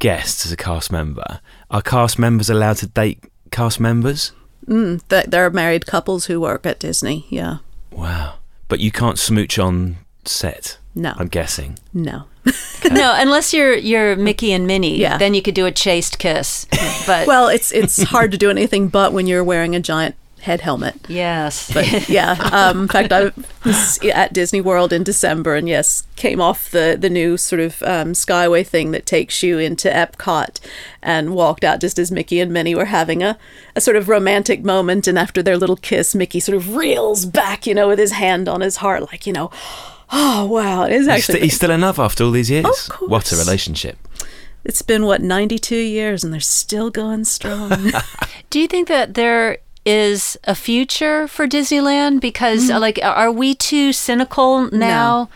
guests 0.01 0.45
as 0.45 0.51
a 0.51 0.57
cast 0.57 0.91
member. 0.91 1.39
Are 1.69 1.81
cast 1.81 2.19
members 2.19 2.49
allowed 2.49 2.77
to 2.77 2.87
date 2.87 3.23
cast 3.51 3.79
members? 3.79 4.33
Mm, 4.67 5.01
th- 5.07 5.27
there 5.27 5.45
are 5.45 5.49
married 5.49 5.85
couples 5.85 6.25
who 6.25 6.41
work 6.41 6.65
at 6.65 6.79
Disney. 6.79 7.25
Yeah. 7.29 7.57
Wow. 7.91 8.35
But 8.67 8.79
you 8.79 8.91
can't 8.91 9.17
smooch 9.19 9.57
on 9.59 9.97
set. 10.25 10.77
No. 10.95 11.13
I'm 11.17 11.27
guessing. 11.27 11.77
No. 11.93 12.23
no, 12.91 13.15
unless 13.17 13.53
you're 13.53 13.75
you're 13.75 14.15
Mickey 14.15 14.51
and 14.51 14.65
Minnie, 14.65 14.97
Yeah. 14.97 15.17
then 15.19 15.33
you 15.35 15.41
could 15.43 15.53
do 15.55 15.65
a 15.67 15.71
chaste 15.71 16.17
kiss. 16.19 16.65
But 17.07 17.27
Well, 17.27 17.47
it's 17.49 17.71
it's 17.71 18.01
hard 18.03 18.31
to 18.31 18.37
do 18.37 18.49
anything 18.49 18.87
but 18.89 19.13
when 19.13 19.27
you're 19.27 19.43
wearing 19.43 19.75
a 19.75 19.79
giant 19.79 20.15
head 20.41 20.61
helmet. 20.61 20.95
yes, 21.07 21.71
But 21.73 22.09
yeah, 22.09 22.31
um, 22.51 22.81
in 22.83 22.87
fact, 22.87 23.11
I 23.13 23.31
was 23.65 23.99
at 24.03 24.33
Disney 24.33 24.61
World 24.61 24.91
in 24.91 25.03
December, 25.03 25.55
and 25.55 25.67
yes, 25.69 26.05
came 26.15 26.41
off 26.41 26.69
the 26.71 26.97
the 26.99 27.09
new 27.09 27.37
sort 27.37 27.59
of 27.61 27.81
um, 27.83 28.13
Skyway 28.13 28.65
thing 28.65 28.91
that 28.91 29.05
takes 29.05 29.41
you 29.43 29.57
into 29.59 29.87
Epcot, 29.89 30.59
and 31.01 31.33
walked 31.35 31.63
out 31.63 31.79
just 31.81 31.97
as 31.99 32.11
Mickey 32.11 32.39
and 32.39 32.51
Minnie 32.51 32.75
were 32.75 32.85
having 32.85 33.23
a, 33.23 33.37
a 33.75 33.81
sort 33.81 33.97
of 33.97 34.09
romantic 34.09 34.63
moment, 34.63 35.07
and 35.07 35.17
after 35.17 35.41
their 35.43 35.57
little 35.57 35.77
kiss, 35.77 36.13
Mickey 36.15 36.39
sort 36.39 36.55
of 36.57 36.75
reels 36.75 37.25
back, 37.25 37.65
you 37.67 37.73
know, 37.73 37.87
with 37.87 37.99
his 37.99 38.11
hand 38.13 38.49
on 38.49 38.61
his 38.61 38.77
heart, 38.77 39.01
like 39.03 39.25
you 39.27 39.33
know, 39.33 39.51
oh 40.11 40.45
wow, 40.45 40.83
it 40.83 40.91
is 40.91 41.01
He's, 41.01 41.07
actually. 41.07 41.33
st- 41.35 41.43
he's 41.43 41.55
still 41.55 41.71
in 41.71 41.81
love 41.81 41.99
after 41.99 42.23
all 42.23 42.31
these 42.31 42.49
years. 42.49 42.65
Of 42.89 42.95
What 43.09 43.31
a 43.31 43.35
relationship. 43.37 43.97
it's 44.63 44.81
been 44.81 45.05
what 45.05 45.21
ninety 45.21 45.59
two 45.59 45.75
years, 45.77 46.23
and 46.23 46.33
they're 46.33 46.39
still 46.39 46.89
going 46.89 47.23
strong. 47.25 47.91
Do 48.49 48.59
you 48.59 48.67
think 48.67 48.87
that 48.89 49.13
there 49.13 49.57
is 49.85 50.37
a 50.43 50.55
future 50.55 51.27
for 51.27 51.47
Disneyland? 51.47 52.21
Because, 52.21 52.69
uh, 52.69 52.79
like, 52.79 52.99
are 53.03 53.31
we 53.31 53.55
too 53.55 53.93
cynical 53.93 54.69
now? 54.71 55.29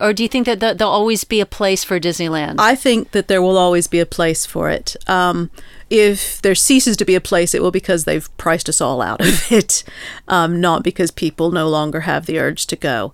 Or 0.00 0.12
do 0.12 0.22
you 0.22 0.28
think 0.28 0.46
that 0.46 0.60
there'll 0.60 0.92
always 0.92 1.24
be 1.24 1.40
a 1.40 1.46
place 1.46 1.84
for 1.84 2.00
Disneyland? 2.00 2.56
I 2.58 2.74
think 2.74 3.12
that 3.12 3.28
there 3.28 3.40
will 3.40 3.56
always 3.56 3.86
be 3.86 4.00
a 4.00 4.06
place 4.06 4.44
for 4.44 4.68
it. 4.68 4.96
Um, 5.06 5.50
if 5.88 6.42
there 6.42 6.54
ceases 6.54 6.96
to 6.96 7.04
be 7.04 7.14
a 7.14 7.20
place, 7.20 7.54
it 7.54 7.62
will 7.62 7.70
because 7.70 8.04
they've 8.04 8.36
priced 8.36 8.68
us 8.68 8.80
all 8.80 9.00
out 9.00 9.20
of 9.20 9.52
it, 9.52 9.84
um, 10.26 10.60
not 10.60 10.82
because 10.82 11.10
people 11.10 11.52
no 11.52 11.68
longer 11.68 12.00
have 12.00 12.26
the 12.26 12.38
urge 12.40 12.66
to 12.66 12.76
go. 12.76 13.12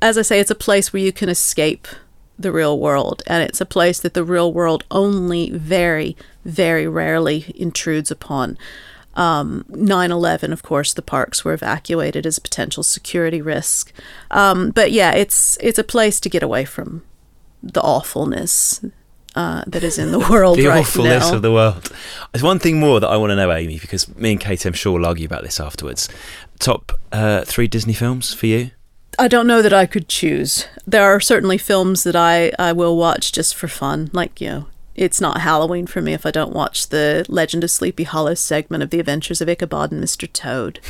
As 0.00 0.16
I 0.16 0.22
say, 0.22 0.40
it's 0.40 0.50
a 0.50 0.56
place 0.56 0.92
where 0.92 1.02
you 1.02 1.12
can 1.12 1.28
escape 1.28 1.86
the 2.38 2.50
real 2.50 2.78
world, 2.78 3.22
and 3.26 3.42
it's 3.42 3.60
a 3.60 3.66
place 3.66 4.00
that 4.00 4.14
the 4.14 4.24
real 4.24 4.52
world 4.52 4.84
only 4.90 5.50
very, 5.50 6.16
very 6.44 6.88
rarely 6.88 7.52
intrudes 7.54 8.10
upon. 8.10 8.56
Um, 9.14 9.64
9/11, 9.70 10.52
of 10.52 10.62
course, 10.62 10.94
the 10.94 11.02
parks 11.02 11.44
were 11.44 11.52
evacuated 11.52 12.26
as 12.26 12.38
a 12.38 12.40
potential 12.40 12.82
security 12.82 13.42
risk. 13.42 13.92
Um, 14.30 14.70
but 14.70 14.90
yeah, 14.92 15.12
it's 15.12 15.58
it's 15.60 15.78
a 15.78 15.84
place 15.84 16.18
to 16.20 16.28
get 16.30 16.42
away 16.42 16.64
from 16.64 17.02
the 17.62 17.80
awfulness 17.82 18.84
uh, 19.34 19.62
that 19.66 19.82
is 19.82 19.98
in 19.98 20.12
the 20.12 20.18
world 20.30 20.58
The 20.58 20.66
right 20.66 20.80
awfulness 20.80 21.30
now. 21.30 21.36
of 21.36 21.42
the 21.42 21.52
world. 21.52 21.92
There's 22.32 22.42
one 22.42 22.58
thing 22.58 22.80
more 22.80 23.00
that 23.00 23.08
I 23.08 23.16
want 23.16 23.30
to 23.30 23.36
know, 23.36 23.52
Amy, 23.52 23.78
because 23.78 24.14
me 24.16 24.32
and 24.32 24.40
Kate, 24.40 24.64
I'm 24.66 24.72
sure, 24.72 24.98
will 24.98 25.06
argue 25.06 25.26
about 25.26 25.42
this 25.42 25.60
afterwards. 25.60 26.08
Top 26.58 26.92
uh, 27.12 27.44
three 27.44 27.66
Disney 27.68 27.92
films 27.94 28.34
for 28.34 28.46
you? 28.46 28.70
I 29.18 29.28
don't 29.28 29.46
know 29.46 29.60
that 29.62 29.72
I 29.74 29.84
could 29.86 30.08
choose. 30.08 30.66
There 30.86 31.04
are 31.04 31.20
certainly 31.20 31.58
films 31.58 32.02
that 32.04 32.16
I, 32.16 32.50
I 32.58 32.72
will 32.72 32.96
watch 32.96 33.30
just 33.32 33.54
for 33.54 33.68
fun. 33.68 34.10
Like, 34.12 34.40
you 34.40 34.48
know, 34.48 34.66
it's 34.94 35.20
not 35.20 35.40
Halloween 35.40 35.86
for 35.86 36.02
me 36.02 36.12
if 36.12 36.26
I 36.26 36.30
don't 36.30 36.52
watch 36.52 36.88
the 36.88 37.24
Legend 37.28 37.64
of 37.64 37.70
Sleepy 37.70 38.04
Hollow 38.04 38.34
segment 38.34 38.82
of 38.82 38.90
The 38.90 39.00
Adventures 39.00 39.40
of 39.40 39.48
Ichabod 39.48 39.90
and 39.90 40.02
Mr. 40.02 40.30
Toad. 40.30 40.80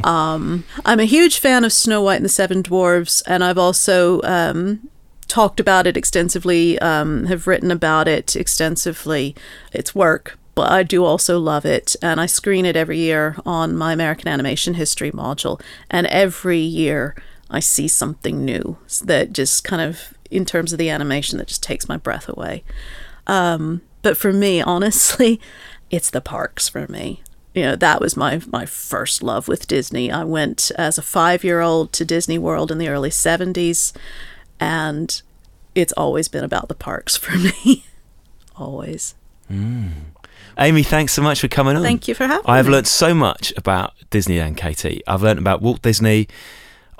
um, 0.04 0.64
I'm 0.84 1.00
a 1.00 1.04
huge 1.04 1.38
fan 1.38 1.64
of 1.64 1.72
Snow 1.72 2.02
White 2.02 2.16
and 2.16 2.24
the 2.24 2.30
Seven 2.30 2.62
Dwarfs, 2.62 3.22
and 3.22 3.44
I've 3.44 3.58
also 3.58 4.20
um, 4.22 4.88
talked 5.28 5.60
about 5.60 5.86
it 5.86 5.96
extensively, 5.96 6.78
um, 6.80 7.26
have 7.26 7.46
written 7.46 7.70
about 7.70 8.08
it 8.08 8.34
extensively. 8.34 9.36
It's 9.72 9.94
work, 9.94 10.36
but 10.56 10.72
I 10.72 10.82
do 10.82 11.04
also 11.04 11.38
love 11.38 11.64
it, 11.64 11.94
and 12.02 12.20
I 12.20 12.26
screen 12.26 12.66
it 12.66 12.76
every 12.76 12.98
year 12.98 13.36
on 13.46 13.76
my 13.76 13.92
American 13.92 14.28
Animation 14.28 14.74
History 14.74 15.12
module, 15.12 15.60
and 15.88 16.08
every 16.08 16.58
year 16.58 17.14
I 17.48 17.60
see 17.60 17.86
something 17.86 18.44
new 18.44 18.78
that 19.04 19.32
just 19.32 19.62
kind 19.62 19.80
of, 19.80 20.14
in 20.28 20.44
terms 20.44 20.72
of 20.72 20.78
the 20.78 20.90
animation, 20.90 21.38
that 21.38 21.48
just 21.48 21.62
takes 21.62 21.88
my 21.88 21.96
breath 21.96 22.28
away. 22.28 22.64
Um, 23.26 23.82
but 24.02 24.16
for 24.16 24.32
me, 24.32 24.60
honestly, 24.60 25.40
it's 25.90 26.10
the 26.10 26.20
parks 26.20 26.68
for 26.68 26.86
me. 26.88 27.22
You 27.54 27.62
know, 27.62 27.76
that 27.76 28.00
was 28.00 28.16
my 28.16 28.40
my 28.50 28.64
first 28.64 29.22
love 29.22 29.46
with 29.46 29.66
Disney. 29.66 30.10
I 30.10 30.24
went 30.24 30.70
as 30.78 30.96
a 30.96 31.02
five 31.02 31.44
year 31.44 31.60
old 31.60 31.92
to 31.94 32.04
Disney 32.04 32.38
World 32.38 32.70
in 32.70 32.78
the 32.78 32.88
early 32.88 33.10
seventies, 33.10 33.92
and 34.58 35.20
it's 35.74 35.92
always 35.92 36.28
been 36.28 36.44
about 36.44 36.68
the 36.68 36.74
parks 36.74 37.16
for 37.18 37.36
me. 37.36 37.84
always. 38.56 39.14
Amy, 40.58 40.82
thanks 40.82 41.12
so 41.12 41.20
much 41.22 41.40
for 41.40 41.48
coming 41.48 41.76
on. 41.76 41.82
Thank 41.82 42.08
you 42.08 42.14
for 42.14 42.26
having 42.26 42.44
me. 42.44 42.58
I've 42.58 42.68
learned 42.68 42.86
so 42.86 43.14
much 43.14 43.52
about 43.56 43.92
Disneyland, 44.10 44.56
Katie. 44.56 45.02
I've 45.06 45.22
learned 45.22 45.38
about 45.38 45.60
Walt 45.60 45.82
Disney. 45.82 46.28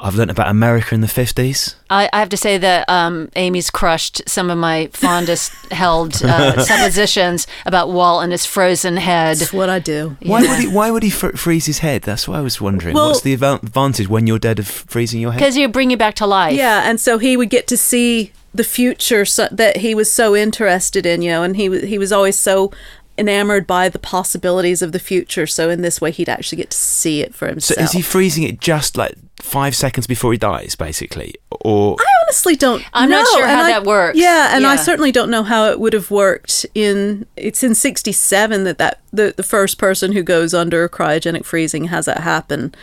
I've 0.04 0.16
learnt 0.16 0.32
about 0.32 0.48
America 0.48 0.96
in 0.96 1.00
the 1.00 1.06
50s. 1.06 1.76
I, 1.88 2.10
I 2.12 2.18
have 2.18 2.28
to 2.30 2.36
say 2.36 2.58
that 2.58 2.90
um, 2.90 3.30
Amy's 3.36 3.70
crushed 3.70 4.20
some 4.28 4.50
of 4.50 4.58
my 4.58 4.88
fondest 4.92 5.52
held 5.70 6.20
uh, 6.24 6.60
suppositions 6.64 7.46
about 7.66 7.88
Walt 7.90 8.24
and 8.24 8.32
his 8.32 8.44
frozen 8.44 8.96
head. 8.96 9.36
That's 9.36 9.52
what 9.52 9.70
I 9.70 9.78
do. 9.78 10.16
Why 10.22 10.40
would 10.40 10.58
he? 10.58 10.66
Why 10.66 10.90
would 10.90 11.04
he 11.04 11.10
fr- 11.10 11.36
freeze 11.36 11.66
his 11.66 11.78
head? 11.78 12.02
That's 12.02 12.26
what 12.26 12.36
I 12.36 12.40
was 12.40 12.60
wondering. 12.60 12.94
Well- 12.94 13.08
What's 13.08 13.20
the 13.20 13.36
advan- 13.36 13.62
advantage 13.62 14.08
when 14.08 14.26
you're 14.26 14.40
dead 14.40 14.58
of 14.58 14.66
freezing 14.66 15.20
your 15.20 15.30
head? 15.30 15.38
Because 15.38 15.56
you 15.56 15.68
bring 15.68 15.90
you 15.92 15.96
back 15.96 16.16
to 16.16 16.26
life. 16.26 16.56
Yeah, 16.56 16.82
and 16.90 17.00
so 17.00 17.18
he 17.18 17.36
would 17.36 17.50
get 17.50 17.68
to 17.68 17.76
see 17.76 18.32
the 18.52 18.64
future 18.64 19.24
so, 19.24 19.48
that 19.52 19.78
he 19.78 19.94
was 19.94 20.10
so 20.10 20.34
interested 20.34 21.06
in, 21.06 21.22
you 21.22 21.30
know, 21.30 21.44
and 21.44 21.56
he 21.56 21.68
was 21.68 21.82
he 21.84 21.96
was 21.98 22.10
always 22.10 22.36
so 22.36 22.72
enamored 23.18 23.66
by 23.66 23.88
the 23.88 23.98
possibilities 23.98 24.82
of 24.82 24.90
the 24.90 24.98
future. 24.98 25.46
So 25.46 25.70
in 25.70 25.82
this 25.82 26.00
way, 26.00 26.10
he'd 26.10 26.28
actually 26.28 26.56
get 26.56 26.70
to 26.70 26.76
see 26.76 27.20
it 27.20 27.34
for 27.34 27.46
himself. 27.46 27.76
So 27.76 27.80
himself. 27.80 27.94
is 27.94 28.06
he 28.06 28.10
freezing 28.10 28.42
it 28.44 28.60
just 28.60 28.96
like 28.96 29.14
five 29.42 29.74
seconds 29.74 30.06
before 30.06 30.32
he 30.32 30.38
dies, 30.38 30.74
basically, 30.76 31.34
or 31.50 31.96
I 32.00 32.04
honestly 32.24 32.56
don't. 32.56 32.82
I'm 32.94 33.10
not 33.10 33.26
sure 33.28 33.42
and 33.44 33.50
how 33.50 33.64
I- 33.64 33.70
that 33.70 33.84
works. 33.84 34.16
Yeah, 34.18 34.56
and 34.56 34.66
I 34.66 34.76
certainly 34.76 35.12
don't 35.12 35.30
know 35.30 35.42
how 35.42 35.66
it 35.70 35.78
would 35.80 35.92
have 35.92 36.10
worked 36.10 36.64
in. 36.74 37.26
It's 37.36 37.62
in 37.62 37.74
'67 37.74 38.64
that 38.64 38.78
that 38.78 39.00
the 39.12 39.34
the 39.36 39.42
first 39.42 39.78
person 39.78 40.12
who 40.12 40.22
goes 40.22 40.54
under 40.54 40.88
cryogenic 40.88 41.44
freezing 41.44 41.84
has 41.86 42.06
that 42.06 42.20
happen. 42.20 42.74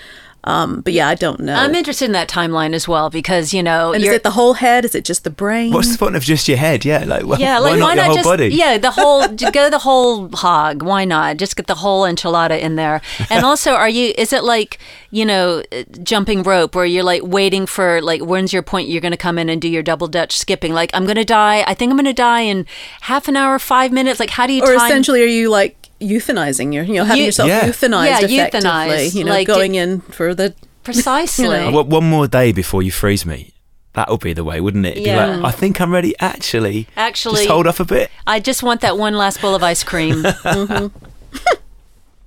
Um, 0.45 0.79
but 0.81 0.93
yeah, 0.93 1.09
I 1.09 1.15
don't 1.15 1.41
know. 1.41 1.53
I'm 1.53 1.75
interested 1.75 2.05
in 2.05 2.13
that 2.13 2.29
timeline 2.29 2.73
as 2.73 2.87
well 2.87 3.09
because 3.09 3.53
you 3.53 3.61
know 3.61 3.91
and 3.91 4.01
is 4.01 4.05
you're- 4.05 4.15
it 4.15 4.23
the 4.23 4.31
whole 4.31 4.53
head? 4.53 4.85
Is 4.85 4.95
it 4.95 5.03
just 5.03 5.23
the 5.25 5.29
brain? 5.29 5.73
What's 5.73 5.91
the 5.91 5.97
point 5.97 6.15
of 6.15 6.23
just 6.23 6.47
your 6.47 6.57
head? 6.57 6.85
Yeah, 6.85 7.03
like 7.05 7.23
wh- 7.23 7.39
yeah, 7.39 7.59
why 7.59 7.71
like 7.71 7.79
not 7.79 7.85
why 7.85 7.93
your 7.93 7.95
not 7.97 8.05
whole 8.07 8.15
just 8.15 8.25
body? 8.25 8.47
yeah 8.47 8.77
the 8.77 8.91
whole 8.99 9.27
go 9.27 9.69
the 9.69 9.79
whole 9.79 10.29
hog? 10.29 10.81
Why 10.81 11.03
not 11.05 11.37
just 11.37 11.55
get 11.57 11.67
the 11.67 11.75
whole 11.75 12.03
enchilada 12.03 12.59
in 12.59 12.75
there? 12.77 13.01
And 13.29 13.43
also, 13.49 13.71
are 13.73 13.89
you? 13.89 14.13
Is 14.17 14.31
it 14.31 14.43
like 14.45 14.79
you 15.11 15.25
know 15.25 15.61
uh, 15.71 15.83
jumping 16.03 16.43
rope 16.43 16.73
where 16.75 16.85
you're 16.85 17.03
like 17.03 17.21
waiting 17.23 17.65
for 17.65 18.01
like 18.01 18.21
when's 18.21 18.53
your 18.53 18.61
point? 18.63 18.87
You're 18.87 19.01
going 19.01 19.11
to 19.11 19.17
come 19.17 19.37
in 19.37 19.49
and 19.49 19.61
do 19.61 19.67
your 19.67 19.83
double 19.83 20.07
dutch 20.07 20.37
skipping. 20.37 20.73
Like 20.73 20.89
I'm 20.93 21.03
going 21.03 21.17
to 21.17 21.25
die. 21.25 21.63
I 21.67 21.73
think 21.73 21.89
I'm 21.91 21.97
going 21.97 22.05
to 22.05 22.13
die 22.13 22.41
in 22.41 22.65
half 23.01 23.27
an 23.27 23.35
hour, 23.35 23.59
five 23.59 23.91
minutes. 23.91 24.19
Like 24.19 24.29
how 24.29 24.47
do 24.47 24.53
you? 24.53 24.63
or 24.63 24.73
time- 24.75 24.85
essentially, 24.85 25.21
are 25.21 25.25
you 25.25 25.49
like 25.49 25.75
euthanizing? 26.01 26.73
You're 26.73 26.83
you 26.83 26.95
know 26.95 27.05
having 27.05 27.21
Eu- 27.21 27.25
yourself 27.27 27.49
Yeah. 27.49 27.67
euthanized 27.67 28.05
Yeah, 28.05 28.19
effectively. 28.45 28.69
euthanized, 28.69 29.15
You 29.15 29.23
know, 29.23 29.31
like, 29.31 29.47
going 29.47 29.71
di- 29.73 29.77
in 29.79 30.01
for 30.01 30.33
the 30.33 30.53
precisely. 30.83 31.47
know. 31.47 31.71
Well, 31.71 31.85
one 31.85 32.09
more 32.09 32.27
day 32.27 32.51
before 32.51 32.83
you 32.83 32.91
freeze 32.91 33.25
me. 33.25 33.53
That 33.93 34.09
would 34.09 34.19
be 34.21 34.33
the 34.33 34.43
way, 34.43 34.61
wouldn't 34.61 34.85
it? 34.85 34.91
It'd 34.91 35.03
be 35.03 35.09
Yeah. 35.09 35.37
like, 35.37 35.45
I 35.45 35.51
think 35.57 35.81
I'm 35.81 35.91
ready. 35.91 36.13
Actually, 36.19 36.87
Actually- 36.95 37.37
just 37.41 37.49
hold 37.49 37.67
off 37.67 37.79
a 37.79 37.85
bit. 37.85 38.11
I 38.27 38.39
just 38.39 38.61
want 38.63 38.81
that 38.81 38.97
one 38.97 39.15
last 39.15 39.41
bowl 39.41 39.55
of 39.55 39.63
ice 39.63 39.83
cream. 39.83 40.23
Mm-hmm. 40.43 40.87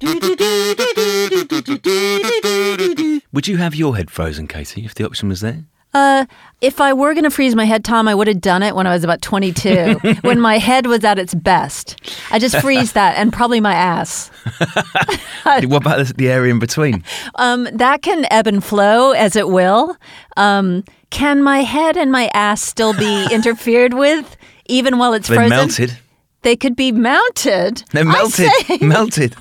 Would 3.32 3.46
you 3.48 3.56
have 3.58 3.74
your 3.74 3.96
head 3.96 4.10
frozen, 4.10 4.46
Katie, 4.48 4.84
if 4.84 4.94
the 4.94 5.04
option 5.06 5.28
was 5.28 5.40
there? 5.40 5.64
Uh, 5.94 6.24
if 6.60 6.80
I 6.80 6.92
were 6.92 7.12
going 7.12 7.24
to 7.24 7.30
freeze 7.30 7.54
my 7.54 7.64
head, 7.64 7.84
Tom, 7.84 8.06
I 8.08 8.14
would 8.14 8.26
have 8.28 8.40
done 8.40 8.62
it 8.62 8.74
when 8.74 8.86
I 8.86 8.94
was 8.94 9.04
about 9.04 9.20
22, 9.20 9.94
when 10.22 10.40
my 10.40 10.58
head 10.58 10.86
was 10.86 11.04
at 11.04 11.18
its 11.18 11.34
best. 11.34 12.00
I 12.30 12.38
just 12.38 12.56
freeze 12.60 12.92
that 12.92 13.16
and 13.18 13.32
probably 13.32 13.60
my 13.60 13.74
ass. 13.74 14.28
what 15.44 15.74
about 15.74 16.06
the- 16.16 16.28
area 16.30 16.52
in 16.52 16.58
between? 16.60 17.02
Um, 17.34 17.68
that 17.72 18.02
can 18.02 18.26
ebb 18.30 18.46
and 18.46 18.62
flow 18.64 19.10
as 19.10 19.36
it 19.36 19.48
will. 19.48 19.96
Um, 20.36 20.84
can 21.10 21.42
my 21.42 21.58
head 21.62 21.96
and 21.96 22.10
my 22.12 22.30
ass 22.32 22.62
still 22.62 22.94
be 22.94 23.26
interfered 23.32 23.92
with 23.94 24.36
even 24.66 24.98
while 24.98 25.12
it's 25.12 25.28
They're 25.28 25.36
frozen? 25.36 25.50
melted. 25.56 25.98
They 26.42 26.56
could 26.56 26.74
be 26.76 26.90
mounted. 26.90 27.84
They're 27.90 28.04
melted. 28.04 28.50
Melted. 28.80 29.36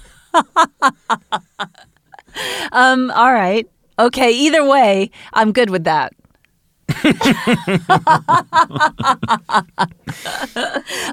Um, 2.71 3.11
all 3.11 3.33
right. 3.33 3.67
Okay. 3.99 4.31
Either 4.31 4.65
way, 4.65 5.11
I'm 5.33 5.51
good 5.51 5.69
with 5.69 5.83
that. 5.85 6.13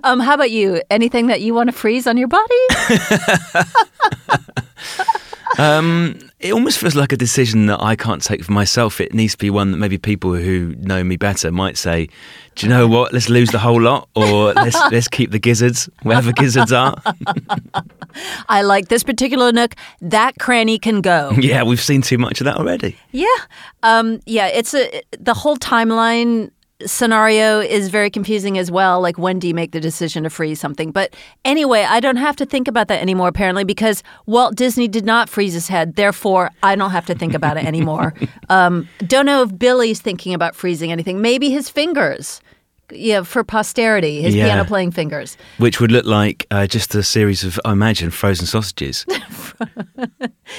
Um, 0.04 0.20
how 0.20 0.34
about 0.34 0.50
you? 0.50 0.82
Anything 0.90 1.28
that 1.28 1.40
you 1.40 1.54
want 1.54 1.68
to 1.68 1.72
freeze 1.72 2.06
on 2.06 2.16
your 2.16 2.28
body? 2.28 2.66
It 5.58 6.52
almost 6.52 6.78
feels 6.78 6.94
like 6.94 7.12
a 7.12 7.16
decision 7.16 7.66
that 7.66 7.82
I 7.82 7.96
can't 7.96 8.22
take 8.22 8.44
for 8.44 8.52
myself. 8.52 9.00
It 9.00 9.12
needs 9.12 9.32
to 9.32 9.38
be 9.38 9.50
one 9.50 9.72
that 9.72 9.78
maybe 9.78 9.98
people 9.98 10.34
who 10.34 10.76
know 10.78 11.02
me 11.02 11.16
better 11.16 11.50
might 11.50 11.76
say, 11.76 12.08
"Do 12.54 12.66
you 12.66 12.70
know 12.70 12.86
what? 12.86 13.12
Let's 13.12 13.28
lose 13.28 13.50
the 13.50 13.58
whole 13.58 13.80
lot, 13.82 14.08
or 14.14 14.52
let's 14.54 14.78
let's 14.92 15.08
keep 15.08 15.32
the 15.32 15.40
gizzards 15.40 15.88
wherever 16.02 16.30
gizzards 16.30 16.72
are." 16.72 16.96
I 18.48 18.62
like 18.62 18.86
this 18.86 19.02
particular 19.02 19.50
nook. 19.50 19.74
That 20.00 20.38
cranny 20.38 20.78
can 20.78 21.00
go. 21.00 21.30
yeah, 21.38 21.64
we've 21.64 21.80
seen 21.80 22.02
too 22.02 22.18
much 22.18 22.40
of 22.40 22.44
that 22.44 22.56
already. 22.56 22.96
Yeah. 23.10 23.26
Um, 23.82 24.20
yeah, 24.26 24.46
it's 24.46 24.74
a 24.74 25.02
the 25.18 25.34
whole 25.34 25.56
timeline 25.56 26.52
scenario 26.86 27.60
is 27.60 27.88
very 27.88 28.10
confusing 28.10 28.56
as 28.58 28.70
well. 28.70 29.00
Like 29.00 29.18
when 29.18 29.38
do 29.38 29.48
you 29.48 29.54
make 29.54 29.72
the 29.72 29.80
decision 29.80 30.22
to 30.22 30.30
freeze 30.30 30.60
something? 30.60 30.90
But 30.92 31.14
anyway, 31.44 31.82
I 31.88 32.00
don't 32.00 32.16
have 32.16 32.36
to 32.36 32.46
think 32.46 32.68
about 32.68 32.88
that 32.88 33.00
anymore 33.02 33.28
apparently 33.28 33.64
because 33.64 34.02
Walt 34.26 34.54
Disney 34.54 34.88
did 34.88 35.04
not 35.04 35.28
freeze 35.28 35.54
his 35.54 35.68
head. 35.68 35.96
Therefore, 35.96 36.50
I 36.62 36.76
don't 36.76 36.90
have 36.90 37.06
to 37.06 37.14
think 37.14 37.34
about 37.34 37.56
it 37.56 37.64
anymore. 37.64 38.14
um, 38.48 38.88
don't 39.06 39.26
know 39.26 39.42
if 39.42 39.58
Billy's 39.58 40.00
thinking 40.00 40.34
about 40.34 40.54
freezing 40.54 40.92
anything. 40.92 41.20
Maybe 41.20 41.50
his 41.50 41.68
fingers. 41.68 42.40
Yeah, 42.90 43.22
for 43.22 43.44
posterity, 43.44 44.22
his 44.22 44.34
Yeah. 44.34 44.46
piano 44.46 44.64
playing 44.64 44.92
fingers. 44.92 45.36
Which 45.58 45.78
would 45.78 45.92
look 45.92 46.06
like 46.06 46.46
uh, 46.50 46.66
just 46.66 46.94
a 46.94 47.02
series 47.02 47.44
of, 47.44 47.60
I 47.66 47.72
imagine, 47.72 48.10
frozen 48.10 48.46
sausages. 48.46 49.04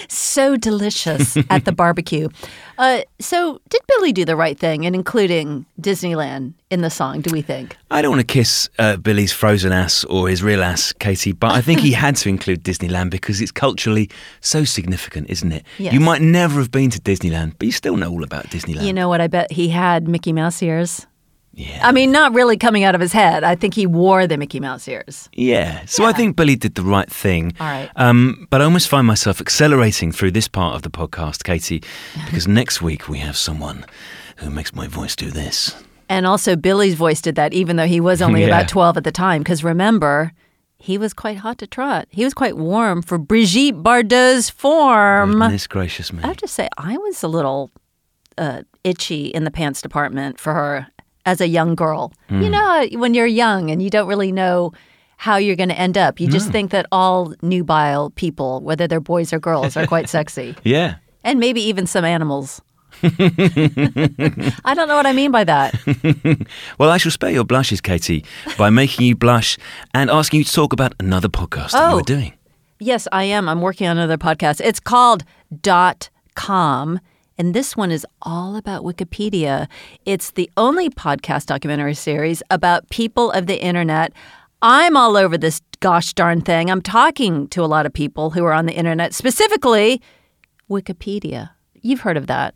So 0.07 0.55
delicious 0.55 1.35
at 1.49 1.65
the 1.65 1.71
barbecue. 1.71 2.29
Uh, 2.79 3.01
so, 3.19 3.59
did 3.67 3.81
Billy 3.87 4.13
do 4.13 4.23
the 4.23 4.37
right 4.37 4.57
thing 4.57 4.85
in 4.85 4.95
including 4.95 5.65
Disneyland 5.81 6.53
in 6.69 6.79
the 6.79 6.89
song, 6.89 7.19
do 7.19 7.29
we 7.29 7.41
think? 7.41 7.75
I 7.91 8.01
don't 8.01 8.11
want 8.11 8.21
to 8.21 8.33
kiss 8.33 8.69
uh, 8.79 8.95
Billy's 8.95 9.33
frozen 9.33 9.73
ass 9.73 10.05
or 10.05 10.29
his 10.29 10.41
real 10.41 10.63
ass, 10.63 10.93
Katie, 10.93 11.33
but 11.33 11.51
I 11.51 11.59
think 11.59 11.81
he 11.81 11.91
had 11.91 12.15
to 12.15 12.29
include 12.29 12.63
Disneyland 12.63 13.09
because 13.09 13.41
it's 13.41 13.51
culturally 13.51 14.09
so 14.39 14.63
significant, 14.63 15.29
isn't 15.29 15.51
it? 15.51 15.65
Yes. 15.77 15.93
You 15.93 15.99
might 15.99 16.21
never 16.21 16.61
have 16.61 16.71
been 16.71 16.89
to 16.91 17.01
Disneyland, 17.01 17.55
but 17.59 17.65
you 17.65 17.73
still 17.73 17.97
know 17.97 18.11
all 18.11 18.23
about 18.23 18.45
Disneyland. 18.45 18.85
You 18.85 18.93
know 18.93 19.09
what? 19.09 19.19
I 19.19 19.27
bet 19.27 19.51
he 19.51 19.67
had 19.67 20.07
Mickey 20.07 20.31
Mouse 20.31 20.63
ears. 20.63 21.05
Yeah. 21.59 21.85
I 21.87 21.91
mean, 21.91 22.11
not 22.11 22.33
really 22.33 22.55
coming 22.57 22.83
out 22.85 22.95
of 22.95 23.01
his 23.01 23.11
head. 23.11 23.43
I 23.43 23.55
think 23.55 23.73
he 23.73 23.85
wore 23.85 24.25
the 24.27 24.37
Mickey 24.37 24.59
Mouse 24.59 24.87
ears. 24.87 25.27
Yeah, 25.33 25.83
so 25.85 26.05
I 26.05 26.13
think 26.13 26.35
Billy 26.37 26.55
did 26.55 26.75
the 26.75 26.83
right 26.83 27.09
thing. 27.11 27.53
All 27.59 27.67
right. 27.67 27.89
Um, 27.97 28.47
but 28.49 28.61
I 28.61 28.63
almost 28.63 28.87
find 28.87 29.05
myself 29.05 29.41
accelerating 29.41 30.11
through 30.13 30.31
this 30.31 30.47
part 30.47 30.75
of 30.75 30.83
the 30.83 30.89
podcast, 30.89 31.43
Katie, 31.43 31.83
because 32.25 32.47
next 32.61 32.81
week 32.81 33.09
we 33.09 33.17
have 33.19 33.35
someone 33.35 33.85
who 34.37 34.49
makes 34.49 34.73
my 34.73 34.87
voice 34.87 35.15
do 35.17 35.31
this. 35.31 35.75
And 36.07 36.25
also, 36.25 36.55
Billy's 36.55 36.95
voice 36.95 37.21
did 37.21 37.35
that, 37.35 37.53
even 37.53 37.75
though 37.75 37.85
he 37.87 37.99
was 37.99 38.21
only 38.21 38.41
Yeah. 38.45 38.47
about 38.47 38.69
12 38.69 38.97
at 38.97 39.03
the 39.03 39.11
time. 39.11 39.41
Because 39.43 39.63
remember, 39.63 40.31
he 40.77 40.97
was 40.97 41.13
quite 41.13 41.37
hot 41.37 41.57
to 41.57 41.67
trot. 41.67 42.07
He 42.09 42.23
was 42.23 42.33
quite 42.33 42.55
warm 42.57 43.01
for 43.01 43.17
Brigitte 43.17 43.83
Bardot's 43.83 44.49
form. 44.49 45.33
Goodness 45.33 45.67
gracious 45.67 46.13
me. 46.13 46.23
I 46.23 46.27
have 46.27 46.37
to 46.37 46.47
say, 46.47 46.69
I 46.77 46.97
was 46.97 47.21
a 47.21 47.27
little 47.27 47.69
uh, 48.37 48.63
itchy 48.85 49.25
in 49.27 49.43
the 49.43 49.51
pants 49.51 49.81
department 49.81 50.39
for 50.39 50.53
her 50.53 50.87
as 51.29 51.41
a 51.41 51.47
young 51.47 51.75
girl. 51.75 52.11
You 52.29 52.45
hmm. 52.45 52.51
know, 52.51 52.87
when 52.93 53.13
you're 53.13 53.27
young 53.27 53.69
and 53.69 53.81
you 53.83 53.89
don't 53.91 54.07
really 54.07 54.31
know 54.31 54.73
how 55.17 55.37
you're 55.37 55.55
going 55.55 55.69
to 55.69 55.79
end 55.79 55.97
up, 55.97 56.19
you 56.19 56.27
just 56.27 56.47
hmm. 56.47 56.53
think 56.53 56.71
that 56.71 56.87
all 56.91 57.35
nubile 57.43 58.09
people, 58.15 58.61
whether 58.61 58.87
they're 58.87 58.99
boys 58.99 59.31
or 59.31 59.39
girls, 59.39 59.77
are 59.77 59.85
quite 59.85 60.09
sexy. 60.09 60.55
Yeah. 60.63 60.95
And 61.23 61.39
maybe 61.39 61.61
even 61.61 61.85
some 61.85 62.05
animals. 62.05 62.61
I 63.03 64.73
don't 64.73 64.87
know 64.87 64.95
what 64.95 65.05
I 65.05 65.11
mean 65.13 65.31
by 65.31 65.43
that. 65.43 65.75
Well, 66.79 66.89
I 66.89 66.97
shall 66.97 67.11
spare 67.11 67.31
your 67.31 67.43
blushes, 67.43 67.81
Katie, 67.81 68.23
by 68.57 68.69
making 68.69 69.05
you 69.05 69.15
blush 69.15 69.57
and 69.93 70.09
asking 70.09 70.39
you 70.39 70.43
to 70.45 70.53
talk 70.53 70.71
about 70.71 70.93
another 70.99 71.27
podcast 71.27 71.71
that 71.73 71.91
Oh. 71.91 71.97
were 71.97 72.01
doing. 72.01 72.33
Yes, 72.79 73.07
I 73.11 73.25
am. 73.25 73.49
I'm 73.49 73.61
working 73.61 73.87
on 73.87 73.97
another 73.97 74.17
podcast. 74.17 74.61
It's 74.61 74.79
called 74.79 75.25
Dot 75.61 76.09
Com. 76.35 77.01
And 77.39 77.53
this 77.53 77.77
one 77.77 77.89
is 77.89 78.05
all 78.21 78.57
about 78.57 78.83
Wikipedia. 78.83 79.69
It's 80.03 80.31
the 80.31 80.51
only 80.57 80.89
podcast 80.89 81.45
documentary 81.45 81.93
series 81.93 82.43
about 82.49 82.89
people 82.89 83.31
of 83.31 83.47
the 83.47 83.63
internet. 83.63 84.11
I'm 84.61 84.97
all 84.97 85.15
over 85.15 85.37
this 85.37 85.61
gosh 85.79 86.13
darn 86.13 86.41
thing. 86.41 86.69
I'm 86.69 86.81
talking 86.81 87.47
to 87.49 87.63
a 87.63 87.65
lot 87.65 87.85
of 87.85 87.93
people 87.93 88.31
who 88.31 88.43
are 88.43 88.51
on 88.51 88.65
the 88.65 88.73
internet, 88.73 89.13
specifically 89.13 90.01
Wikipedia. 90.69 91.51
You've 91.81 92.01
heard 92.01 92.17
of 92.17 92.27
that. 92.27 92.55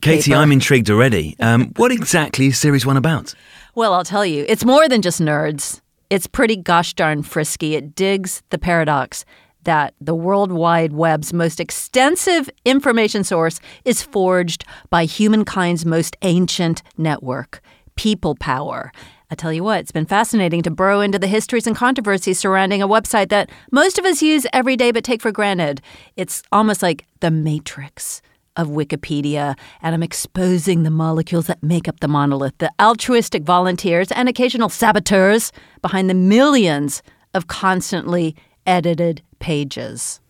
Katie, 0.00 0.32
Paper. 0.32 0.40
I'm 0.40 0.50
intrigued 0.50 0.90
already. 0.90 1.36
Um, 1.38 1.66
what 1.76 1.92
exactly 1.92 2.48
is 2.48 2.58
Series 2.58 2.84
1 2.84 2.96
about? 2.96 3.36
Well, 3.76 3.94
I'll 3.94 4.02
tell 4.02 4.26
you, 4.26 4.44
it's 4.48 4.64
more 4.64 4.88
than 4.88 5.00
just 5.00 5.20
nerds. 5.20 5.80
It's 6.10 6.26
pretty 6.26 6.56
gosh 6.56 6.94
darn 6.94 7.22
frisky. 7.22 7.76
It 7.76 7.94
digs 7.94 8.42
the 8.50 8.58
paradox 8.58 9.24
that 9.64 9.94
the 10.00 10.14
World 10.14 10.52
Wide 10.52 10.92
Web's 10.92 11.32
most 11.32 11.60
extensive 11.60 12.48
information 12.64 13.24
source 13.24 13.60
is 13.84 14.02
forged 14.02 14.64
by 14.90 15.04
humankind's 15.04 15.84
most 15.84 16.16
ancient 16.22 16.82
network, 16.96 17.60
people 17.96 18.34
power. 18.34 18.92
I 19.30 19.34
tell 19.34 19.52
you 19.52 19.64
what, 19.64 19.80
it's 19.80 19.92
been 19.92 20.06
fascinating 20.06 20.62
to 20.62 20.70
burrow 20.70 21.00
into 21.00 21.18
the 21.18 21.26
histories 21.26 21.66
and 21.66 21.74
controversies 21.74 22.38
surrounding 22.38 22.82
a 22.82 22.88
website 22.88 23.30
that 23.30 23.50
most 23.72 23.98
of 23.98 24.04
us 24.04 24.22
use 24.22 24.46
every 24.52 24.76
day 24.76 24.92
but 24.92 25.02
take 25.02 25.22
for 25.22 25.32
granted. 25.32 25.80
It's 26.16 26.42
almost 26.52 26.82
like 26.82 27.04
the 27.20 27.30
matrix 27.30 28.22
of 28.56 28.68
Wikipedia, 28.68 29.58
and 29.82 29.94
I'm 29.94 30.02
exposing 30.02 30.82
the 30.82 30.90
molecules 30.90 31.46
that 31.48 31.62
make 31.62 31.88
up 31.88 32.00
the 32.00 32.08
monolith, 32.08 32.56
the 32.58 32.70
altruistic 32.80 33.42
volunteers 33.42 34.12
and 34.12 34.28
occasional 34.28 34.68
saboteurs 34.68 35.50
behind 35.82 36.08
the 36.08 36.14
millions 36.14 37.02
of 37.34 37.48
constantly 37.48 38.36
edited 38.66 39.22
pages. 39.38 40.20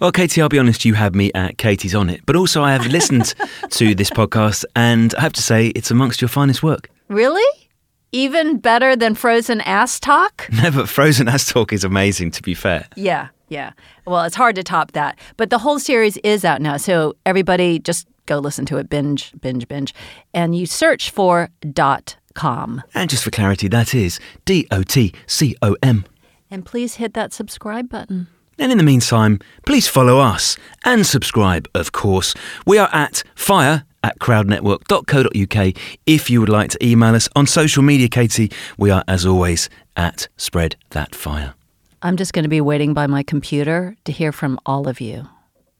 Well, 0.00 0.12
Katie, 0.12 0.40
I'll 0.40 0.48
be 0.48 0.58
honest, 0.58 0.84
you 0.84 0.94
had 0.94 1.14
me 1.16 1.32
at 1.34 1.58
Katie's 1.58 1.94
on 1.94 2.08
it, 2.08 2.20
but 2.26 2.36
also 2.36 2.62
I 2.62 2.72
have 2.72 2.86
listened 2.86 3.34
to 3.70 3.94
this 3.94 4.10
podcast 4.10 4.64
and 4.76 5.14
I 5.16 5.20
have 5.22 5.32
to 5.34 5.42
say 5.42 5.68
it's 5.68 5.90
amongst 5.90 6.20
your 6.20 6.28
finest 6.28 6.62
work. 6.62 6.88
Really? 7.08 7.68
Even 8.12 8.58
better 8.58 8.94
than 8.94 9.14
Frozen 9.16 9.60
Ass 9.62 9.98
Talk? 9.98 10.48
No, 10.62 10.70
but 10.70 10.88
Frozen 10.88 11.26
Ass 11.28 11.50
Talk 11.50 11.72
is 11.72 11.82
amazing, 11.82 12.30
to 12.32 12.42
be 12.42 12.54
fair. 12.54 12.86
Yeah, 12.94 13.28
yeah. 13.48 13.72
Well, 14.06 14.22
it's 14.24 14.36
hard 14.36 14.54
to 14.54 14.62
top 14.62 14.92
that. 14.92 15.18
But 15.36 15.50
the 15.50 15.58
whole 15.58 15.80
series 15.80 16.16
is 16.18 16.44
out 16.44 16.60
now. 16.62 16.76
So 16.76 17.14
everybody 17.26 17.80
just 17.80 18.06
go 18.26 18.38
listen 18.38 18.66
to 18.66 18.76
it, 18.76 18.88
binge, 18.88 19.32
binge, 19.40 19.66
binge. 19.66 19.92
And 20.32 20.54
you 20.56 20.66
search 20.66 21.10
for 21.10 21.48
dot 21.72 22.16
com. 22.34 22.82
And 22.94 23.10
just 23.10 23.24
for 23.24 23.30
clarity, 23.30 23.66
that 23.68 23.94
is 23.94 24.20
D 24.44 24.66
O 24.70 24.82
T 24.84 25.12
C 25.26 25.56
O 25.62 25.76
M. 25.82 26.04
And 26.50 26.64
please 26.64 26.96
hit 26.96 27.14
that 27.14 27.32
subscribe 27.32 27.88
button. 27.88 28.28
And 28.58 28.70
in 28.72 28.78
the 28.78 28.84
meantime, 28.84 29.40
please 29.66 29.88
follow 29.88 30.18
us 30.18 30.56
and 30.84 31.06
subscribe, 31.06 31.68
of 31.74 31.92
course. 31.92 32.34
We 32.66 32.78
are 32.78 32.88
at 32.92 33.22
fire 33.34 33.84
at 34.02 34.18
crowdnetwork.co.uk 34.18 35.76
if 36.06 36.30
you 36.30 36.40
would 36.40 36.48
like 36.48 36.70
to 36.70 36.86
email 36.86 37.14
us 37.14 37.28
on 37.34 37.46
social 37.46 37.82
media, 37.82 38.08
Katie. 38.08 38.52
We 38.76 38.90
are, 38.90 39.02
as 39.08 39.24
always, 39.24 39.68
at 39.96 40.28
Spread 40.36 40.76
That 40.90 41.14
Fire. 41.14 41.54
I'm 42.02 42.16
just 42.16 42.34
going 42.34 42.42
to 42.42 42.50
be 42.50 42.60
waiting 42.60 42.92
by 42.92 43.06
my 43.06 43.22
computer 43.22 43.96
to 44.04 44.12
hear 44.12 44.30
from 44.30 44.60
all 44.66 44.88
of 44.88 45.00
you. 45.00 45.26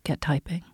Get 0.05 0.23
typing. 0.23 0.65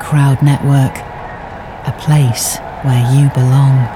Crowd 0.00 0.42
Network, 0.42 0.96
a 1.86 1.92
place 1.92 2.58
where 2.82 3.14
you 3.14 3.30
belong. 3.30 3.88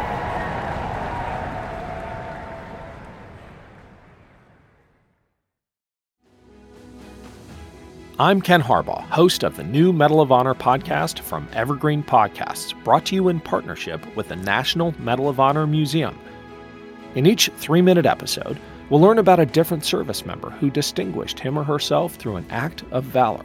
I'm 8.19 8.41
Ken 8.41 8.63
Harbaugh, 8.63 9.03
host 9.11 9.43
of 9.43 9.57
the 9.57 9.65
new 9.65 9.93
Medal 9.93 10.23
of 10.23 10.33
Honor 10.33 10.55
podcast 10.55 11.19
from 11.19 11.47
Evergreen 11.53 12.03
Podcasts, 12.03 12.73
brought 12.85 13.05
to 13.07 13.17
you 13.17 13.29
in 13.29 13.41
partnership 13.41 14.01
with 14.17 14.29
the 14.29 14.37
National 14.37 14.95
Medal 14.99 15.29
of 15.29 15.39
Honor 15.39 15.67
Museum. 15.67 16.19
In 17.17 17.27
each 17.27 17.51
three 17.59 17.83
minute 17.83 18.07
episode, 18.07 18.59
we'll 18.89 19.01
learn 19.01 19.19
about 19.19 19.41
a 19.41 19.47
different 19.47 19.85
service 19.85 20.25
member 20.25 20.49
who 20.49 20.71
distinguished 20.71 21.39
him 21.39 21.59
or 21.59 21.65
herself 21.65 22.15
through 22.15 22.37
an 22.37 22.47
act 22.51 22.83
of 22.93 23.05
valor. 23.05 23.45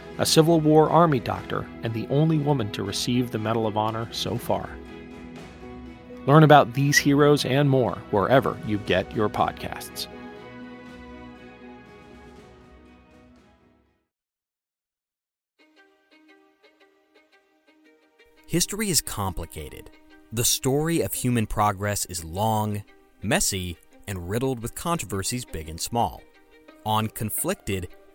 a 0.21 0.25
Civil 0.25 0.59
War 0.59 0.87
Army 0.87 1.19
doctor 1.19 1.65
and 1.81 1.91
the 1.95 2.05
only 2.11 2.37
woman 2.37 2.71
to 2.73 2.83
receive 2.83 3.31
the 3.31 3.39
Medal 3.39 3.65
of 3.65 3.75
Honor 3.75 4.07
so 4.11 4.37
far. 4.37 4.69
Learn 6.27 6.43
about 6.43 6.75
these 6.75 6.95
heroes 6.95 7.43
and 7.43 7.67
more 7.67 7.95
wherever 8.11 8.55
you 8.67 8.77
get 8.77 9.15
your 9.15 9.29
podcasts. 9.29 10.05
History 18.45 18.91
is 18.91 19.01
complicated. 19.01 19.89
The 20.31 20.45
story 20.45 21.01
of 21.01 21.15
human 21.15 21.47
progress 21.47 22.05
is 22.05 22.23
long, 22.23 22.83
messy, 23.23 23.75
and 24.07 24.29
riddled 24.29 24.59
with 24.59 24.75
controversies 24.75 25.45
big 25.45 25.67
and 25.67 25.81
small. 25.81 26.21
On 26.85 27.07
Conflicted, 27.07 27.87